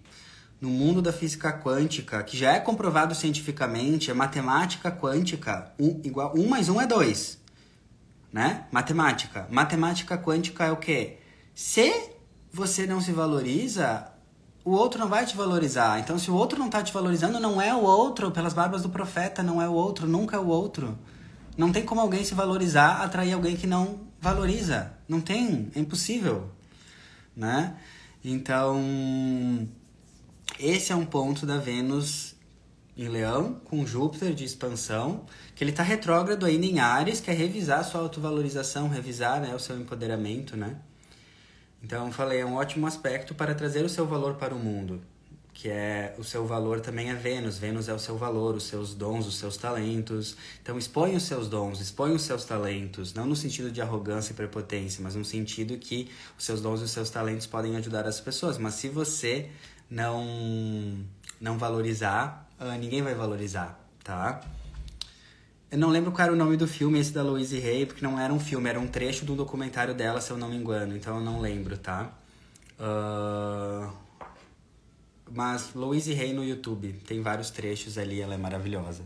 no 0.60 0.68
mundo 0.68 1.00
da 1.00 1.14
física 1.14 1.50
quântica, 1.50 2.22
que 2.22 2.36
já 2.36 2.52
é 2.52 2.60
comprovado 2.60 3.14
cientificamente, 3.14 4.10
é 4.10 4.14
matemática 4.14 4.90
quântica, 4.90 5.72
um, 5.78 5.98
igual, 6.04 6.34
um 6.36 6.46
mais 6.46 6.68
um 6.68 6.78
é 6.78 6.86
dois. 6.86 7.40
Né? 8.30 8.66
Matemática. 8.70 9.46
Matemática 9.50 10.18
quântica 10.18 10.66
é 10.66 10.70
o 10.70 10.76
quê? 10.76 11.20
Se 11.56 12.10
você 12.52 12.86
não 12.86 13.00
se 13.00 13.12
valoriza, 13.12 14.12
o 14.62 14.72
outro 14.72 15.00
não 15.00 15.08
vai 15.08 15.24
te 15.24 15.34
valorizar. 15.34 15.98
Então, 15.98 16.18
se 16.18 16.30
o 16.30 16.34
outro 16.34 16.58
não 16.58 16.66
está 16.66 16.82
te 16.82 16.92
valorizando, 16.92 17.40
não 17.40 17.58
é 17.62 17.74
o 17.74 17.80
outro. 17.80 18.30
Pelas 18.30 18.52
barbas 18.52 18.82
do 18.82 18.90
profeta, 18.90 19.42
não 19.42 19.60
é 19.60 19.66
o 19.66 19.72
outro, 19.72 20.06
nunca 20.06 20.36
é 20.36 20.38
o 20.38 20.48
outro. 20.48 20.98
Não 21.56 21.72
tem 21.72 21.82
como 21.82 22.02
alguém 22.02 22.22
se 22.24 22.34
valorizar, 22.34 23.02
atrair 23.02 23.32
alguém 23.32 23.56
que 23.56 23.66
não 23.66 24.00
valoriza. 24.20 24.92
Não 25.08 25.18
tem, 25.18 25.70
é 25.74 25.80
impossível. 25.80 26.50
né? 27.34 27.74
Então, 28.22 29.66
esse 30.58 30.92
é 30.92 30.94
um 30.94 31.06
ponto 31.06 31.46
da 31.46 31.56
Vênus 31.56 32.36
em 32.98 33.08
Leão, 33.08 33.54
com 33.64 33.86
Júpiter 33.86 34.34
de 34.34 34.44
expansão, 34.44 35.24
que 35.54 35.64
ele 35.64 35.70
está 35.70 35.82
retrógrado 35.82 36.44
ainda 36.44 36.66
em 36.66 36.80
Ares, 36.80 37.18
que 37.18 37.30
é 37.30 37.34
revisar 37.34 37.80
a 37.80 37.84
sua 37.84 38.02
autovalorização, 38.02 38.90
revisar 38.90 39.40
né, 39.40 39.54
o 39.54 39.58
seu 39.58 39.78
empoderamento, 39.80 40.54
né? 40.54 40.76
Então, 41.86 42.10
falei, 42.10 42.40
é 42.40 42.44
um 42.44 42.56
ótimo 42.56 42.84
aspecto 42.84 43.32
para 43.32 43.54
trazer 43.54 43.84
o 43.84 43.88
seu 43.88 44.04
valor 44.08 44.34
para 44.34 44.52
o 44.52 44.58
mundo, 44.58 45.00
que 45.54 45.68
é 45.68 46.16
o 46.18 46.24
seu 46.24 46.44
valor 46.44 46.80
também 46.80 47.10
é 47.10 47.14
Vênus. 47.14 47.58
Vênus 47.58 47.88
é 47.88 47.94
o 47.94 47.98
seu 47.98 48.18
valor, 48.18 48.56
os 48.56 48.64
seus 48.64 48.92
dons, 48.92 49.24
os 49.24 49.38
seus 49.38 49.56
talentos. 49.56 50.36
Então, 50.60 50.76
expõe 50.76 51.14
os 51.14 51.22
seus 51.22 51.48
dons, 51.48 51.80
expõe 51.80 52.12
os 52.12 52.22
seus 52.22 52.44
talentos, 52.44 53.14
não 53.14 53.24
no 53.24 53.36
sentido 53.36 53.70
de 53.70 53.80
arrogância 53.80 54.32
e 54.32 54.34
prepotência, 54.34 55.00
mas 55.00 55.14
no 55.14 55.24
sentido 55.24 55.78
que 55.78 56.10
os 56.36 56.44
seus 56.44 56.60
dons 56.60 56.80
e 56.80 56.82
os 56.82 56.90
seus 56.90 57.08
talentos 57.08 57.46
podem 57.46 57.76
ajudar 57.76 58.04
as 58.04 58.20
pessoas. 58.20 58.58
Mas 58.58 58.74
se 58.74 58.88
você 58.88 59.48
não 59.88 61.06
não 61.40 61.56
valorizar, 61.56 62.50
uh, 62.58 62.76
ninguém 62.80 63.00
vai 63.00 63.14
valorizar, 63.14 63.78
tá? 64.02 64.40
Eu 65.76 65.80
não 65.80 65.90
lembro 65.90 66.10
qual 66.10 66.24
era 66.24 66.32
o 66.32 66.36
nome 66.36 66.56
do 66.56 66.66
filme, 66.66 66.98
esse 66.98 67.12
da 67.12 67.22
Louise 67.22 67.54
Hay, 67.54 67.84
porque 67.84 68.02
não 68.02 68.18
era 68.18 68.32
um 68.32 68.40
filme, 68.40 68.66
era 68.66 68.80
um 68.80 68.86
trecho 68.86 69.26
do 69.26 69.36
documentário 69.36 69.92
dela, 69.92 70.22
se 70.22 70.30
eu 70.30 70.38
não 70.38 70.48
me 70.48 70.56
engano, 70.56 70.96
então 70.96 71.18
eu 71.18 71.22
não 71.22 71.38
lembro, 71.38 71.76
tá? 71.76 72.14
Uh... 72.80 73.92
Mas 75.30 75.74
Louise 75.74 76.18
Hay 76.18 76.32
no 76.32 76.42
YouTube, 76.42 76.94
tem 77.06 77.20
vários 77.20 77.50
trechos 77.50 77.98
ali, 77.98 78.22
ela 78.22 78.32
é 78.32 78.38
maravilhosa. 78.38 79.02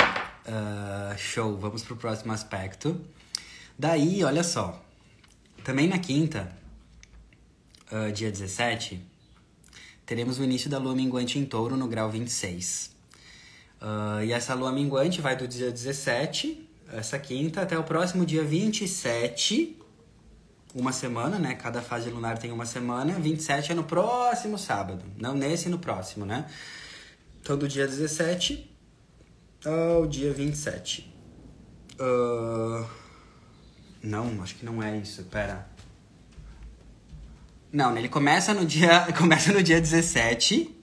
Uh, 0.00 1.18
show, 1.18 1.54
vamos 1.58 1.82
pro 1.82 1.94
próximo 1.94 2.32
aspecto. 2.32 2.98
Daí, 3.78 4.24
olha 4.24 4.42
só, 4.42 4.82
também 5.64 5.86
na 5.86 5.98
quinta, 5.98 6.50
uh, 7.92 8.10
dia 8.10 8.30
17, 8.30 9.04
teremos 10.06 10.38
o 10.38 10.44
início 10.44 10.70
da 10.70 10.78
lua 10.78 10.94
minguante 10.94 11.38
em 11.38 11.44
touro 11.44 11.76
no 11.76 11.86
grau 11.86 12.10
26. 12.10 12.95
Uh, 13.80 14.22
e 14.24 14.32
essa 14.32 14.54
lua 14.54 14.72
minguante 14.72 15.20
vai 15.20 15.36
do 15.36 15.46
dia 15.46 15.70
17, 15.70 16.68
essa 16.92 17.18
quinta, 17.18 17.62
até 17.62 17.78
o 17.78 17.84
próximo 17.84 18.24
dia 18.24 18.42
27, 18.42 19.78
uma 20.74 20.92
semana, 20.92 21.38
né? 21.38 21.54
Cada 21.54 21.82
fase 21.82 22.08
lunar 22.10 22.38
tem 22.38 22.52
uma 22.52 22.66
semana. 22.66 23.12
27 23.14 23.72
é 23.72 23.74
no 23.74 23.84
próximo 23.84 24.58
sábado, 24.58 25.04
não 25.16 25.34
nesse 25.34 25.68
no 25.68 25.78
próximo, 25.78 26.24
né? 26.24 26.46
Então, 27.40 27.56
do 27.56 27.68
dia 27.68 27.86
17 27.86 28.70
ao 29.64 30.06
dia 30.06 30.32
27. 30.32 31.14
Uh... 32.00 32.86
Não, 34.02 34.40
acho 34.42 34.54
que 34.54 34.64
não 34.64 34.80
é 34.80 34.96
isso, 34.96 35.24
pera. 35.24 35.66
Não, 37.72 37.96
ele 37.96 38.08
começa 38.08 38.54
no 38.54 38.64
dia, 38.64 39.12
começa 39.18 39.52
no 39.52 39.62
dia 39.62 39.80
17 39.80 40.75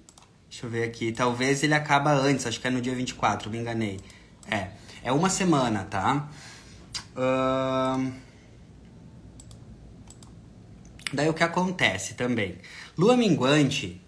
Deixa 0.54 0.68
eu 0.68 0.70
ver 0.70 0.84
aqui. 0.84 1.12
Talvez 1.12 1.64
ele 1.64 1.74
acaba 1.74 2.14
antes, 2.14 2.46
acho 2.46 2.62
que 2.62 2.68
é 2.68 2.70
no 2.70 2.80
dia 2.80 2.94
24, 2.94 3.50
me 3.50 3.58
enganei. 3.58 4.00
É. 4.48 4.68
É 5.04 5.12
uma 5.12 5.28
semana, 5.28 5.84
tá? 5.84 6.30
Uh... 7.18 8.14
Daí 11.12 11.28
o 11.28 11.34
que 11.34 11.44
acontece 11.44 12.14
também? 12.14 12.60
Lua 12.96 13.18
minguante, 13.18 14.00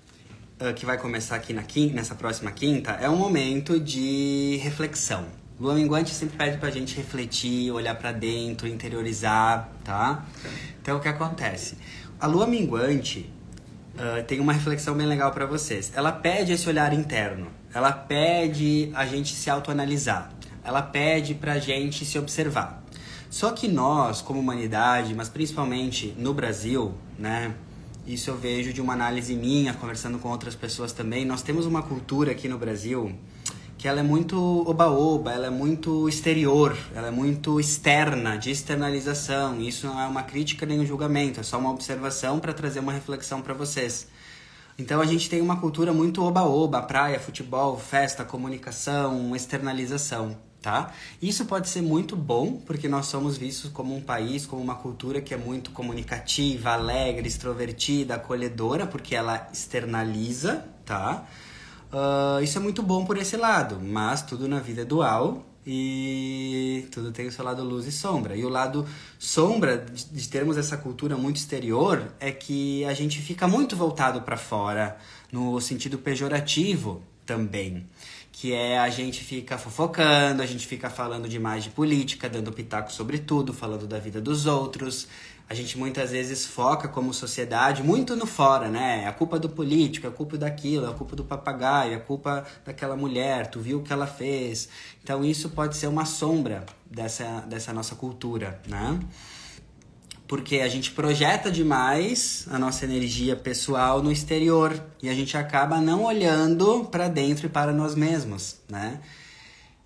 uh, 0.62 0.72
que 0.76 0.86
vai 0.86 1.00
começar 1.00 1.36
aqui 1.36 1.52
na 1.52 1.64
quinta, 1.64 1.96
nessa 1.96 2.14
próxima 2.14 2.52
quinta, 2.52 2.92
é 2.92 3.10
um 3.10 3.18
momento 3.18 3.80
de 3.80 4.60
reflexão. 4.62 5.26
Lua 5.60 5.74
minguante 5.74 6.14
sempre 6.14 6.38
pede 6.38 6.60
pra 6.60 6.70
gente 6.70 6.96
refletir, 6.96 7.72
olhar 7.72 7.96
para 7.96 8.12
dentro, 8.12 8.68
interiorizar, 8.68 9.72
tá? 9.84 10.24
Então 10.80 10.98
o 10.98 11.00
que 11.00 11.08
acontece? 11.08 11.76
A 12.20 12.28
lua 12.28 12.46
minguante, 12.46 13.34
uh, 13.96 14.24
tem 14.26 14.40
uma 14.40 14.54
reflexão 14.54 14.96
bem 14.96 15.08
legal 15.08 15.32
para 15.32 15.46
vocês. 15.46 15.92
Ela 15.96 16.12
pede 16.12 16.52
esse 16.52 16.68
olhar 16.68 16.94
interno, 16.94 17.48
ela 17.74 17.92
pede 17.92 18.92
a 18.94 19.06
gente 19.06 19.34
se 19.34 19.50
autoanalisar, 19.50 20.32
ela 20.64 20.82
pede 20.82 21.34
pra 21.34 21.60
gente 21.60 22.06
se 22.06 22.18
observar. 22.18 22.84
Só 23.30 23.52
que 23.52 23.68
nós, 23.68 24.22
como 24.22 24.40
humanidade, 24.40 25.14
mas 25.14 25.28
principalmente 25.28 26.16
no 26.18 26.34
Brasil, 26.34 26.94
né? 27.20 27.54
Isso 28.08 28.30
eu 28.30 28.38
vejo 28.38 28.72
de 28.72 28.80
uma 28.80 28.94
análise 28.94 29.36
minha, 29.36 29.74
conversando 29.74 30.20
com 30.20 30.30
outras 30.30 30.54
pessoas 30.54 30.94
também. 30.94 31.26
Nós 31.26 31.42
temos 31.42 31.66
uma 31.66 31.82
cultura 31.82 32.32
aqui 32.32 32.48
no 32.48 32.58
Brasil 32.58 33.12
que 33.86 33.90
ela 33.90 34.00
é 34.00 34.04
muito 34.04 34.68
oba-oba, 34.68 35.32
ela 35.32 35.46
é 35.46 35.50
muito 35.52 36.10
exterior, 36.10 36.76
ela 36.96 37.10
é 37.10 37.12
muito 37.12 37.60
externa, 37.60 38.36
de 38.36 38.50
externalização. 38.50 39.62
Isso 39.62 39.86
não 39.86 40.02
é 40.02 40.08
uma 40.08 40.24
crítica 40.24 40.66
nem 40.66 40.80
um 40.80 40.86
julgamento, 40.88 41.40
é 41.40 41.44
só 41.44 41.60
uma 41.60 41.70
observação 41.70 42.40
para 42.40 42.52
trazer 42.52 42.80
uma 42.80 42.92
reflexão 42.92 43.44
para 43.44 43.54
vocês. 43.54 44.08
Então 44.80 45.00
a 45.00 45.06
gente 45.06 45.30
tem 45.30 45.40
uma 45.40 45.58
cultura 45.58 45.94
muito 45.94 46.24
oba-oba, 46.24 46.82
praia, 46.82 47.20
futebol, 47.20 47.78
festa, 47.78 48.26
comunicação, 48.26 49.36
externalização, 49.36 50.36
tá? 50.64 50.92
Isso 51.22 51.46
pode 51.46 51.70
ser 51.70 51.84
muito 51.84 52.16
bom, 52.16 52.54
porque 52.66 52.90
nós 52.90 53.06
somos 53.06 53.38
vistos 53.38 53.70
como 53.70 53.96
um 53.96 54.02
país, 54.02 54.48
como 54.48 54.64
uma 54.64 54.78
cultura 54.78 55.22
que 55.22 55.32
é 55.32 55.38
muito 55.38 55.70
comunicativa, 55.70 56.72
alegre, 56.72 57.28
extrovertida, 57.28 58.16
acolhedora, 58.16 58.88
porque 58.88 59.16
ela 59.16 59.48
externaliza, 59.54 60.66
tá? 60.84 61.28
Uh, 61.92 62.44
isso 62.44 62.58
é 62.58 62.62
muito 62.62 62.84
bom 62.84 63.06
por 63.06 63.18
esse 63.18 63.38
lado, 63.38 63.80
mas 63.82 64.22
tudo 64.22 64.48
na 64.48 64.60
vida 64.60 64.82
é 64.82 64.86
dual 64.86 65.46
e 65.66 66.88
tudo 66.92 67.12
tem 67.12 67.28
o 67.28 67.32
seu 67.32 67.44
lado 67.44 67.64
luz 67.64 67.88
e 67.88 67.92
sombra. 67.92 68.36
E 68.36 68.46
o 68.46 68.50
lado 68.50 68.86
sombra 69.18 69.78
de, 69.78 70.28
termos 70.28 70.58
essa 70.58 70.78
cultura 70.78 71.18
muito 71.18 71.38
exterior 71.38 72.14
é 72.20 72.32
que 72.32 72.86
a 72.86 72.94
gente 72.94 73.20
fica 73.22 73.48
muito 73.48 73.76
voltado 73.76 74.22
para 74.22 74.38
fora, 74.38 74.98
no 75.32 75.60
sentido 75.60 75.98
pejorativo 75.98 77.02
também 77.26 77.88
que 78.38 78.52
é 78.52 78.78
a 78.78 78.90
gente 78.90 79.24
fica 79.24 79.58
fofocando, 79.58 80.42
a 80.42 80.46
gente 80.46 80.68
fica 80.68 80.90
falando 80.90 81.26
demais 81.30 81.64
de 81.64 81.70
política, 81.70 82.28
dando 82.28 82.52
pitaco 82.52 82.92
sobre 82.92 83.20
tudo, 83.20 83.54
falando 83.54 83.88
da 83.88 83.98
vida 83.98 84.20
dos 84.20 84.46
outros, 84.46 85.08
a 85.48 85.54
gente 85.54 85.78
muitas 85.78 86.10
vezes 86.10 86.46
foca 86.46 86.88
como 86.88 87.14
sociedade 87.14 87.84
muito 87.84 88.16
no 88.16 88.26
fora, 88.26 88.68
né? 88.68 89.04
É 89.04 89.08
a 89.08 89.14
culpa 89.14 89.38
do 89.38 89.48
político, 89.48 90.08
é 90.08 90.10
a 90.10 90.14
culpa 90.14 90.38
daquilo, 90.38 90.88
é 90.88 90.90
a 90.90 90.94
culpa 90.94 91.16
do 91.16 91.24
papagaio, 91.24 91.98
a 91.98 92.00
culpa 92.00 92.44
daquela 92.66 92.96
mulher, 92.96 93.48
tu 93.48 93.60
viu 93.60 93.80
o 93.80 93.84
que 93.84 93.94
ela 93.94 94.08
fez. 94.08 94.68
Então 95.04 95.24
isso 95.24 95.50
pode 95.50 95.78
ser 95.78 95.88
uma 95.88 96.06
sombra 96.06 96.66
dessa, 96.90 97.42
dessa 97.42 97.72
nossa 97.72 97.94
cultura, 97.94 98.60
né? 98.68 99.00
Porque 100.28 100.62
a 100.62 100.68
gente 100.68 100.92
projeta 100.92 101.52
demais 101.52 102.48
a 102.50 102.58
nossa 102.58 102.84
energia 102.84 103.36
pessoal 103.36 104.02
no 104.02 104.12
exterior 104.12 104.84
e 105.00 105.08
a 105.08 105.14
gente 105.14 105.38
acaba 105.38 105.80
não 105.80 106.06
olhando 106.06 106.86
para 106.86 107.08
dentro 107.08 107.46
e 107.46 107.50
para 107.50 107.72
nós 107.72 107.94
mesmos, 107.94 108.58
né? 108.68 109.00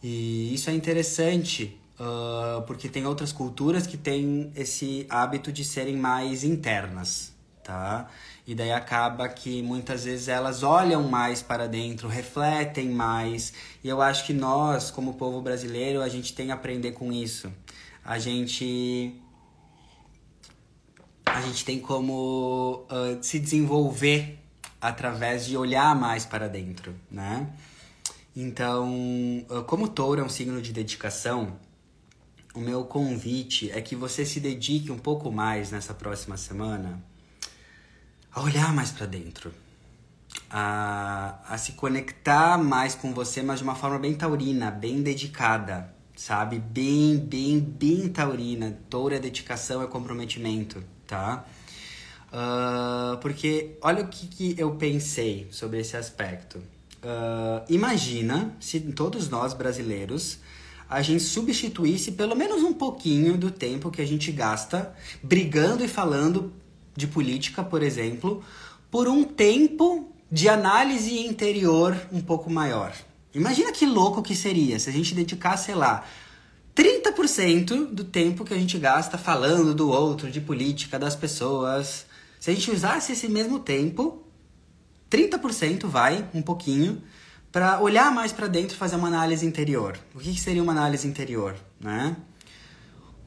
E 0.01 0.53
isso 0.53 0.69
é 0.69 0.73
interessante 0.73 1.78
uh, 1.99 2.61
porque 2.63 2.87
tem 2.87 3.05
outras 3.05 3.31
culturas 3.31 3.85
que 3.85 3.97
têm 3.97 4.51
esse 4.55 5.05
hábito 5.09 5.51
de 5.51 5.63
serem 5.65 5.97
mais 5.97 6.43
internas, 6.43 7.33
tá? 7.63 8.07
E 8.47 8.55
daí 8.55 8.71
acaba 8.71 9.27
que 9.29 9.61
muitas 9.61 10.05
vezes 10.05 10.27
elas 10.27 10.63
olham 10.63 11.03
mais 11.03 11.41
para 11.41 11.67
dentro, 11.67 12.07
refletem 12.07 12.89
mais. 12.89 13.53
E 13.83 13.89
eu 13.89 14.01
acho 14.01 14.25
que 14.25 14.33
nós, 14.33 14.89
como 14.89 15.13
povo 15.13 15.41
brasileiro, 15.41 16.01
a 16.01 16.09
gente 16.09 16.33
tem 16.33 16.47
que 16.47 16.51
aprender 16.51 16.93
com 16.93 17.11
isso. 17.11 17.51
A 18.03 18.17
gente 18.17 19.13
a 21.25 21.41
gente 21.41 21.63
tem 21.63 21.79
como 21.79 22.85
uh, 22.89 23.21
se 23.21 23.39
desenvolver 23.39 24.39
através 24.81 25.45
de 25.45 25.55
olhar 25.55 25.95
mais 25.95 26.25
para 26.25 26.49
dentro, 26.49 26.95
né? 27.11 27.47
Então, 28.35 28.89
uh, 29.49 29.63
como 29.65 29.87
touro 29.87 30.21
é 30.21 30.23
um 30.23 30.29
signo 30.29 30.59
de 30.59 30.73
dedicação, 30.73 31.55
o 32.53 32.59
meu 32.59 32.83
convite 32.83 33.71
é 33.71 33.81
que 33.81 33.95
você 33.95 34.25
se 34.25 34.39
dedique 34.39 34.91
um 34.91 34.97
pouco 34.97 35.31
mais 35.31 35.71
nessa 35.71 35.93
próxima 35.93 36.37
semana 36.37 37.01
a 38.31 38.41
olhar 38.41 38.73
mais 38.73 38.91
para 38.91 39.05
dentro, 39.05 39.51
a, 40.49 41.39
a 41.47 41.57
se 41.57 41.73
conectar 41.73 42.57
mais 42.57 42.95
com 42.95 43.13
você, 43.13 43.41
mas 43.41 43.59
de 43.59 43.63
uma 43.63 43.75
forma 43.75 43.99
bem 43.99 44.13
taurina, 44.13 44.71
bem 44.71 45.01
dedicada, 45.01 45.93
sabe? 46.15 46.59
Bem, 46.59 47.17
bem, 47.17 47.59
bem 47.59 48.09
taurina. 48.09 48.77
Touro 48.89 49.15
é 49.15 49.19
dedicação, 49.19 49.81
é 49.81 49.87
comprometimento, 49.87 50.83
tá? 51.07 51.45
Uh, 52.27 53.17
porque 53.17 53.77
olha 53.81 54.03
o 54.03 54.07
que, 54.07 54.27
que 54.27 54.55
eu 54.57 54.75
pensei 54.75 55.47
sobre 55.51 55.79
esse 55.79 55.97
aspecto. 55.97 56.59
Uh, 57.01 57.63
imagina 57.69 58.55
se 58.59 58.79
todos 58.79 59.29
nós 59.29 59.53
brasileiros 59.53 60.39
a 60.89 61.01
gente 61.03 61.23
substituísse 61.23 62.13
pelo 62.13 62.35
menos 62.35 62.63
um 62.63 62.73
pouquinho 62.73 63.37
do 63.37 63.51
tempo 63.51 63.91
que 63.91 64.01
a 64.01 64.07
gente 64.07 64.31
gasta 64.31 64.93
brigando 65.21 65.85
e 65.85 65.87
falando 65.87 66.51
de 66.95 67.05
política, 67.05 67.63
por 67.63 67.83
exemplo, 67.83 68.43
por 68.89 69.07
um 69.07 69.23
tempo 69.23 70.11
de 70.31 70.49
análise 70.49 71.19
interior 71.19 71.95
um 72.11 72.21
pouco 72.21 72.49
maior. 72.49 72.93
Imagina 73.33 73.71
que 73.71 73.85
louco 73.85 74.23
que 74.23 74.35
seria 74.35 74.79
se 74.79 74.89
a 74.89 74.93
gente 74.93 75.13
dedicasse, 75.13 75.67
sei 75.67 75.75
lá, 75.75 76.03
30% 76.75 77.85
do 77.87 78.03
tempo 78.03 78.43
que 78.43 78.53
a 78.53 78.57
gente 78.57 78.77
gasta 78.79 79.17
falando 79.17 79.75
do 79.75 79.89
outro, 79.89 80.31
de 80.31 80.41
política, 80.41 80.97
das 80.97 81.15
pessoas. 81.15 82.05
Se 82.39 82.49
a 82.49 82.53
gente 82.53 82.71
usasse 82.71 83.11
esse 83.11 83.27
mesmo 83.27 83.59
tempo, 83.59 84.23
30% 85.11 85.85
vai, 85.85 86.27
um 86.33 86.41
pouquinho, 86.41 87.01
para 87.51 87.79
olhar 87.79 88.11
mais 88.11 88.31
para 88.31 88.47
dentro 88.47 88.75
e 88.75 88.77
fazer 88.77 88.95
uma 88.95 89.07
análise 89.07 89.45
interior. 89.45 89.97
O 90.13 90.19
que, 90.19 90.33
que 90.33 90.39
seria 90.39 90.61
uma 90.61 90.71
análise 90.71 91.07
interior, 91.07 91.55
né? 91.79 92.15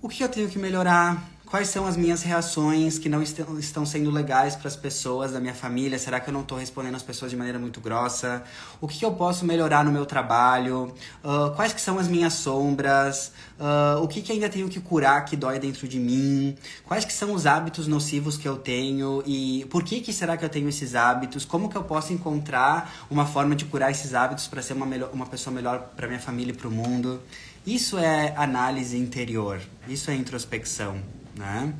O 0.00 0.08
que 0.08 0.22
eu 0.22 0.28
tenho 0.28 0.48
que 0.48 0.58
melhorar? 0.58 1.31
Quais 1.52 1.68
são 1.68 1.84
as 1.86 1.98
minhas 1.98 2.22
reações 2.22 2.98
que 2.98 3.10
não 3.10 3.22
estão 3.22 3.84
sendo 3.84 4.10
legais 4.10 4.56
para 4.56 4.68
as 4.68 4.74
pessoas 4.74 5.32
da 5.32 5.38
minha 5.38 5.52
família? 5.52 5.98
Será 5.98 6.18
que 6.18 6.30
eu 6.30 6.32
não 6.32 6.40
estou 6.40 6.56
respondendo 6.56 6.94
as 6.94 7.02
pessoas 7.02 7.30
de 7.30 7.36
maneira 7.36 7.58
muito 7.58 7.78
grossa? 7.78 8.42
O 8.80 8.88
que, 8.88 9.00
que 9.00 9.04
eu 9.04 9.12
posso 9.12 9.44
melhorar 9.44 9.84
no 9.84 9.92
meu 9.92 10.06
trabalho? 10.06 10.94
Uh, 11.22 11.54
quais 11.54 11.74
que 11.74 11.80
são 11.82 11.98
as 11.98 12.08
minhas 12.08 12.32
sombras? 12.32 13.32
Uh, 13.60 14.02
o 14.02 14.08
que, 14.08 14.22
que 14.22 14.32
ainda 14.32 14.48
tenho 14.48 14.66
que 14.66 14.80
curar 14.80 15.26
que 15.26 15.36
dói 15.36 15.58
dentro 15.58 15.86
de 15.86 16.00
mim? 16.00 16.56
Quais 16.86 17.04
que 17.04 17.12
são 17.12 17.34
os 17.34 17.44
hábitos 17.44 17.86
nocivos 17.86 18.38
que 18.38 18.48
eu 18.48 18.56
tenho? 18.56 19.22
E 19.26 19.66
por 19.68 19.82
que, 19.82 20.00
que 20.00 20.10
será 20.10 20.38
que 20.38 20.46
eu 20.46 20.48
tenho 20.48 20.70
esses 20.70 20.94
hábitos? 20.94 21.44
Como 21.44 21.68
que 21.68 21.76
eu 21.76 21.84
posso 21.84 22.14
encontrar 22.14 23.06
uma 23.10 23.26
forma 23.26 23.54
de 23.54 23.66
curar 23.66 23.90
esses 23.90 24.14
hábitos 24.14 24.48
para 24.48 24.62
ser 24.62 24.72
uma, 24.72 24.86
uma 25.12 25.26
pessoa 25.26 25.54
melhor 25.54 25.90
para 25.94 26.08
minha 26.08 26.18
família 26.18 26.52
e 26.52 26.56
para 26.56 26.68
o 26.68 26.70
mundo? 26.70 27.20
Isso 27.66 27.98
é 27.98 28.32
análise 28.38 28.96
interior, 28.96 29.60
isso 29.86 30.10
é 30.10 30.14
introspecção 30.14 31.21
né? 31.36 31.74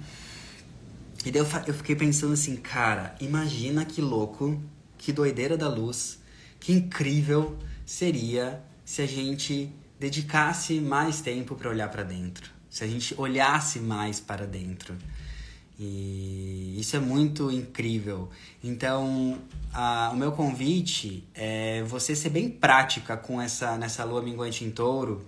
E 1.25 1.31
daí 1.31 1.41
eu, 1.41 1.47
eu 1.67 1.75
fiquei 1.75 1.95
pensando 1.95 2.33
assim, 2.33 2.57
cara, 2.57 3.15
imagina 3.21 3.85
que 3.85 4.01
louco, 4.01 4.61
que 4.99 5.13
doideira 5.13 5.57
da 5.57 5.69
luz, 5.69 6.19
que 6.59 6.73
incrível 6.73 7.57
seria 7.87 8.63
se 8.85 9.03
a 9.03 9.07
gente 9.07 9.71
dedicasse 9.99 10.81
mais 10.81 11.21
tempo 11.21 11.55
para 11.55 11.71
olhar 11.71 11.89
para 11.89 12.03
dentro, 12.03 12.51
se 12.69 12.83
a 12.83 12.87
gente 12.87 13.15
olhasse 13.17 13.79
mais 13.79 14.19
para 14.19 14.47
dentro. 14.47 14.97
E 15.79 16.77
isso 16.79 16.97
é 16.97 17.01
muito 17.01 17.51
incrível. 17.51 18.29
Então, 18.63 19.39
a, 19.73 20.11
o 20.13 20.17
meu 20.17 20.33
convite 20.33 21.25
é 21.35 21.83
você 21.85 22.15
ser 22.15 22.31
bem 22.31 22.49
prática 22.51 23.17
com 23.17 23.41
essa 23.41 23.77
nessa 23.77 24.05
lua 24.05 24.23
minguante 24.23 24.65
em 24.65 24.71
touro, 24.71 25.25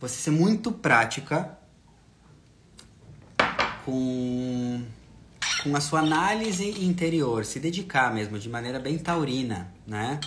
você 0.00 0.16
ser 0.16 0.30
muito 0.30 0.72
prática 0.72 1.56
com, 3.86 4.82
com 5.62 5.76
a 5.76 5.80
sua 5.80 6.00
análise 6.00 6.84
interior, 6.84 7.44
se 7.44 7.60
dedicar 7.60 8.12
mesmo, 8.12 8.36
de 8.36 8.48
maneira 8.48 8.80
bem 8.80 8.98
taurina, 8.98 9.72
né? 9.86 10.18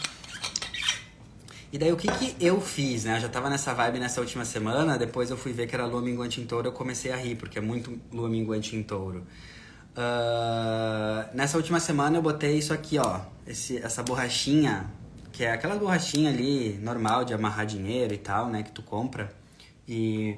E 1.71 1.77
daí 1.77 1.91
o 1.91 1.97
que 1.97 2.07
que 2.07 2.35
eu 2.43 2.59
fiz, 2.59 3.03
né? 3.03 3.17
Eu 3.17 3.21
já 3.21 3.29
tava 3.29 3.49
nessa 3.49 3.73
vibe 3.73 3.99
nessa 3.99 4.21
última 4.21 4.45
semana, 4.45 4.97
depois 4.97 5.29
eu 5.29 5.37
fui 5.37 5.51
ver 5.51 5.67
que 5.67 5.75
era 5.75 5.85
lua 5.85 6.01
minguante 6.01 6.41
em 6.41 6.45
touro, 6.45 6.69
eu 6.69 6.71
comecei 6.71 7.11
a 7.11 7.17
rir, 7.17 7.35
porque 7.35 7.59
é 7.59 7.61
muito 7.61 7.99
lua 8.11 8.29
minguante 8.29 8.75
em 8.75 8.81
touro. 8.81 9.27
Uh, 9.91 11.35
nessa 11.35 11.57
última 11.57 11.79
semana 11.79 12.17
eu 12.17 12.21
botei 12.21 12.57
isso 12.57 12.73
aqui, 12.73 12.97
ó, 12.97 13.19
esse, 13.45 13.77
essa 13.77 14.01
borrachinha, 14.01 14.89
que 15.31 15.43
é 15.43 15.51
aquela 15.51 15.75
borrachinha 15.75 16.29
ali 16.29 16.79
normal 16.81 17.25
de 17.25 17.33
amarrar 17.33 17.65
dinheiro 17.65 18.13
e 18.13 18.17
tal, 18.17 18.47
né, 18.47 18.63
que 18.63 18.71
tu 18.71 18.81
compra. 18.81 19.31
E 19.87 20.37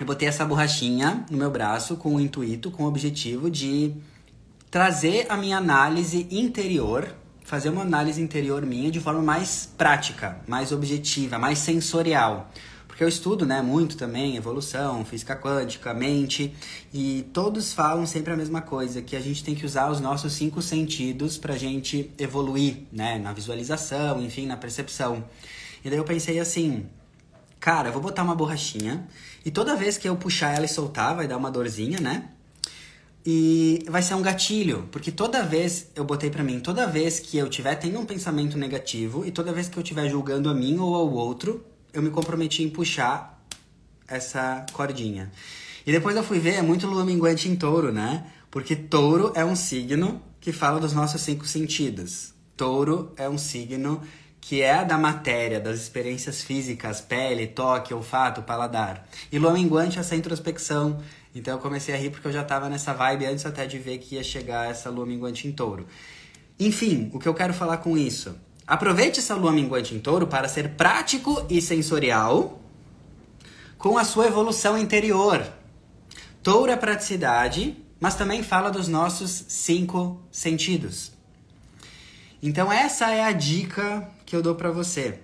eu 0.00 0.06
botei 0.06 0.26
essa 0.26 0.46
borrachinha 0.46 1.26
no 1.30 1.36
meu 1.36 1.50
braço 1.50 1.94
com 1.94 2.14
o 2.14 2.20
intuito, 2.20 2.70
com 2.70 2.84
o 2.84 2.86
objetivo 2.86 3.50
de 3.50 3.94
trazer 4.70 5.26
a 5.28 5.36
minha 5.36 5.58
análise 5.58 6.26
interior, 6.30 7.14
fazer 7.44 7.68
uma 7.68 7.82
análise 7.82 8.22
interior 8.22 8.64
minha 8.64 8.90
de 8.90 8.98
forma 8.98 9.20
mais 9.20 9.68
prática, 9.76 10.40
mais 10.48 10.72
objetiva, 10.72 11.38
mais 11.38 11.58
sensorial. 11.58 12.50
Porque 12.86 13.04
eu 13.04 13.08
estudo, 13.08 13.44
né, 13.44 13.60
muito 13.60 13.94
também 13.98 14.36
evolução, 14.36 15.04
física 15.04 15.36
quântica, 15.36 15.92
mente, 15.92 16.54
e 16.94 17.26
todos 17.34 17.74
falam 17.74 18.06
sempre 18.06 18.32
a 18.32 18.36
mesma 18.36 18.62
coisa, 18.62 19.02
que 19.02 19.14
a 19.14 19.20
gente 19.20 19.44
tem 19.44 19.54
que 19.54 19.66
usar 19.66 19.90
os 19.90 20.00
nossos 20.00 20.32
cinco 20.32 20.62
sentidos 20.62 21.36
pra 21.36 21.58
gente 21.58 22.10
evoluir, 22.16 22.84
né, 22.90 23.18
na 23.18 23.34
visualização, 23.34 24.22
enfim, 24.22 24.46
na 24.46 24.56
percepção. 24.56 25.24
E 25.84 25.90
daí 25.90 25.98
eu 25.98 26.04
pensei 26.04 26.38
assim, 26.38 26.86
cara, 27.58 27.88
eu 27.88 27.92
vou 27.92 28.00
botar 28.00 28.22
uma 28.22 28.34
borrachinha 28.34 29.06
e 29.44 29.50
toda 29.50 29.76
vez 29.76 29.96
que 29.96 30.08
eu 30.08 30.16
puxar 30.16 30.54
ela 30.54 30.64
e 30.64 30.68
soltar, 30.68 31.16
vai 31.16 31.26
dar 31.26 31.36
uma 31.36 31.50
dorzinha, 31.50 32.00
né? 32.00 32.28
E 33.24 33.84
vai 33.88 34.00
ser 34.02 34.14
um 34.14 34.22
gatilho, 34.22 34.88
porque 34.90 35.12
toda 35.12 35.42
vez, 35.42 35.88
eu 35.94 36.04
botei 36.04 36.30
pra 36.30 36.42
mim, 36.42 36.58
toda 36.58 36.86
vez 36.86 37.20
que 37.20 37.36
eu 37.36 37.48
tiver 37.48 37.74
tendo 37.74 37.98
um 37.98 38.06
pensamento 38.06 38.56
negativo 38.56 39.26
e 39.26 39.30
toda 39.30 39.52
vez 39.52 39.68
que 39.68 39.78
eu 39.78 39.82
estiver 39.82 40.08
julgando 40.08 40.48
a 40.48 40.54
mim 40.54 40.78
ou 40.78 40.94
ao 40.94 41.10
outro, 41.10 41.64
eu 41.92 42.02
me 42.02 42.10
comprometi 42.10 42.62
em 42.62 42.70
puxar 42.70 43.44
essa 44.08 44.64
cordinha. 44.72 45.30
E 45.86 45.92
depois 45.92 46.16
eu 46.16 46.24
fui 46.24 46.38
ver, 46.38 46.54
é 46.54 46.62
muito 46.62 46.86
lua 46.86 47.04
minguante 47.04 47.48
em 47.48 47.56
touro, 47.56 47.92
né? 47.92 48.26
Porque 48.50 48.74
touro 48.74 49.32
é 49.34 49.44
um 49.44 49.54
signo 49.56 50.22
que 50.40 50.52
fala 50.52 50.80
dos 50.80 50.92
nossos 50.92 51.20
cinco 51.20 51.46
sentidos. 51.46 52.34
Touro 52.56 53.12
é 53.16 53.28
um 53.28 53.38
signo 53.38 54.00
que 54.40 54.62
é 54.62 54.74
a 54.74 54.84
da 54.84 54.96
matéria, 54.96 55.60
das 55.60 55.78
experiências 55.78 56.42
físicas, 56.42 57.00
pele, 57.00 57.46
toque, 57.46 57.92
olfato, 57.92 58.42
paladar. 58.42 59.06
E 59.30 59.38
lua 59.38 59.52
minguante 59.52 59.98
essa 59.98 60.16
introspecção. 60.16 61.00
Então 61.34 61.54
eu 61.54 61.60
comecei 61.60 61.94
a 61.94 61.98
rir 61.98 62.10
porque 62.10 62.26
eu 62.26 62.32
já 62.32 62.42
estava 62.42 62.68
nessa 62.68 62.92
vibe 62.94 63.26
antes 63.26 63.44
até 63.44 63.66
de 63.66 63.78
ver 63.78 63.98
que 63.98 64.16
ia 64.16 64.24
chegar 64.24 64.70
essa 64.70 64.88
lua 64.88 65.06
minguante 65.06 65.46
em 65.46 65.52
touro. 65.52 65.86
Enfim, 66.58 67.10
o 67.12 67.18
que 67.18 67.28
eu 67.28 67.34
quero 67.34 67.54
falar 67.54 67.78
com 67.78 67.96
isso? 67.96 68.34
Aproveite 68.66 69.20
essa 69.20 69.34
lua 69.34 69.52
minguante 69.52 69.94
em 69.94 70.00
touro 70.00 70.26
para 70.26 70.48
ser 70.48 70.70
prático 70.70 71.44
e 71.48 71.60
sensorial 71.60 72.60
com 73.76 73.98
a 73.98 74.04
sua 74.04 74.26
evolução 74.26 74.76
interior. 74.76 75.46
Touro 76.42 76.70
é 76.70 76.76
praticidade, 76.76 77.76
mas 77.98 78.14
também 78.14 78.42
fala 78.42 78.70
dos 78.70 78.88
nossos 78.88 79.44
cinco 79.48 80.22
sentidos. 80.30 81.12
Então 82.42 82.72
essa 82.72 83.10
é 83.10 83.24
a 83.24 83.32
dica 83.32 84.08
que 84.30 84.36
eu 84.36 84.42
dou 84.42 84.54
para 84.54 84.70
você. 84.70 85.18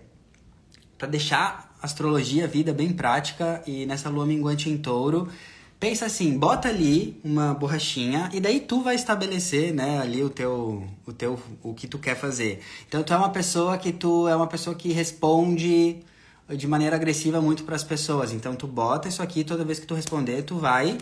Para 0.98 1.06
deixar 1.06 1.72
a 1.80 1.86
astrologia, 1.86 2.42
a 2.42 2.48
vida 2.48 2.72
bem 2.72 2.92
prática 2.92 3.62
e 3.64 3.86
nessa 3.86 4.10
lua 4.10 4.26
minguante 4.26 4.68
em 4.68 4.76
touro, 4.76 5.28
pensa 5.78 6.06
assim, 6.06 6.36
bota 6.36 6.68
ali 6.68 7.20
uma 7.22 7.54
borrachinha 7.54 8.28
e 8.32 8.40
daí 8.40 8.58
tu 8.58 8.82
vai 8.82 8.96
estabelecer, 8.96 9.72
né, 9.72 10.00
ali 10.00 10.24
o 10.24 10.28
teu 10.28 10.84
o 11.06 11.12
teu 11.12 11.38
o 11.62 11.72
que 11.72 11.86
tu 11.86 12.00
quer 12.00 12.16
fazer. 12.16 12.58
Então 12.88 13.04
tu 13.04 13.12
é 13.12 13.16
uma 13.16 13.30
pessoa 13.30 13.78
que 13.78 13.92
tu 13.92 14.26
é 14.26 14.34
uma 14.34 14.48
pessoa 14.48 14.74
que 14.74 14.92
responde 14.92 15.98
de 16.48 16.66
maneira 16.66 16.96
agressiva 16.96 17.40
muito 17.40 17.62
para 17.62 17.76
as 17.76 17.84
pessoas. 17.84 18.32
Então 18.32 18.56
tu 18.56 18.66
bota 18.66 19.06
isso 19.06 19.22
aqui, 19.22 19.44
toda 19.44 19.64
vez 19.64 19.78
que 19.78 19.86
tu 19.86 19.94
responder, 19.94 20.42
tu 20.42 20.56
vai, 20.56 20.98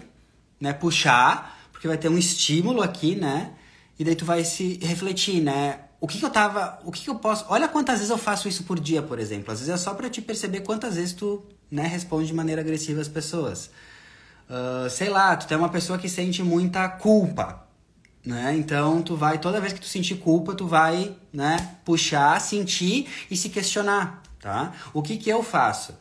né, 0.60 0.74
puxar, 0.74 1.58
porque 1.72 1.88
vai 1.88 1.96
ter 1.96 2.10
um 2.10 2.18
estímulo 2.18 2.82
aqui, 2.82 3.14
né? 3.14 3.54
E 3.98 4.04
daí 4.04 4.14
tu 4.14 4.26
vai 4.26 4.44
se 4.44 4.78
refletir, 4.82 5.40
né? 5.40 5.78
O 6.04 6.06
que, 6.06 6.18
que 6.18 6.24
eu 6.26 6.28
tava. 6.28 6.78
O 6.84 6.92
que, 6.92 7.02
que 7.02 7.08
eu 7.08 7.14
posso. 7.14 7.46
Olha 7.48 7.66
quantas 7.66 7.94
vezes 7.94 8.10
eu 8.10 8.18
faço 8.18 8.46
isso 8.46 8.64
por 8.64 8.78
dia, 8.78 9.00
por 9.00 9.18
exemplo. 9.18 9.50
Às 9.50 9.60
vezes 9.60 9.72
é 9.72 9.76
só 9.78 9.94
para 9.94 10.10
te 10.10 10.20
perceber 10.20 10.60
quantas 10.60 10.96
vezes 10.96 11.14
tu 11.14 11.42
né, 11.70 11.86
responde 11.86 12.26
de 12.26 12.34
maneira 12.34 12.60
agressiva 12.60 13.00
às 13.00 13.08
pessoas. 13.08 13.70
Uh, 14.46 14.90
sei 14.90 15.08
lá, 15.08 15.34
tu 15.34 15.46
tem 15.46 15.56
uma 15.56 15.70
pessoa 15.70 15.98
que 15.98 16.06
sente 16.06 16.42
muita 16.42 16.86
culpa. 16.90 17.66
Né? 18.22 18.54
Então 18.54 19.00
tu 19.00 19.16
vai, 19.16 19.38
toda 19.38 19.58
vez 19.62 19.72
que 19.72 19.80
tu 19.80 19.86
sentir 19.86 20.16
culpa, 20.16 20.54
tu 20.54 20.66
vai 20.66 21.16
né, 21.32 21.56
puxar, 21.86 22.38
sentir 22.38 23.08
e 23.30 23.36
se 23.36 23.48
questionar. 23.48 24.22
Tá? 24.38 24.74
O 24.92 25.00
que, 25.00 25.16
que 25.16 25.30
eu 25.30 25.42
faço? 25.42 25.94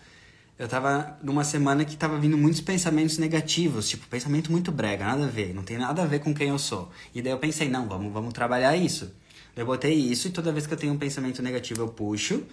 Eu 0.60 0.68
tava 0.68 1.18
numa 1.24 1.46
semana 1.46 1.86
que 1.86 1.96
tava 1.96 2.20
vindo 2.20 2.38
muitos 2.38 2.60
pensamentos 2.60 3.18
negativos, 3.18 3.88
tipo, 3.88 4.06
pensamento 4.08 4.52
muito 4.52 4.70
brega, 4.70 5.06
nada 5.06 5.24
a 5.24 5.30
ver, 5.30 5.54
não 5.54 5.64
tem 5.64 5.78
nada 5.78 6.04
a 6.04 6.06
ver 6.06 6.20
com 6.20 6.34
quem 6.34 6.50
eu 6.50 6.60
sou. 6.60 6.92
E 7.16 7.22
daí 7.22 7.32
eu 7.32 7.40
pensei, 7.40 7.70
não, 7.70 7.88
vamos, 7.88 8.12
vamos 8.12 8.34
trabalhar 8.34 8.76
isso. 8.76 9.23
Eu 9.56 9.66
botei 9.66 9.94
isso 9.94 10.28
e 10.28 10.32
toda 10.32 10.52
vez 10.52 10.66
que 10.66 10.74
eu 10.74 10.78
tenho 10.78 10.94
um 10.94 10.98
pensamento 10.98 11.42
negativo 11.42 11.82
eu 11.82 11.88
puxo. 11.88 12.44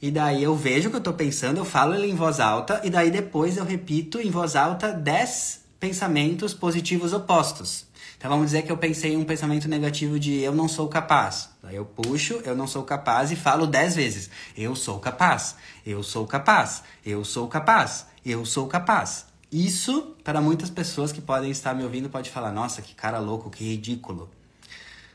E 0.00 0.10
daí 0.10 0.42
eu 0.42 0.54
vejo 0.54 0.88
o 0.88 0.90
que 0.90 0.96
eu 0.96 1.02
tô 1.02 1.12
pensando, 1.12 1.58
eu 1.58 1.64
falo 1.64 1.94
ele 1.94 2.06
em 2.06 2.14
voz 2.14 2.40
alta. 2.40 2.80
E 2.84 2.90
daí 2.90 3.10
depois 3.10 3.56
eu 3.56 3.64
repito 3.64 4.20
em 4.20 4.30
voz 4.30 4.56
alta 4.56 4.92
10 4.92 5.60
pensamentos 5.78 6.52
positivos 6.52 7.12
opostos. 7.12 7.86
Então 8.18 8.30
vamos 8.30 8.46
dizer 8.46 8.62
que 8.62 8.70
eu 8.70 8.76
pensei 8.76 9.16
um 9.16 9.24
pensamento 9.24 9.66
negativo 9.66 10.20
de 10.20 10.40
eu 10.40 10.54
não 10.54 10.68
sou 10.68 10.88
capaz. 10.88 11.48
Daí 11.62 11.76
eu 11.76 11.86
puxo, 11.86 12.42
eu 12.44 12.54
não 12.54 12.66
sou 12.66 12.82
capaz 12.82 13.32
e 13.32 13.36
falo 13.36 13.66
10 13.66 13.96
vezes. 13.96 14.30
Eu 14.54 14.76
sou 14.76 14.98
capaz, 14.98 15.56
eu 15.86 16.02
sou 16.02 16.26
capaz, 16.26 16.82
eu 17.04 17.24
sou 17.24 17.48
capaz, 17.48 18.06
eu 18.24 18.44
sou 18.44 18.66
capaz. 18.66 19.24
Isso, 19.50 20.14
para 20.22 20.40
muitas 20.40 20.68
pessoas 20.68 21.10
que 21.10 21.20
podem 21.22 21.50
estar 21.50 21.74
me 21.74 21.82
ouvindo, 21.82 22.10
pode 22.10 22.28
falar: 22.28 22.52
nossa, 22.52 22.82
que 22.82 22.94
cara 22.94 23.18
louco, 23.18 23.48
que 23.48 23.64
ridículo. 23.64 24.30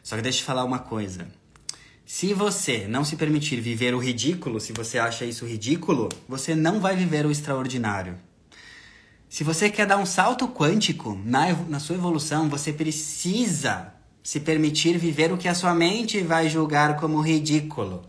Só 0.06 0.16
que 0.16 0.22
deixa 0.22 0.38
eu 0.38 0.42
te 0.42 0.46
falar 0.46 0.64
uma 0.64 0.78
coisa. 0.78 1.28
Se 2.06 2.32
você 2.32 2.86
não 2.88 3.04
se 3.04 3.16
permitir 3.16 3.60
viver 3.60 3.96
o 3.96 3.98
ridículo, 3.98 4.60
se 4.60 4.72
você 4.72 5.00
acha 5.00 5.26
isso 5.26 5.48
ridículo, 5.48 6.10
você 6.30 6.54
não 6.54 6.80
vai 6.80 6.96
viver 6.96 7.26
o 7.26 7.32
extraordinário. 7.32 8.16
Se 9.28 9.44
você 9.44 9.68
quer 9.68 9.88
dar 9.88 9.98
um 9.98 10.06
salto 10.06 10.48
quântico 10.48 11.20
na, 11.26 11.52
na 11.68 11.80
sua 11.80 11.96
evolução, 11.96 12.48
você 12.48 12.72
precisa 12.72 13.96
se 14.22 14.40
permitir 14.40 14.96
viver 15.00 15.34
o 15.34 15.38
que 15.40 15.48
a 15.48 15.56
sua 15.56 15.74
mente 15.74 16.22
vai 16.22 16.50
julgar 16.50 17.00
como 17.00 17.20
ridículo. 17.20 18.04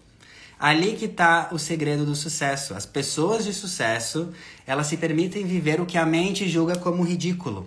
Ali 0.61 0.97
que 0.97 1.09
tá 1.09 1.49
o 1.51 1.59
segredo 1.59 2.05
do 2.05 2.15
sucesso. 2.15 2.75
As 2.75 2.85
pessoas 2.85 3.43
de 3.43 3.55
sucesso, 3.55 4.35
elas 4.67 4.87
se 4.87 4.99
permitem 4.99 5.47
viver 5.47 5.81
o 5.81 5.87
que 5.87 5.97
a 5.97 6.05
mente 6.05 6.47
julga 6.47 6.77
como 6.77 7.03
ridículo. 7.03 7.67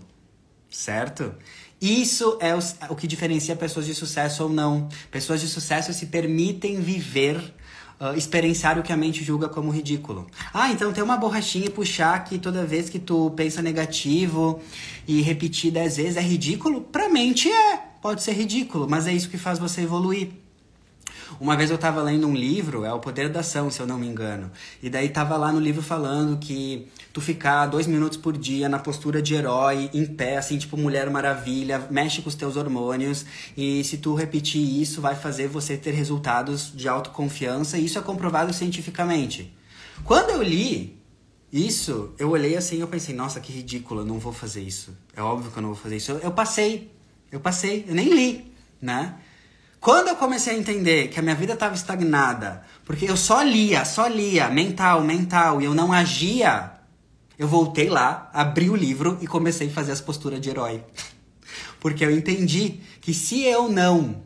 Certo? 0.70 1.34
Isso 1.82 2.38
é 2.42 2.54
o, 2.54 2.60
o 2.90 2.96
que 2.96 3.08
diferencia 3.08 3.56
pessoas 3.56 3.86
de 3.86 3.96
sucesso 3.96 4.44
ou 4.44 4.50
não. 4.50 4.90
Pessoas 5.10 5.40
de 5.40 5.48
sucesso 5.48 5.94
se 5.94 6.08
permitem 6.08 6.82
viver 6.82 7.38
uh, 8.00 8.18
experienciar 8.18 8.78
o 8.78 8.84
que 8.84 8.92
a 8.92 8.98
mente 8.98 9.24
julga 9.24 9.48
como 9.48 9.72
ridículo. 9.72 10.28
Ah, 10.54 10.72
então 10.72 10.92
tem 10.92 11.04
uma 11.04 11.18
borrachinha 11.18 11.68
e 11.68 11.70
puxar 11.70 12.24
que 12.24 12.38
toda 12.38 12.66
vez 12.66 12.90
que 12.90 13.00
tu 13.00 13.32
pensa 13.32 13.62
negativo 13.62 14.60
e 15.08 15.22
repetir 15.22 15.72
dez 15.72 15.98
vezes 15.98 16.18
é 16.18 16.22
ridículo? 16.22 16.82
Pra 16.82 17.10
mente 17.10 17.50
é, 17.50 17.78
pode 18.02 18.24
ser 18.24 18.34
ridículo, 18.34 18.88
mas 18.90 19.08
é 19.08 19.14
isso 19.14 19.30
que 19.30 19.38
faz 19.38 19.60
você 19.60 19.82
evoluir. 19.82 20.49
Uma 21.40 21.56
vez 21.56 21.70
eu 21.70 21.76
estava 21.76 22.02
lendo 22.02 22.28
um 22.28 22.34
livro, 22.34 22.86
é 22.86 22.94
O 22.94 23.00
Poder 23.00 23.30
da 23.30 23.42
Ação, 23.42 23.70
se 23.70 23.80
eu 23.82 23.88
não 23.88 23.98
me 23.98 24.08
engano. 24.08 24.50
E 24.82 24.90
daí 24.90 25.10
tava 25.10 25.36
lá 25.38 25.52
no 25.52 25.60
livro 25.60 25.82
falando 25.82 26.38
que 26.38 26.88
tu 27.12 27.22
ficar 27.22 27.66
dois 27.68 27.88
minutos 27.88 28.18
por 28.18 28.38
dia 28.38 28.70
na 28.70 28.80
postura 28.80 29.22
de 29.22 29.36
herói, 29.36 29.90
em 29.94 30.06
pé, 30.06 30.38
assim, 30.38 30.58
tipo 30.58 30.78
Mulher 30.78 31.10
Maravilha, 31.10 31.88
mexe 31.90 32.22
com 32.22 32.30
os 32.30 32.36
teus 32.36 32.56
hormônios. 32.56 33.26
E 33.58 33.84
se 33.84 33.98
tu 33.98 34.16
repetir 34.16 34.82
isso, 34.82 35.02
vai 35.02 35.16
fazer 35.16 35.48
você 35.48 35.76
ter 35.76 35.92
resultados 35.92 36.72
de 36.74 36.88
autoconfiança. 36.88 37.78
E 37.78 37.86
isso 37.86 38.00
é 38.00 38.02
comprovado 38.02 38.54
cientificamente. 38.54 39.54
Quando 40.04 40.30
eu 40.30 40.42
li 40.42 41.00
isso, 41.52 42.14
eu 42.20 42.30
olhei 42.30 42.56
assim 42.56 42.78
e 42.78 42.80
eu 42.80 42.88
pensei, 42.88 43.16
nossa, 43.16 43.40
que 43.40 43.52
ridículo, 43.52 44.02
eu 44.02 44.06
não 44.06 44.20
vou 44.20 44.32
fazer 44.32 44.62
isso. 44.62 44.96
É 45.16 45.22
óbvio 45.22 45.52
que 45.52 45.58
eu 45.58 45.62
não 45.62 45.70
vou 45.70 45.78
fazer 45.78 45.98
isso. 45.98 46.12
Eu, 46.12 46.20
eu 46.20 46.32
passei, 46.32 46.92
eu 47.32 47.40
passei, 47.40 47.86
eu 47.88 47.96
nem 47.96 48.14
li, 48.14 48.54
né? 48.82 49.16
Quando 49.80 50.10
eu 50.10 50.16
comecei 50.18 50.54
a 50.56 50.58
entender 50.58 51.08
que 51.08 51.20
a 51.20 51.22
minha 51.22 51.36
vida 51.36 51.54
estava 51.54 51.74
estagnada, 51.74 52.64
porque 52.84 53.10
eu 53.10 53.16
só 53.16 53.42
lia, 53.42 53.86
só 53.86 54.08
lia, 54.08 54.50
mental, 54.50 55.02
mental, 55.02 55.62
e 55.62 55.66
eu 55.66 55.74
não 55.74 55.94
agia, 55.94 56.72
eu 57.38 57.48
voltei 57.48 57.90
lá, 57.90 58.30
abri 58.34 58.70
o 58.70 58.76
livro 58.76 59.18
e 59.22 59.28
comecei 59.28 59.68
a 59.68 59.72
fazer 59.72 59.94
as 59.94 60.02
posturas 60.02 60.42
de 60.42 60.50
herói. 60.50 60.84
Porque 61.80 62.04
eu 62.04 62.12
entendi 62.12 62.82
que 63.00 63.14
se 63.14 63.44
eu 63.44 63.70
não 63.70 64.22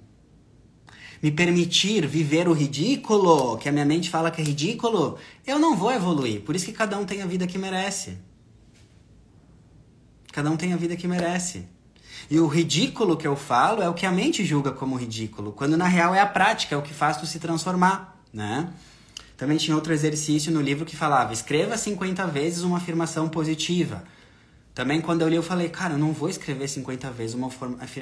me 1.22 1.32
permitir 1.32 2.08
viver 2.08 2.48
o 2.48 2.54
ridículo, 2.54 3.58
que 3.58 3.70
a 3.70 3.72
minha 3.72 3.86
mente 3.86 4.10
fala 4.10 4.32
que 4.32 4.42
é 4.42 4.44
ridículo, 4.44 5.20
eu 5.46 5.60
não 5.60 5.78
vou 5.78 5.92
evoluir. 5.92 6.42
Por 6.42 6.56
isso 6.56 6.66
que 6.66 6.74
cada 6.74 6.98
um 6.98 7.06
tem 7.06 7.22
a 7.22 7.28
vida 7.28 7.46
que 7.46 7.60
merece. 7.60 8.18
Cada 10.32 10.50
um 10.50 10.58
tem 10.58 10.74
a 10.74 10.76
vida 10.76 10.96
que 10.96 11.08
merece. 11.08 11.68
E 12.30 12.40
o 12.40 12.48
ridículo 12.48 13.18
que 13.18 13.28
eu 13.28 13.36
falo 13.36 13.82
é 13.82 13.90
o 13.90 13.94
que 13.94 14.06
a 14.06 14.12
mente 14.12 14.46
julga 14.46 14.72
como 14.72 14.96
ridículo, 14.96 15.52
quando 15.52 15.78
na 15.78 15.86
real 15.86 16.16
é 16.16 16.20
a 16.20 16.26
prática, 16.26 16.76
é 16.76 16.78
o 16.78 16.82
que 16.82 16.94
faz 16.94 17.18
tu 17.18 17.26
se 17.26 17.40
transformar, 17.40 18.20
né? 18.34 18.70
Também 19.38 19.58
tinha 19.58 19.76
outro 19.76 19.92
exercício 19.92 20.52
no 20.52 20.62
livro 20.62 20.86
que 20.86 20.96
falava: 20.96 21.34
escreva 21.34 21.78
50 21.78 22.26
vezes 22.28 22.64
uma 22.64 22.78
afirmação 22.78 23.28
positiva. 23.28 24.04
Também 24.74 25.02
quando 25.02 25.22
eu 25.22 25.30
li 25.30 25.36
eu 25.36 25.44
falei, 25.44 25.70
cara, 25.70 25.94
eu 25.94 26.00
não 26.00 26.14
vou 26.14 26.28
escrever 26.30 26.68
50 26.68 27.12
vezes 27.12 27.36
uma 27.36 27.48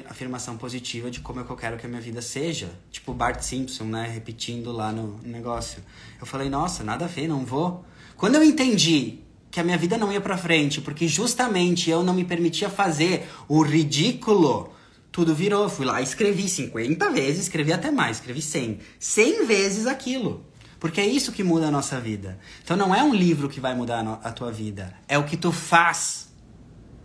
afirmação 0.08 0.56
positiva 0.56 1.10
de 1.10 1.20
como 1.20 1.40
é 1.40 1.44
que 1.44 1.50
eu 1.50 1.56
quero 1.56 1.76
que 1.76 1.84
a 1.84 1.88
minha 1.88 2.00
vida 2.00 2.22
seja. 2.22 2.70
Tipo 2.90 3.12
Bart 3.12 3.42
Simpson, 3.42 3.84
né, 3.84 4.08
repetindo 4.08 4.72
lá 4.72 4.90
no 4.90 5.20
negócio. 5.22 5.82
Eu 6.18 6.26
falei, 6.26 6.48
nossa, 6.48 6.82
nada 6.82 7.04
a 7.04 7.08
ver, 7.08 7.28
não 7.28 7.44
vou. 7.44 7.84
Quando 8.16 8.36
eu 8.36 8.42
entendi 8.42 9.18
que 9.52 9.60
a 9.60 9.62
minha 9.62 9.76
vida 9.76 9.98
não 9.98 10.10
ia 10.10 10.20
para 10.20 10.38
frente, 10.38 10.80
porque 10.80 11.06
justamente 11.06 11.90
eu 11.90 12.02
não 12.02 12.14
me 12.14 12.24
permitia 12.24 12.70
fazer 12.70 13.28
o 13.46 13.60
ridículo. 13.62 14.72
Tudo 15.12 15.34
virou, 15.34 15.68
fui 15.68 15.84
lá, 15.84 16.00
escrevi 16.00 16.48
50 16.48 17.10
vezes, 17.10 17.42
escrevi 17.42 17.70
até 17.70 17.90
mais, 17.90 18.16
escrevi 18.16 18.40
100. 18.40 18.78
100 18.98 19.46
vezes 19.46 19.86
aquilo. 19.86 20.42
Porque 20.80 21.02
é 21.02 21.06
isso 21.06 21.32
que 21.32 21.44
muda 21.44 21.68
a 21.68 21.70
nossa 21.70 22.00
vida. 22.00 22.38
Então 22.64 22.78
não 22.78 22.94
é 22.94 23.04
um 23.04 23.14
livro 23.14 23.46
que 23.46 23.60
vai 23.60 23.74
mudar 23.74 24.00
a 24.24 24.32
tua 24.32 24.50
vida, 24.50 24.94
é 25.06 25.18
o 25.18 25.24
que 25.24 25.36
tu 25.36 25.52
faz 25.52 26.32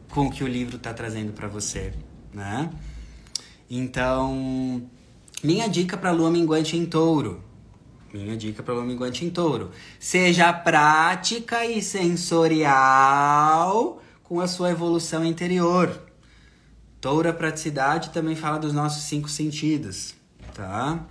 com 0.10 0.28
o 0.28 0.32
que 0.32 0.42
o 0.42 0.48
livro 0.48 0.78
está 0.78 0.94
trazendo 0.94 1.34
para 1.34 1.50
você, 1.50 1.94
né? 2.34 2.70
Então, 3.70 4.90
minha 5.44 5.68
dica 5.68 5.98
para 5.98 6.12
lua 6.12 6.32
minguante 6.32 6.78
em 6.78 6.86
touro 6.86 7.44
minha 8.18 8.36
dica 8.38 8.62
para 8.62 8.74
o 8.74 8.84
minguante 8.84 9.24
em 9.26 9.30
touro. 9.30 9.72
Seja 10.00 10.52
prática 10.52 11.66
e 11.66 11.82
sensorial 11.82 12.68
com 14.24 14.42
a 14.42 14.48
sua 14.48 14.72
evolução 14.72 15.24
interior. 15.24 16.04
Touro, 17.00 17.30
a 17.30 17.34
praticidade, 17.34 18.10
também 18.10 18.36
fala 18.36 18.60
dos 18.60 18.74
nossos 18.74 19.04
cinco 19.04 19.30
sentidos, 19.30 20.16
tá? 20.54 21.06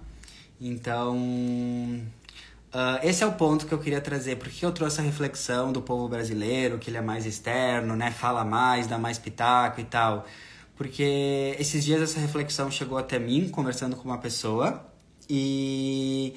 Então, 0.61 1.17
uh, 1.17 2.99
esse 3.03 3.23
é 3.23 3.27
o 3.27 3.33
ponto 3.33 3.67
que 3.67 3.73
eu 3.73 3.79
queria 3.79 4.01
trazer. 4.01 4.37
Por 4.37 4.49
que 4.49 4.65
eu 4.67 4.73
trouxe 4.73 5.01
a 5.01 5.05
reflexão 5.05 5.73
do 5.73 5.81
povo 5.81 6.09
brasileiro, 6.09 6.79
que 6.79 6.91
ele 6.91 6.97
é 6.97 7.03
mais 7.03 7.25
externo, 7.25 7.95
né? 7.95 8.11
Fala 8.11 8.45
mais, 8.45 8.87
dá 8.87 8.99
mais 8.99 9.19
pitaco 9.19 9.81
e 9.81 9.85
tal. 9.85 10.27
Porque 10.77 11.57
esses 11.59 11.85
dias 11.85 12.03
essa 12.03 12.21
reflexão 12.21 12.71
chegou 12.71 12.99
até 12.99 13.19
mim, 13.19 13.49
conversando 13.49 13.97
com 13.97 14.05
uma 14.05 14.19
pessoa, 14.19 14.85
e 15.29 16.35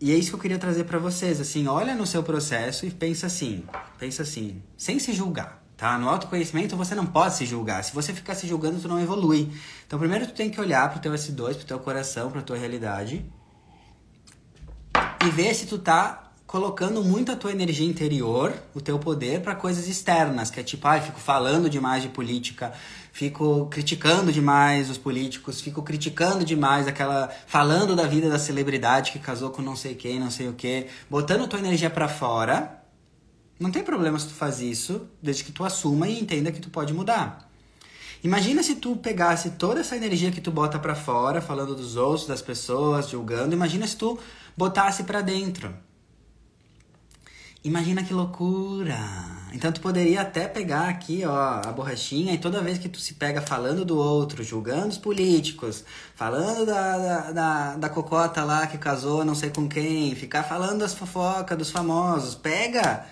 e 0.00 0.12
é 0.12 0.14
isso 0.14 0.30
que 0.30 0.36
eu 0.36 0.40
queria 0.40 0.58
trazer 0.58 0.84
para 0.84 0.98
vocês, 0.98 1.40
assim, 1.40 1.66
olha 1.66 1.94
no 1.94 2.06
seu 2.06 2.22
processo 2.22 2.86
e 2.86 2.90
pensa 2.90 3.26
assim, 3.26 3.64
pensa 3.98 4.22
assim, 4.22 4.62
sem 4.76 4.98
se 4.98 5.12
julgar, 5.12 5.62
tá? 5.76 5.98
No 5.98 6.08
autoconhecimento 6.08 6.76
você 6.76 6.94
não 6.94 7.06
pode 7.06 7.36
se 7.36 7.46
julgar. 7.46 7.84
Se 7.84 7.94
você 7.94 8.12
ficar 8.12 8.34
se 8.34 8.46
julgando, 8.46 8.80
tu 8.80 8.88
não 8.88 9.00
evolui. 9.00 9.52
Então, 9.86 9.98
primeiro 9.98 10.26
tu 10.26 10.32
tem 10.32 10.50
que 10.50 10.60
olhar 10.60 10.90
pro 10.90 11.00
teu 11.00 11.12
S2, 11.12 11.56
pro 11.56 11.64
teu 11.64 11.78
coração, 11.78 12.30
pra 12.30 12.42
tua 12.42 12.56
realidade 12.56 13.24
e 15.24 15.30
ver 15.30 15.54
se 15.54 15.66
tu 15.66 15.78
tá 15.78 16.24
colocando 16.46 17.04
muito 17.04 17.30
a 17.30 17.36
tua 17.36 17.52
energia 17.52 17.86
interior, 17.86 18.54
o 18.74 18.80
teu 18.80 18.98
poder 18.98 19.42
para 19.42 19.54
coisas 19.54 19.86
externas, 19.86 20.50
que 20.50 20.60
é 20.60 20.62
tipo, 20.62 20.86
ai, 20.88 20.98
ah, 20.98 21.02
fico 21.02 21.20
falando 21.20 21.68
demais 21.68 22.02
de 22.02 22.08
política, 22.08 22.72
fico 23.18 23.66
criticando 23.66 24.30
demais 24.30 24.88
os 24.88 24.96
políticos, 24.96 25.60
fico 25.60 25.82
criticando 25.82 26.44
demais 26.44 26.86
aquela 26.86 27.28
falando 27.48 27.96
da 27.96 28.06
vida 28.06 28.30
da 28.30 28.38
celebridade 28.38 29.10
que 29.10 29.18
casou 29.18 29.50
com 29.50 29.60
não 29.60 29.74
sei 29.74 29.96
quem, 29.96 30.20
não 30.20 30.30
sei 30.30 30.48
o 30.48 30.52
que, 30.52 30.86
botando 31.10 31.48
tua 31.48 31.58
energia 31.58 31.90
para 31.90 32.06
fora. 32.06 32.80
Não 33.58 33.72
tem 33.72 33.82
problema 33.82 34.16
se 34.20 34.28
tu 34.28 34.34
faz 34.34 34.60
isso, 34.60 35.08
desde 35.20 35.42
que 35.42 35.50
tu 35.50 35.64
assuma 35.64 36.06
e 36.06 36.20
entenda 36.20 36.52
que 36.52 36.60
tu 36.60 36.70
pode 36.70 36.94
mudar. 36.94 37.50
Imagina 38.22 38.62
se 38.62 38.76
tu 38.76 38.94
pegasse 38.94 39.50
toda 39.50 39.80
essa 39.80 39.96
energia 39.96 40.30
que 40.30 40.40
tu 40.40 40.52
bota 40.52 40.78
para 40.78 40.94
fora, 40.94 41.40
falando 41.40 41.74
dos 41.74 41.96
outros, 41.96 42.28
das 42.28 42.40
pessoas, 42.40 43.08
julgando, 43.08 43.52
imagina 43.52 43.84
se 43.84 43.96
tu 43.96 44.16
botasse 44.56 45.02
para 45.02 45.22
dentro 45.22 45.74
Imagina 47.64 48.04
que 48.04 48.14
loucura! 48.14 48.96
Então 49.52 49.72
tu 49.72 49.80
poderia 49.80 50.20
até 50.20 50.46
pegar 50.46 50.88
aqui, 50.88 51.24
ó, 51.24 51.60
a 51.64 51.72
borrachinha 51.72 52.32
e 52.32 52.38
toda 52.38 52.62
vez 52.62 52.78
que 52.78 52.88
tu 52.88 53.00
se 53.00 53.14
pega 53.14 53.40
falando 53.40 53.84
do 53.84 53.98
outro, 53.98 54.44
julgando 54.44 54.88
os 54.88 54.98
políticos, 54.98 55.84
falando 56.14 56.64
da, 56.64 56.98
da, 56.98 57.32
da, 57.32 57.76
da 57.76 57.88
cocota 57.88 58.44
lá 58.44 58.66
que 58.66 58.78
casou 58.78 59.24
não 59.24 59.34
sei 59.34 59.50
com 59.50 59.68
quem, 59.68 60.14
ficar 60.14 60.44
falando 60.44 60.80
das 60.80 60.94
fofocas 60.94 61.58
dos 61.58 61.70
famosos, 61.70 62.34
pega, 62.36 63.06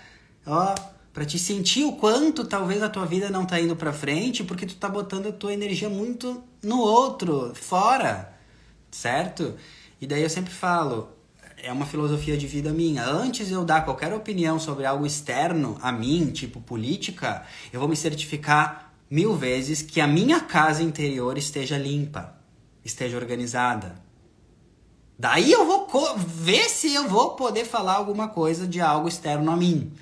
ó, 0.47 0.74
para 1.12 1.24
te 1.24 1.38
sentir 1.38 1.84
o 1.84 1.92
quanto 1.92 2.44
talvez 2.44 2.82
a 2.82 2.88
tua 2.88 3.07
vida 3.07 3.30
não 3.30 3.44
tá 3.44 3.59
indo 3.59 3.74
para 3.74 3.92
frente 3.92 4.44
porque 4.44 4.66
tu 4.66 4.76
tá 4.76 4.88
botando 4.88 5.28
a 5.28 5.32
tua 5.32 5.55
energia 5.55 5.88
muito 5.88 6.42
no 6.62 6.78
outro, 6.78 7.53
fora, 7.55 8.32
certo? 8.90 9.55
E 10.01 10.07
daí 10.07 10.22
eu 10.22 10.30
sempre 10.30 10.53
falo, 10.53 11.15
é 11.66 11.72
uma 11.72 11.84
filosofia 11.84 12.36
de 12.36 12.46
vida 12.46 12.72
minha. 12.72 13.04
Antes 13.04 13.48
de 13.48 13.52
eu 13.52 13.64
dar 13.64 13.84
qualquer 13.84 14.14
opinião 14.14 14.58
sobre 14.58 14.86
algo 14.86 15.04
externo 15.04 15.76
a 15.82 15.90
mim, 15.90 16.30
tipo 16.30 16.60
política, 16.60 17.42
eu 17.72 17.80
vou 17.80 17.88
me 17.88 17.96
certificar 17.96 18.92
mil 19.10 19.34
vezes 19.34 19.82
que 19.82 20.00
a 20.00 20.06
minha 20.06 20.38
casa 20.38 20.80
interior 20.80 21.36
esteja 21.36 21.76
limpa, 21.76 22.36
esteja 22.84 23.16
organizada. 23.16 23.96
Daí 25.18 25.50
eu 25.50 25.66
vou 25.66 25.88
ver 26.16 26.68
se 26.68 26.94
eu 26.94 27.08
vou 27.08 27.30
poder 27.30 27.64
falar 27.64 27.94
alguma 27.94 28.28
coisa 28.28 28.64
de 28.64 28.80
algo 28.80 29.08
externo 29.08 29.50
a 29.50 29.56
mim. 29.56 29.92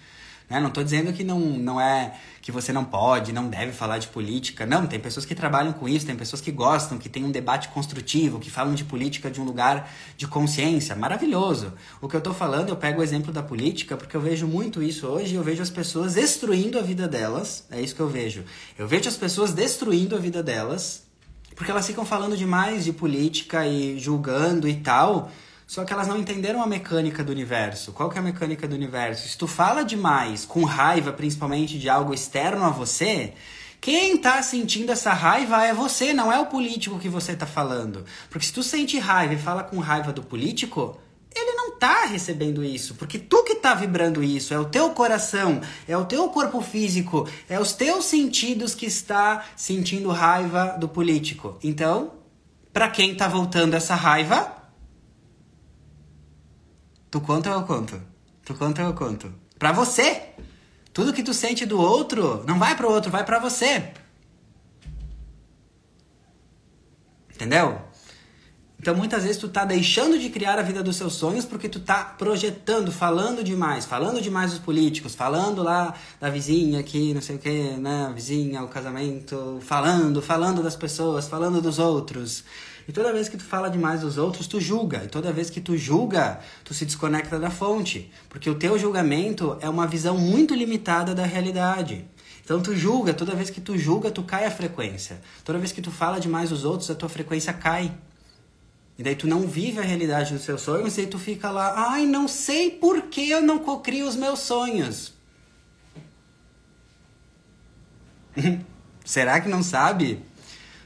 Né? 0.49 0.61
Não 0.61 0.68
estou 0.68 0.84
dizendo 0.84 1.12
que 1.12 1.24
não, 1.24 1.40
não 1.40 1.80
é 1.80 2.14
que 2.42 2.53
você 2.53 2.72
não 2.72 2.84
pode, 2.84 3.32
não 3.32 3.49
deve 3.49 3.72
falar 3.72 3.99
de 3.99 4.09
política. 4.09 4.66
Não, 4.66 4.86
tem 4.86 5.01
pessoas 5.01 5.24
que 5.24 5.34
trabalham 5.34 5.72
com 5.72 5.88
isso, 5.88 6.05
tem 6.05 6.14
pessoas 6.14 6.42
que 6.42 6.53
gostam, 6.53 6.99
que 6.99 7.09
tem 7.09 7.24
um 7.24 7.30
debate 7.30 7.68
construtivo, 7.68 8.38
que 8.38 8.51
falam 8.51 8.74
de 8.74 8.84
política 8.84 9.30
de 9.30 9.40
um 9.40 9.45
lugar 9.45 9.90
de 10.16 10.26
consciência. 10.26 10.95
Maravilhoso. 10.95 11.72
O 12.03 12.09
que 12.09 12.14
eu 12.14 12.18
estou 12.18 12.34
falando, 12.34 12.68
eu 12.68 12.76
pego 12.76 13.01
o 13.01 13.03
exemplo 13.03 13.32
da 13.32 13.42
política, 13.42 13.97
porque 13.97 14.16
eu 14.16 14.20
vejo 14.20 14.47
muito 14.47 14.82
isso 14.82 15.07
hoje, 15.07 15.34
eu 15.34 15.42
vejo 15.42 15.62
as 15.62 15.70
pessoas 15.70 16.14
destruindo 16.14 16.78
a 16.78 16.82
vida 16.82 17.09
delas. 17.09 17.66
É 17.70 17.80
isso 17.80 17.95
que 17.95 18.03
eu 18.03 18.09
vejo. 18.09 18.45
Eu 18.78 18.86
vejo 18.86 19.09
as 19.09 19.16
pessoas 19.16 19.53
destruindo 19.53 20.14
a 20.14 20.18
vida 20.18 20.42
delas, 20.42 21.05
porque 21.57 21.70
elas 21.70 21.86
ficam 21.86 22.05
falando 22.05 22.36
demais 22.36 22.84
de 22.84 22.92
política 22.92 23.66
e 23.66 23.99
julgando 23.99 24.68
e 24.68 24.74
tal. 24.74 25.30
Só 25.74 25.84
que 25.84 25.92
elas 25.92 26.06
não 26.06 26.16
entenderam 26.16 26.62
a 26.62 26.68
mecânica 26.68 27.24
do 27.24 27.32
universo. 27.32 27.90
Qual 27.90 28.08
que 28.08 28.16
é 28.16 28.20
a 28.20 28.22
mecânica 28.22 28.68
do 28.68 28.76
universo? 28.76 29.28
Se 29.28 29.36
tu 29.36 29.48
fala 29.48 29.82
demais, 29.82 30.44
com 30.44 30.62
raiva 30.62 31.12
principalmente 31.12 31.80
de 31.80 31.88
algo 31.88 32.14
externo 32.14 32.64
a 32.64 32.70
você, 32.70 33.32
quem 33.80 34.16
tá 34.16 34.40
sentindo 34.40 34.92
essa 34.92 35.12
raiva 35.12 35.64
é 35.64 35.74
você, 35.74 36.12
não 36.12 36.32
é 36.32 36.38
o 36.38 36.46
político 36.46 37.00
que 37.00 37.08
você 37.08 37.34
tá 37.34 37.44
falando. 37.44 38.04
Porque 38.30 38.46
se 38.46 38.52
tu 38.52 38.62
sente 38.62 39.00
raiva 39.00 39.34
e 39.34 39.36
fala 39.36 39.64
com 39.64 39.80
raiva 39.80 40.12
do 40.12 40.22
político, 40.22 40.96
ele 41.34 41.56
não 41.56 41.76
tá 41.76 42.04
recebendo 42.04 42.62
isso, 42.62 42.94
porque 42.94 43.18
tu 43.18 43.42
que 43.42 43.56
tá 43.56 43.74
vibrando 43.74 44.22
isso, 44.22 44.54
é 44.54 44.58
o 44.60 44.66
teu 44.66 44.90
coração, 44.90 45.60
é 45.88 45.96
o 45.96 46.04
teu 46.04 46.28
corpo 46.28 46.60
físico, 46.60 47.28
é 47.48 47.58
os 47.58 47.72
teus 47.72 48.04
sentidos 48.04 48.76
que 48.76 48.86
está 48.86 49.44
sentindo 49.56 50.08
raiva 50.10 50.76
do 50.78 50.88
político. 50.88 51.58
Então, 51.64 52.12
para 52.72 52.88
quem 52.88 53.16
tá 53.16 53.26
voltando 53.26 53.74
essa 53.74 53.96
raiva, 53.96 54.53
tu 57.14 57.20
conta 57.20 57.48
ou 57.48 57.60
eu 57.60 57.62
conto? 57.64 58.02
Tu 58.44 58.54
conta 58.54 58.82
ou 58.82 58.88
eu 58.88 58.94
conto? 58.94 59.32
Pra 59.56 59.70
você! 59.70 60.30
Tudo 60.92 61.12
que 61.12 61.22
tu 61.22 61.32
sente 61.32 61.64
do 61.64 61.80
outro 61.80 62.42
não 62.44 62.58
vai 62.58 62.76
pro 62.76 62.90
outro, 62.90 63.08
vai 63.08 63.24
para 63.24 63.38
você. 63.38 63.92
Entendeu? 67.32 67.80
Então 68.80 68.96
muitas 68.96 69.22
vezes 69.22 69.36
tu 69.36 69.48
tá 69.48 69.64
deixando 69.64 70.18
de 70.18 70.28
criar 70.28 70.58
a 70.58 70.62
vida 70.62 70.82
dos 70.82 70.96
seus 70.96 71.14
sonhos 71.14 71.44
porque 71.44 71.68
tu 71.68 71.78
tá 71.78 72.02
projetando, 72.02 72.90
falando 72.90 73.44
demais, 73.44 73.84
falando 73.84 74.20
demais 74.20 74.50
dos 74.50 74.58
políticos, 74.58 75.14
falando 75.14 75.62
lá 75.62 75.94
da 76.18 76.28
vizinha 76.28 76.80
aqui, 76.80 77.14
não 77.14 77.22
sei 77.22 77.36
o 77.36 77.38
que, 77.38 77.76
né, 77.76 78.10
vizinha, 78.12 78.60
o 78.64 78.68
casamento, 78.68 79.60
falando, 79.62 80.20
falando 80.20 80.64
das 80.64 80.74
pessoas, 80.74 81.28
falando 81.28 81.62
dos 81.62 81.78
outros. 81.78 82.42
E 82.87 82.93
toda 82.93 83.12
vez 83.12 83.28
que 83.28 83.37
tu 83.37 83.45
fala 83.45 83.70
demais 83.70 84.03
dos 84.03 84.18
outros, 84.18 84.47
tu 84.47 84.61
julga. 84.61 85.05
E 85.05 85.09
toda 85.09 85.32
vez 85.32 85.49
que 85.51 85.61
tu 85.61 85.76
julga, 85.76 86.41
tu 86.62 86.74
se 86.74 86.85
desconecta 86.85 87.39
da 87.39 87.51
fonte, 87.51 88.11
porque 88.28 88.51
o 88.51 88.55
teu 88.55 88.78
julgamento 88.78 89.57
é 89.61 89.68
uma 89.68 89.87
visão 89.87 90.18
muito 90.18 90.55
limitada 90.55 91.14
da 91.14 91.24
realidade. 91.24 92.05
Então 92.45 92.61
tu 92.61 92.76
julga, 92.76 93.14
toda 93.14 93.35
vez 93.35 93.49
que 93.49 93.61
tu 93.61 93.78
julga, 93.78 94.11
tu 94.11 94.22
cai 94.22 94.45
a 94.45 94.51
frequência. 94.51 95.20
Toda 95.43 95.59
vez 95.59 95.72
que 95.72 95.80
tu 95.80 95.91
fala 95.91 96.20
demais 96.20 96.51
dos 96.51 96.64
outros, 96.64 96.91
a 96.91 96.95
tua 96.95 97.09
frequência 97.09 97.55
cai. 97.55 97.91
E 98.99 99.03
daí 99.03 99.16
tu 99.16 99.26
não 99.26 99.47
vive 99.49 99.80
a 99.80 99.82
realidade 99.82 100.35
dos 100.35 100.43
seus 100.43 100.61
sonhos, 100.61 100.97
e 100.99 101.07
tu 101.07 101.18
fica 101.18 101.51
lá, 101.51 101.91
ai, 101.91 102.07
não 102.07 102.28
sei 102.28 102.70
por 102.70 103.03
que 103.03 103.30
eu 103.30 103.41
não 103.41 103.59
cocrio 103.59 104.07
os 104.07 104.14
meus 104.14 104.41
sonhos. 104.41 105.14
Será 109.05 109.41
que 109.41 109.49
não 109.49 109.62
sabe? 109.62 110.22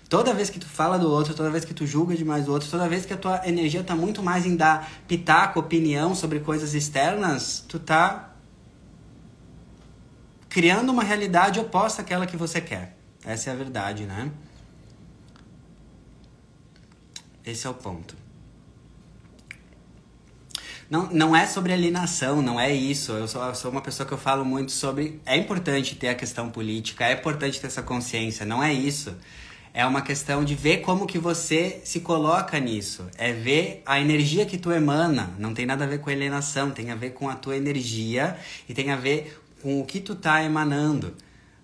Toda 0.08 0.32
vez 0.32 0.48
que 0.48 0.58
tu 0.58 0.66
fala 0.66 0.98
do 0.98 1.10
outro, 1.10 1.34
toda 1.34 1.50
vez 1.50 1.66
que 1.66 1.74
tu 1.74 1.86
julga 1.86 2.16
demais 2.16 2.48
o 2.48 2.52
outro, 2.52 2.68
toda 2.70 2.88
vez 2.88 3.04
que 3.04 3.12
a 3.12 3.16
tua 3.16 3.46
energia 3.46 3.84
tá 3.84 3.94
muito 3.94 4.22
mais 4.22 4.46
em 4.46 4.56
dar 4.56 4.90
pitaco, 5.06 5.60
opinião 5.60 6.14
sobre 6.14 6.40
coisas 6.40 6.72
externas, 6.74 7.62
tu 7.68 7.78
tá 7.78 8.30
criando 10.48 10.90
uma 10.90 11.02
realidade 11.02 11.60
oposta 11.60 12.00
àquela 12.00 12.26
que 12.26 12.38
você 12.38 12.58
quer. 12.58 12.96
Essa 13.22 13.50
é 13.50 13.52
a 13.52 13.56
verdade, 13.56 14.06
né? 14.06 14.30
Esse 17.44 17.66
é 17.66 17.70
o 17.70 17.74
ponto. 17.74 18.16
Não, 20.88 21.10
não 21.10 21.36
é 21.36 21.46
sobre 21.46 21.70
alienação, 21.72 22.40
não 22.40 22.58
é 22.58 22.72
isso. 22.72 23.12
Eu 23.12 23.28
sou, 23.28 23.44
eu 23.44 23.54
sou 23.54 23.70
uma 23.70 23.82
pessoa 23.82 24.06
que 24.06 24.12
eu 24.12 24.18
falo 24.18 24.42
muito 24.42 24.72
sobre. 24.72 25.20
É 25.26 25.36
importante 25.36 25.94
ter 25.96 26.08
a 26.08 26.14
questão 26.14 26.48
política, 26.48 27.04
é 27.04 27.12
importante 27.12 27.60
ter 27.60 27.66
essa 27.66 27.82
consciência, 27.82 28.46
não 28.46 28.62
é 28.62 28.72
isso. 28.72 29.14
É 29.78 29.86
uma 29.86 30.02
questão 30.02 30.44
de 30.44 30.56
ver 30.56 30.78
como 30.78 31.06
que 31.06 31.20
você 31.20 31.80
se 31.84 32.00
coloca 32.00 32.58
nisso. 32.58 33.06
É 33.16 33.32
ver 33.32 33.80
a 33.86 34.00
energia 34.00 34.44
que 34.44 34.58
tu 34.58 34.72
emana. 34.72 35.32
Não 35.38 35.54
tem 35.54 35.64
nada 35.64 35.84
a 35.84 35.86
ver 35.86 36.00
com 36.00 36.10
alienação, 36.10 36.72
tem 36.72 36.90
a 36.90 36.96
ver 36.96 37.10
com 37.10 37.28
a 37.28 37.36
tua 37.36 37.56
energia 37.56 38.36
e 38.68 38.74
tem 38.74 38.90
a 38.90 38.96
ver 38.96 39.40
com 39.62 39.80
o 39.80 39.86
que 39.86 40.00
tu 40.00 40.16
tá 40.16 40.42
emanando. 40.42 41.14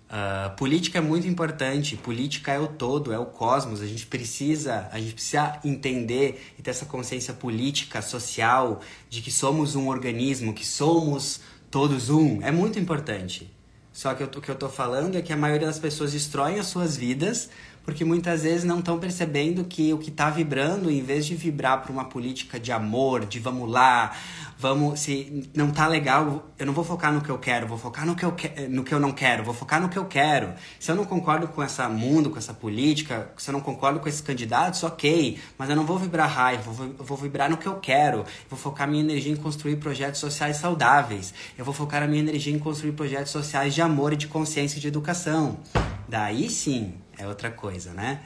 Uh, 0.07 0.55
política 0.55 0.99
é 0.99 1.01
muito 1.01 1.27
importante. 1.27 1.97
Política 1.97 2.53
é 2.53 2.57
o 2.57 2.67
todo, 2.67 3.11
é 3.11 3.19
o 3.19 3.25
cosmos. 3.25 3.81
A 3.81 3.85
gente 3.85 4.05
precisa, 4.05 4.87
a 4.93 4.97
gente 4.97 5.15
precisa 5.15 5.59
entender 5.65 6.53
e 6.57 6.61
ter 6.61 6.71
essa 6.71 6.85
consciência 6.85 7.33
política, 7.33 8.01
social, 8.01 8.79
de 9.09 9.21
que 9.21 9.29
somos 9.29 9.75
um 9.75 9.89
organismo, 9.89 10.53
que 10.53 10.65
somos 10.65 11.41
todos 11.69 12.09
um. 12.09 12.41
É 12.41 12.49
muito 12.49 12.79
importante. 12.79 13.53
Só 13.91 14.13
que 14.13 14.23
o 14.23 14.27
que 14.27 14.49
eu 14.49 14.53
estou 14.53 14.69
falando 14.69 15.17
é 15.17 15.21
que 15.21 15.31
a 15.31 15.37
maioria 15.37 15.67
das 15.67 15.79
pessoas 15.79 16.11
destroem 16.11 16.59
as 16.59 16.67
suas 16.67 16.97
vidas 16.97 17.49
porque 17.85 18.03
muitas 18.03 18.41
vezes 18.41 18.63
não 18.63 18.79
estão 18.79 18.97
percebendo 18.97 19.63
que 19.63 19.93
o 19.93 19.97
que 19.99 20.09
está 20.09 20.29
vibrando, 20.29 20.89
em 20.89 21.03
vez 21.03 21.25
de 21.25 21.35
vibrar 21.35 21.81
para 21.83 21.91
uma 21.91 22.05
política 22.05 22.59
de 22.59 22.71
amor, 22.71 23.25
de 23.25 23.39
vamos 23.39 23.69
lá, 23.69 24.11
vamos, 24.57 24.99
se 25.01 25.49
não 25.53 25.69
tá 25.69 25.87
legal, 25.87 26.49
eu 26.57 26.65
não 26.65 26.73
vou 26.73 26.83
focar 26.83 27.13
no 27.13 27.21
que 27.21 27.29
eu 27.29 27.37
quero, 27.37 27.67
vou 27.67 27.77
focar 27.77 28.05
no 28.05 28.15
que 28.15 28.25
eu, 28.25 28.31
que, 28.31 28.49
no 28.67 28.83
que 28.83 28.93
eu 28.93 28.99
não 28.99 29.11
quero, 29.11 29.43
vou 29.43 29.53
focar 29.53 29.79
no 29.79 29.87
que 29.87 29.97
eu 29.97 30.05
quero. 30.05 30.53
Se 30.79 30.91
eu 30.91 30.95
não 30.95 31.05
concordo 31.05 31.47
com 31.47 31.61
essa 31.61 31.87
mundo, 31.87 32.31
com 32.31 32.37
essa 32.37 32.53
política, 32.53 33.29
se 33.37 33.49
eu 33.49 33.53
não 33.53 33.61
concordo 33.61 33.99
com 33.99 34.09
esses 34.09 34.21
candidatos, 34.21 34.81
ok, 34.83 35.37
mas 35.57 35.69
eu 35.69 35.75
não 35.75 35.85
vou 35.85 35.99
vibrar 35.99 36.29
raiva, 36.29 36.71
vou, 36.71 36.87
vou 36.97 37.17
vibrar 37.17 37.49
no 37.49 37.57
que 37.57 37.67
eu 37.67 37.75
quero, 37.75 38.25
vou 38.49 38.57
focar 38.57 38.87
minha 38.87 39.03
energia 39.03 39.31
em 39.31 39.35
construir 39.35 39.75
projetos 39.75 40.19
sociais 40.19 40.57
saudáveis, 40.57 41.33
eu 41.55 41.63
vou 41.63 41.73
focar 41.73 42.01
a 42.01 42.07
minha 42.07 42.21
energia 42.21 42.53
em 42.53 42.59
construir 42.59 42.93
projetos 42.93 43.31
sociais 43.31 43.75
de 43.75 43.81
amor 43.81 44.13
e 44.13 44.15
de 44.15 44.27
consciência 44.27 44.77
e 44.77 44.81
de 44.81 44.87
educação. 44.87 45.59
Daí 46.07 46.49
sim, 46.49 46.93
é 47.17 47.27
outra 47.27 47.51
coisa, 47.51 47.93
né? 47.93 48.21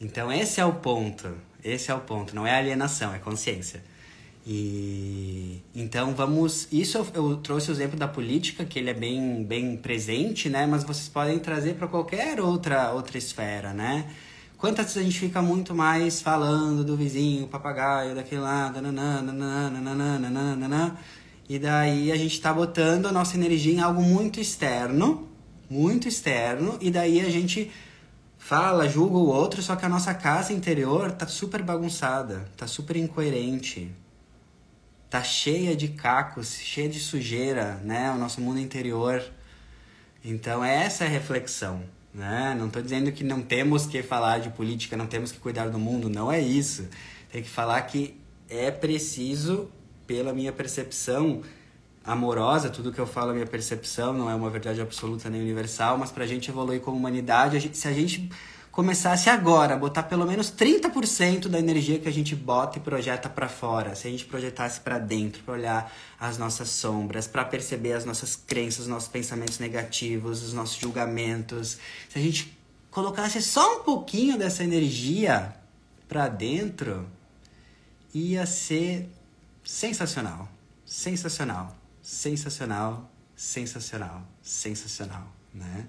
Então 0.00 0.32
esse 0.32 0.60
é 0.60 0.64
o 0.64 0.74
ponto. 0.74 1.28
Esse 1.62 1.90
é 1.90 1.94
o 1.94 2.00
ponto. 2.00 2.34
Não 2.34 2.46
é 2.46 2.56
alienação, 2.56 3.14
é 3.14 3.18
consciência. 3.18 3.82
E 4.46 5.62
então 5.74 6.14
vamos. 6.14 6.68
Isso 6.70 6.98
eu, 6.98 7.06
eu, 7.14 7.36
trouxe 7.38 7.70
o 7.70 7.72
exemplo 7.72 7.98
da 7.98 8.06
política, 8.06 8.64
que 8.64 8.78
ele 8.78 8.90
é 8.90 8.94
bem, 8.94 9.42
bem 9.42 9.76
presente, 9.76 10.50
né? 10.50 10.66
Mas 10.66 10.84
vocês 10.84 11.08
podem 11.08 11.38
trazer 11.38 11.74
para 11.74 11.88
qualquer 11.88 12.40
outra, 12.40 12.92
outra 12.92 13.16
esfera, 13.16 13.72
né? 13.72 14.04
Quantas 14.58 14.86
vezes 14.86 14.98
a 14.98 15.02
gente 15.02 15.18
fica 15.18 15.42
muito 15.42 15.74
mais 15.74 16.22
falando 16.22 16.84
do 16.84 16.96
vizinho, 16.96 17.46
papagaio, 17.48 18.14
daquele 18.14 18.40
lá, 18.40 18.70
nananana, 18.70 19.78
e 21.46 21.58
daí 21.58 22.10
a 22.10 22.16
gente 22.16 22.40
tá 22.40 22.52
botando 22.52 23.06
a 23.06 23.12
nossa 23.12 23.36
energia 23.36 23.74
em 23.74 23.80
algo 23.80 24.00
muito 24.00 24.40
externo, 24.40 25.28
muito 25.68 26.08
externo, 26.08 26.78
e 26.80 26.90
daí 26.90 27.20
a 27.20 27.28
gente 27.28 27.70
fala, 28.44 28.86
julga 28.86 29.16
o 29.16 29.26
outro, 29.26 29.62
só 29.62 29.74
que 29.74 29.86
a 29.86 29.88
nossa 29.88 30.12
casa 30.12 30.52
interior 30.52 31.10
tá 31.12 31.26
super 31.26 31.62
bagunçada, 31.62 32.44
tá 32.58 32.66
super 32.66 32.94
incoerente. 32.94 33.90
Tá 35.08 35.22
cheia 35.22 35.74
de 35.74 35.88
cacos, 35.88 36.54
cheia 36.54 36.86
de 36.86 37.00
sujeira, 37.00 37.80
né? 37.82 38.10
O 38.10 38.18
nosso 38.18 38.42
mundo 38.42 38.60
interior. 38.60 39.24
Então 40.22 40.62
essa 40.62 41.04
é 41.04 41.06
a 41.06 41.10
reflexão, 41.10 41.84
né? 42.12 42.54
Não 42.58 42.66
estou 42.66 42.82
dizendo 42.82 43.10
que 43.12 43.24
não 43.24 43.40
temos 43.40 43.86
que 43.86 44.02
falar 44.02 44.40
de 44.40 44.50
política, 44.50 44.94
não 44.94 45.06
temos 45.06 45.32
que 45.32 45.38
cuidar 45.38 45.70
do 45.70 45.78
mundo, 45.78 46.10
não 46.10 46.30
é 46.30 46.38
isso. 46.38 46.86
Tem 47.32 47.42
que 47.42 47.48
falar 47.48 47.80
que 47.82 48.20
é 48.50 48.70
preciso, 48.70 49.70
pela 50.06 50.34
minha 50.34 50.52
percepção, 50.52 51.40
amorosa, 52.04 52.68
tudo 52.68 52.92
que 52.92 52.98
eu 52.98 53.06
falo 53.06 53.30
é 53.30 53.34
minha 53.34 53.46
percepção, 53.46 54.12
não 54.12 54.28
é 54.28 54.34
uma 54.34 54.50
verdade 54.50 54.80
absoluta 54.80 55.30
nem 55.30 55.40
universal, 55.40 55.96
mas 55.96 56.12
para 56.12 56.24
a 56.24 56.26
gente 56.26 56.50
evoluir 56.50 56.80
como 56.80 56.96
humanidade, 56.96 57.56
a 57.56 57.60
gente, 57.60 57.78
se 57.78 57.88
a 57.88 57.92
gente 57.92 58.30
começasse 58.70 59.30
agora 59.30 59.74
a 59.74 59.76
botar 59.78 60.02
pelo 60.02 60.26
menos 60.26 60.50
30% 60.50 61.48
da 61.48 61.58
energia 61.58 61.98
que 61.98 62.08
a 62.08 62.12
gente 62.12 62.36
bota 62.36 62.76
e 62.76 62.80
projeta 62.80 63.28
para 63.28 63.48
fora, 63.48 63.94
se 63.94 64.06
a 64.06 64.10
gente 64.10 64.26
projetasse 64.26 64.80
para 64.80 64.98
dentro, 64.98 65.42
para 65.44 65.54
olhar 65.54 65.92
as 66.20 66.36
nossas 66.36 66.68
sombras, 66.68 67.26
para 67.26 67.44
perceber 67.44 67.92
as 67.94 68.04
nossas 68.04 68.36
crenças, 68.36 68.80
os 68.80 68.88
nossos 68.88 69.08
pensamentos 69.08 69.58
negativos, 69.58 70.42
os 70.42 70.52
nossos 70.52 70.76
julgamentos, 70.76 71.78
se 72.08 72.18
a 72.18 72.22
gente 72.22 72.58
colocasse 72.90 73.40
só 73.40 73.78
um 73.78 73.84
pouquinho 73.84 74.36
dessa 74.36 74.62
energia 74.62 75.54
para 76.06 76.28
dentro, 76.28 77.06
ia 78.12 78.44
ser 78.44 79.08
sensacional, 79.64 80.48
sensacional 80.84 81.83
sensacional, 82.04 83.10
sensacional, 83.34 84.28
sensacional, 84.42 85.26
né? 85.54 85.86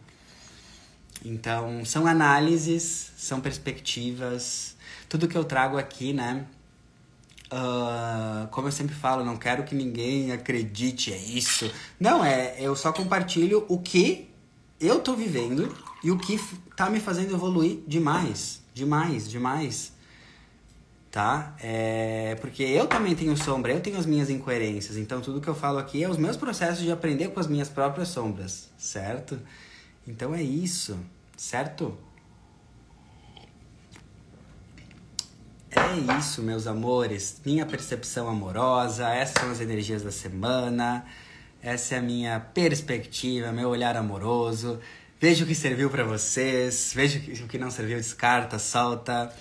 Então, 1.26 1.84
são 1.84 2.07
análises, 2.07 3.11
são 3.18 3.41
perspectivas, 3.41 4.78
tudo 5.09 5.28
que 5.28 5.38
eu 5.38 5.43
trago 5.43 5.78
aqui, 5.78 6.13
né? 6.13 6.45
Uh, 7.51 8.47
como 8.47 8.70
eu 8.70 8.72
sempre 8.72 8.95
falo, 8.95 9.26
não 9.26 9.36
quero 9.36 9.66
que 9.66 9.76
ninguém 9.76 10.32
acredite, 10.32 11.11
é 11.11 11.18
isso. 11.18 11.70
Não, 11.99 12.24
é, 12.24 12.55
eu 12.59 12.78
só 12.78 12.93
compartilho 12.93 13.66
o 13.68 13.78
que 13.78 14.30
eu 14.80 15.01
tô 15.01 15.16
vivendo 15.16 15.76
e 16.01 16.11
o 16.11 16.18
que 16.18 16.39
tá 16.78 16.89
me 16.89 17.01
fazendo 17.01 17.34
evoluir 17.34 17.80
demais, 17.86 18.63
demais, 18.74 19.30
demais 19.30 19.95
tá? 21.16 21.55
É 21.63 22.36
porque 22.41 22.61
eu 22.61 22.88
também 22.88 23.16
tenho 23.16 23.38
sombra, 23.38 23.72
eu 23.72 23.80
tenho 23.80 23.97
as 23.97 24.05
minhas 24.05 24.30
incoerências, 24.30 24.97
então 24.97 25.22
tudo 25.22 25.39
que 25.39 25.47
eu 25.47 25.55
falo 25.55 25.78
aqui 25.78 26.03
é 26.03 26.09
os 26.09 26.18
meus 26.18 26.36
processos 26.36 26.84
de 26.84 26.91
aprender 26.91 27.30
com 27.30 27.39
as 27.39 27.47
minhas 27.47 27.70
próprias 27.70 28.09
sombras, 28.09 28.70
certo? 28.78 29.39
Então 30.05 30.36
é 30.36 30.43
isso, 30.43 30.99
certo? 31.38 31.97
É 35.72 36.18
isso, 36.20 36.43
meus 36.43 36.68
amores. 36.68 37.39
Minha 37.45 37.66
percepção 37.66 38.28
amorosa, 38.28 39.07
essas 39.07 39.41
são 39.41 39.51
as 39.51 39.61
energias 39.61 40.03
da 40.03 40.11
semana. 40.11 41.05
Essa 41.63 41.95
é 41.95 41.97
a 41.99 42.01
minha 42.01 42.41
perspectiva, 42.41 43.53
meu 43.53 43.70
olhar 43.70 43.95
amoroso. 43.95 44.82
Veja 45.18 45.45
o 45.45 45.47
que 45.47 45.55
serviu 45.55 45.89
para 45.89 46.03
vocês, 46.03 46.91
veja 46.93 47.20
o 47.41 47.47
que 47.47 47.57
não 47.57 47.72
serviu, 47.72 47.95
descarta, 47.95 48.59
solta. 48.59 49.34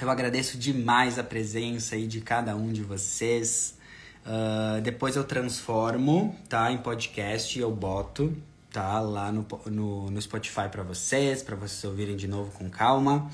Eu 0.00 0.08
agradeço 0.08 0.56
demais 0.56 1.18
a 1.18 1.24
presença 1.24 1.96
aí 1.96 2.06
de 2.06 2.20
cada 2.20 2.54
um 2.54 2.72
de 2.72 2.82
vocês. 2.82 3.76
Uh, 4.24 4.80
depois 4.80 5.16
eu 5.16 5.24
transformo, 5.24 6.36
tá? 6.48 6.70
Em 6.70 6.78
podcast 6.78 7.58
e 7.58 7.62
eu 7.62 7.72
boto, 7.72 8.32
tá? 8.70 9.00
Lá 9.00 9.32
no, 9.32 9.44
no, 9.66 10.08
no 10.08 10.22
Spotify 10.22 10.68
para 10.70 10.84
vocês, 10.84 11.42
para 11.42 11.56
vocês 11.56 11.82
ouvirem 11.82 12.16
de 12.16 12.28
novo 12.28 12.52
com 12.52 12.70
calma. 12.70 13.28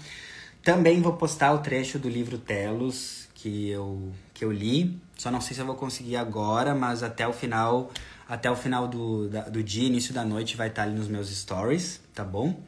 Também 0.62 1.02
vou 1.02 1.12
postar 1.12 1.52
o 1.52 1.58
trecho 1.58 1.98
do 1.98 2.08
livro 2.08 2.38
Telos 2.38 3.28
que 3.34 3.68
eu, 3.68 4.10
que 4.32 4.42
eu 4.42 4.50
li. 4.50 4.98
Só 5.18 5.30
não 5.30 5.42
sei 5.42 5.54
se 5.54 5.60
eu 5.60 5.66
vou 5.66 5.74
conseguir 5.74 6.16
agora, 6.16 6.74
mas 6.74 7.02
até 7.02 7.28
o 7.28 7.32
final, 7.34 7.90
até 8.26 8.50
o 8.50 8.56
final 8.56 8.88
do, 8.88 9.28
da, 9.28 9.42
do 9.42 9.62
dia, 9.62 9.86
início 9.86 10.14
da 10.14 10.24
noite, 10.24 10.56
vai 10.56 10.68
estar 10.68 10.84
ali 10.84 10.94
nos 10.94 11.08
meus 11.08 11.28
stories, 11.28 12.00
tá 12.14 12.24
bom? 12.24 12.58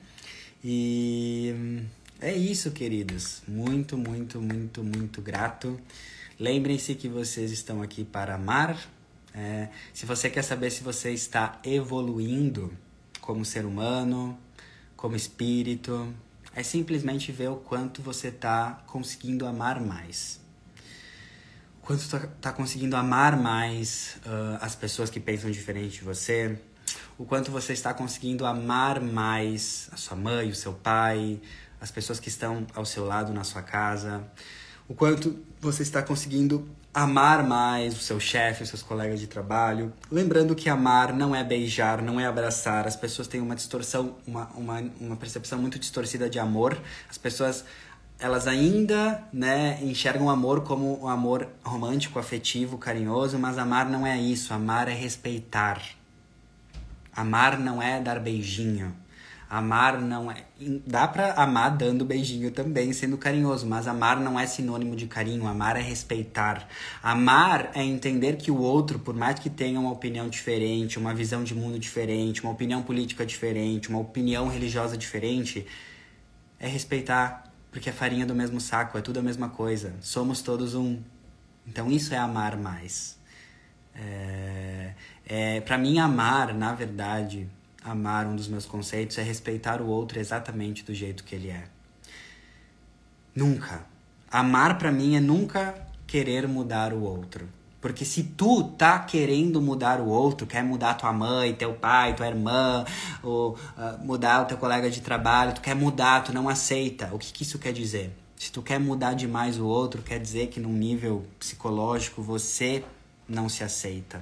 E 0.62 1.80
é 2.20 2.32
isso, 2.34 2.70
queridos. 2.70 3.42
Muito, 3.46 3.98
muito, 3.98 4.40
muito, 4.40 4.82
muito 4.82 5.20
grato. 5.20 5.78
Lembrem-se 6.40 6.94
que 6.94 7.08
vocês 7.08 7.50
estão 7.50 7.82
aqui 7.82 8.04
para 8.04 8.34
amar. 8.34 8.78
É, 9.34 9.68
se 9.92 10.06
você 10.06 10.30
quer 10.30 10.42
saber 10.42 10.70
se 10.70 10.82
você 10.82 11.10
está 11.10 11.60
evoluindo 11.62 12.72
como 13.20 13.44
ser 13.44 13.66
humano, 13.66 14.38
como 14.96 15.14
espírito, 15.14 16.12
é 16.54 16.62
simplesmente 16.62 17.30
ver 17.32 17.50
o 17.50 17.56
quanto 17.56 18.00
você 18.00 18.28
está 18.28 18.82
conseguindo 18.86 19.46
amar 19.46 19.78
mais. 19.78 20.40
O 21.82 21.86
quanto 21.86 22.00
está 22.00 22.20
tá 22.40 22.52
conseguindo 22.52 22.96
amar 22.96 23.36
mais 23.36 24.16
uh, 24.24 24.58
as 24.62 24.74
pessoas 24.74 25.10
que 25.10 25.20
pensam 25.20 25.50
diferente 25.50 25.98
de 25.98 26.04
você. 26.04 26.58
O 27.18 27.24
quanto 27.26 27.50
você 27.50 27.74
está 27.74 27.92
conseguindo 27.92 28.46
amar 28.46 29.00
mais 29.00 29.88
a 29.92 29.96
sua 29.96 30.16
mãe, 30.16 30.48
o 30.48 30.54
seu 30.54 30.72
pai, 30.72 31.40
as 31.80 31.90
pessoas 31.90 32.18
que 32.18 32.28
estão 32.28 32.66
ao 32.74 32.84
seu 32.84 33.04
lado 33.04 33.32
na 33.32 33.44
sua 33.44 33.62
casa 33.62 34.24
o 34.88 34.94
quanto 34.94 35.36
você 35.60 35.82
está 35.82 36.02
conseguindo 36.02 36.68
amar 36.94 37.46
mais 37.46 37.94
o 37.94 37.98
seu 37.98 38.18
chefe, 38.18 38.62
os 38.62 38.68
seus 38.68 38.82
colegas 38.82 39.20
de 39.20 39.26
trabalho. 39.26 39.92
Lembrando 40.10 40.54
que 40.54 40.68
amar 40.70 41.12
não 41.12 41.34
é 41.34 41.42
beijar, 41.44 42.00
não 42.00 42.18
é 42.20 42.26
abraçar. 42.26 42.86
As 42.86 42.96
pessoas 42.96 43.28
têm 43.28 43.40
uma 43.40 43.54
distorção, 43.54 44.16
uma, 44.26 44.48
uma, 44.54 44.84
uma 45.00 45.16
percepção 45.16 45.58
muito 45.58 45.78
distorcida 45.78 46.30
de 46.30 46.38
amor. 46.38 46.78
As 47.10 47.18
pessoas 47.18 47.64
elas 48.18 48.46
ainda 48.46 49.24
né, 49.30 49.78
enxergam 49.82 50.28
o 50.28 50.30
amor 50.30 50.62
como 50.62 51.04
um 51.04 51.08
amor 51.08 51.48
romântico, 51.62 52.18
afetivo, 52.18 52.78
carinhoso, 52.78 53.38
mas 53.38 53.58
amar 53.58 53.90
não 53.90 54.06
é 54.06 54.18
isso. 54.18 54.54
Amar 54.54 54.88
é 54.88 54.94
respeitar. 54.94 55.82
Amar 57.14 57.58
não 57.58 57.82
é 57.82 58.00
dar 58.00 58.20
beijinho. 58.20 58.96
Amar 59.48 60.00
não 60.00 60.30
é. 60.30 60.44
Dá 60.84 61.06
pra 61.06 61.34
amar 61.34 61.76
dando 61.76 62.04
beijinho 62.04 62.50
também, 62.50 62.92
sendo 62.92 63.16
carinhoso, 63.16 63.64
mas 63.64 63.86
amar 63.86 64.18
não 64.18 64.38
é 64.38 64.46
sinônimo 64.46 64.96
de 64.96 65.06
carinho. 65.06 65.46
Amar 65.46 65.76
é 65.76 65.80
respeitar. 65.80 66.68
Amar 67.00 67.70
é 67.74 67.82
entender 67.82 68.36
que 68.36 68.50
o 68.50 68.58
outro, 68.58 68.98
por 68.98 69.14
mais 69.14 69.38
que 69.38 69.48
tenha 69.48 69.78
uma 69.78 69.92
opinião 69.92 70.28
diferente, 70.28 70.98
uma 70.98 71.14
visão 71.14 71.44
de 71.44 71.54
mundo 71.54 71.78
diferente, 71.78 72.42
uma 72.42 72.52
opinião 72.52 72.82
política 72.82 73.24
diferente, 73.24 73.88
uma 73.88 74.00
opinião 74.00 74.48
religiosa 74.48 74.96
diferente, 74.96 75.64
é 76.58 76.66
respeitar, 76.66 77.44
porque 77.70 77.88
é 77.88 77.92
farinha 77.92 78.26
do 78.26 78.34
mesmo 78.34 78.60
saco, 78.60 78.98
é 78.98 79.00
tudo 79.00 79.20
a 79.20 79.22
mesma 79.22 79.48
coisa. 79.48 79.94
Somos 80.00 80.42
todos 80.42 80.74
um. 80.74 81.00
Então 81.64 81.88
isso 81.88 82.12
é 82.12 82.18
amar 82.18 82.56
mais. 82.56 83.16
É, 83.94 84.92
é, 85.24 85.60
para 85.60 85.78
mim, 85.78 85.98
amar, 85.98 86.52
na 86.52 86.74
verdade, 86.74 87.48
amar, 87.86 88.26
um 88.26 88.34
dos 88.34 88.48
meus 88.48 88.66
conceitos 88.66 89.16
é 89.18 89.22
respeitar 89.22 89.80
o 89.80 89.86
outro 89.86 90.18
exatamente 90.18 90.84
do 90.84 90.92
jeito 90.92 91.24
que 91.24 91.34
ele 91.34 91.50
é. 91.50 91.64
Nunca. 93.34 93.86
Amar 94.30 94.76
para 94.76 94.90
mim 94.90 95.16
é 95.16 95.20
nunca 95.20 95.74
querer 96.06 96.48
mudar 96.48 96.92
o 96.92 97.02
outro. 97.02 97.48
Porque 97.80 98.04
se 98.04 98.24
tu 98.24 98.64
tá 98.64 98.98
querendo 98.98 99.62
mudar 99.62 100.00
o 100.00 100.08
outro, 100.08 100.46
quer 100.46 100.64
mudar 100.64 100.94
tua 100.94 101.12
mãe, 101.12 101.54
teu 101.54 101.74
pai, 101.74 102.16
tua 102.16 102.26
irmã, 102.26 102.84
ou 103.22 103.52
uh, 103.52 104.04
mudar 104.04 104.42
o 104.42 104.46
teu 104.46 104.56
colega 104.56 104.90
de 104.90 105.00
trabalho, 105.00 105.54
tu 105.54 105.60
quer 105.60 105.76
mudar, 105.76 106.24
tu 106.24 106.32
não 106.32 106.48
aceita. 106.48 107.10
O 107.12 107.18
que, 107.18 107.32
que 107.32 107.44
isso 107.44 107.58
quer 107.58 107.72
dizer? 107.72 108.10
Se 108.36 108.50
tu 108.50 108.60
quer 108.60 108.80
mudar 108.80 109.14
demais 109.14 109.58
o 109.58 109.66
outro, 109.66 110.02
quer 110.02 110.18
dizer 110.18 110.48
que 110.48 110.58
num 110.58 110.72
nível 110.72 111.24
psicológico 111.38 112.20
você 112.22 112.84
não 113.28 113.48
se 113.48 113.62
aceita. 113.62 114.20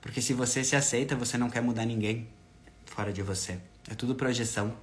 Porque 0.00 0.22
se 0.22 0.32
você 0.32 0.64
se 0.64 0.74
aceita, 0.74 1.14
você 1.14 1.36
não 1.36 1.50
quer 1.50 1.60
mudar 1.60 1.84
ninguém 1.84 2.28
fora 2.86 3.12
de 3.12 3.22
você. 3.22 3.58
É 3.88 3.94
tudo 3.94 4.14
projeção. 4.14 4.74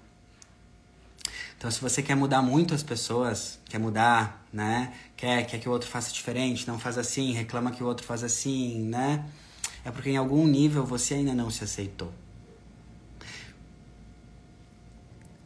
Então, 1.58 1.72
se 1.72 1.82
você 1.82 2.04
quer 2.04 2.16
mudar 2.16 2.42
muito 2.42 2.76
as 2.76 2.84
pessoas, 2.84 3.60
quer 3.66 3.80
mudar, 3.80 4.46
né? 4.54 4.94
Quer, 5.16 5.46
quer 5.48 5.60
que 5.60 5.68
o 5.68 5.72
outro 5.72 5.90
faça 5.90 6.14
diferente, 6.14 6.68
não 6.68 6.78
faz 6.78 7.00
assim, 7.00 7.34
reclama 7.34 7.72
que 7.72 7.84
o 7.84 7.88
outro 7.88 8.06
faz 8.06 8.24
assim, 8.24 8.84
né? 8.84 9.26
É 9.84 9.90
porque 9.90 10.12
em 10.12 10.18
algum 10.18 10.46
nível 10.46 10.86
você 10.86 11.16
ainda 11.16 11.34
não 11.34 11.50
se 11.50 11.64
aceitou. 11.64 12.14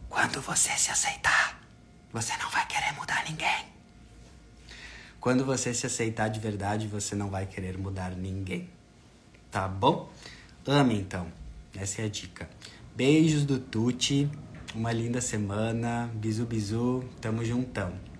Quando 0.10 0.42
você 0.42 0.72
se 0.72 0.92
aceitar, 0.92 1.62
você 2.12 2.36
não 2.38 2.50
vai 2.50 2.68
querer 2.68 2.92
mudar 2.94 3.24
ninguém. 3.30 3.66
Quando 5.22 5.46
você 5.46 5.74
se 5.74 5.86
aceitar 5.86 6.28
de 6.28 6.42
verdade, 6.42 6.88
você 6.88 7.16
não 7.16 7.30
vai 7.30 7.46
querer 7.46 7.78
mudar 7.78 8.12
ninguém 8.12 8.70
tá 9.52 9.68
bom? 9.68 10.10
Ame 10.66 10.96
então. 10.96 11.28
Essa 11.76 12.02
é 12.02 12.06
a 12.06 12.10
dica. 12.10 12.50
Beijos 12.96 13.46
do 13.46 13.60
Tuti. 13.60 14.30
Uma 14.74 14.92
linda 14.92 15.20
semana. 15.20 16.10
Bisu, 16.16 16.46
bisu. 16.46 17.04
Tamo 17.20 17.44
juntão. 17.44 18.11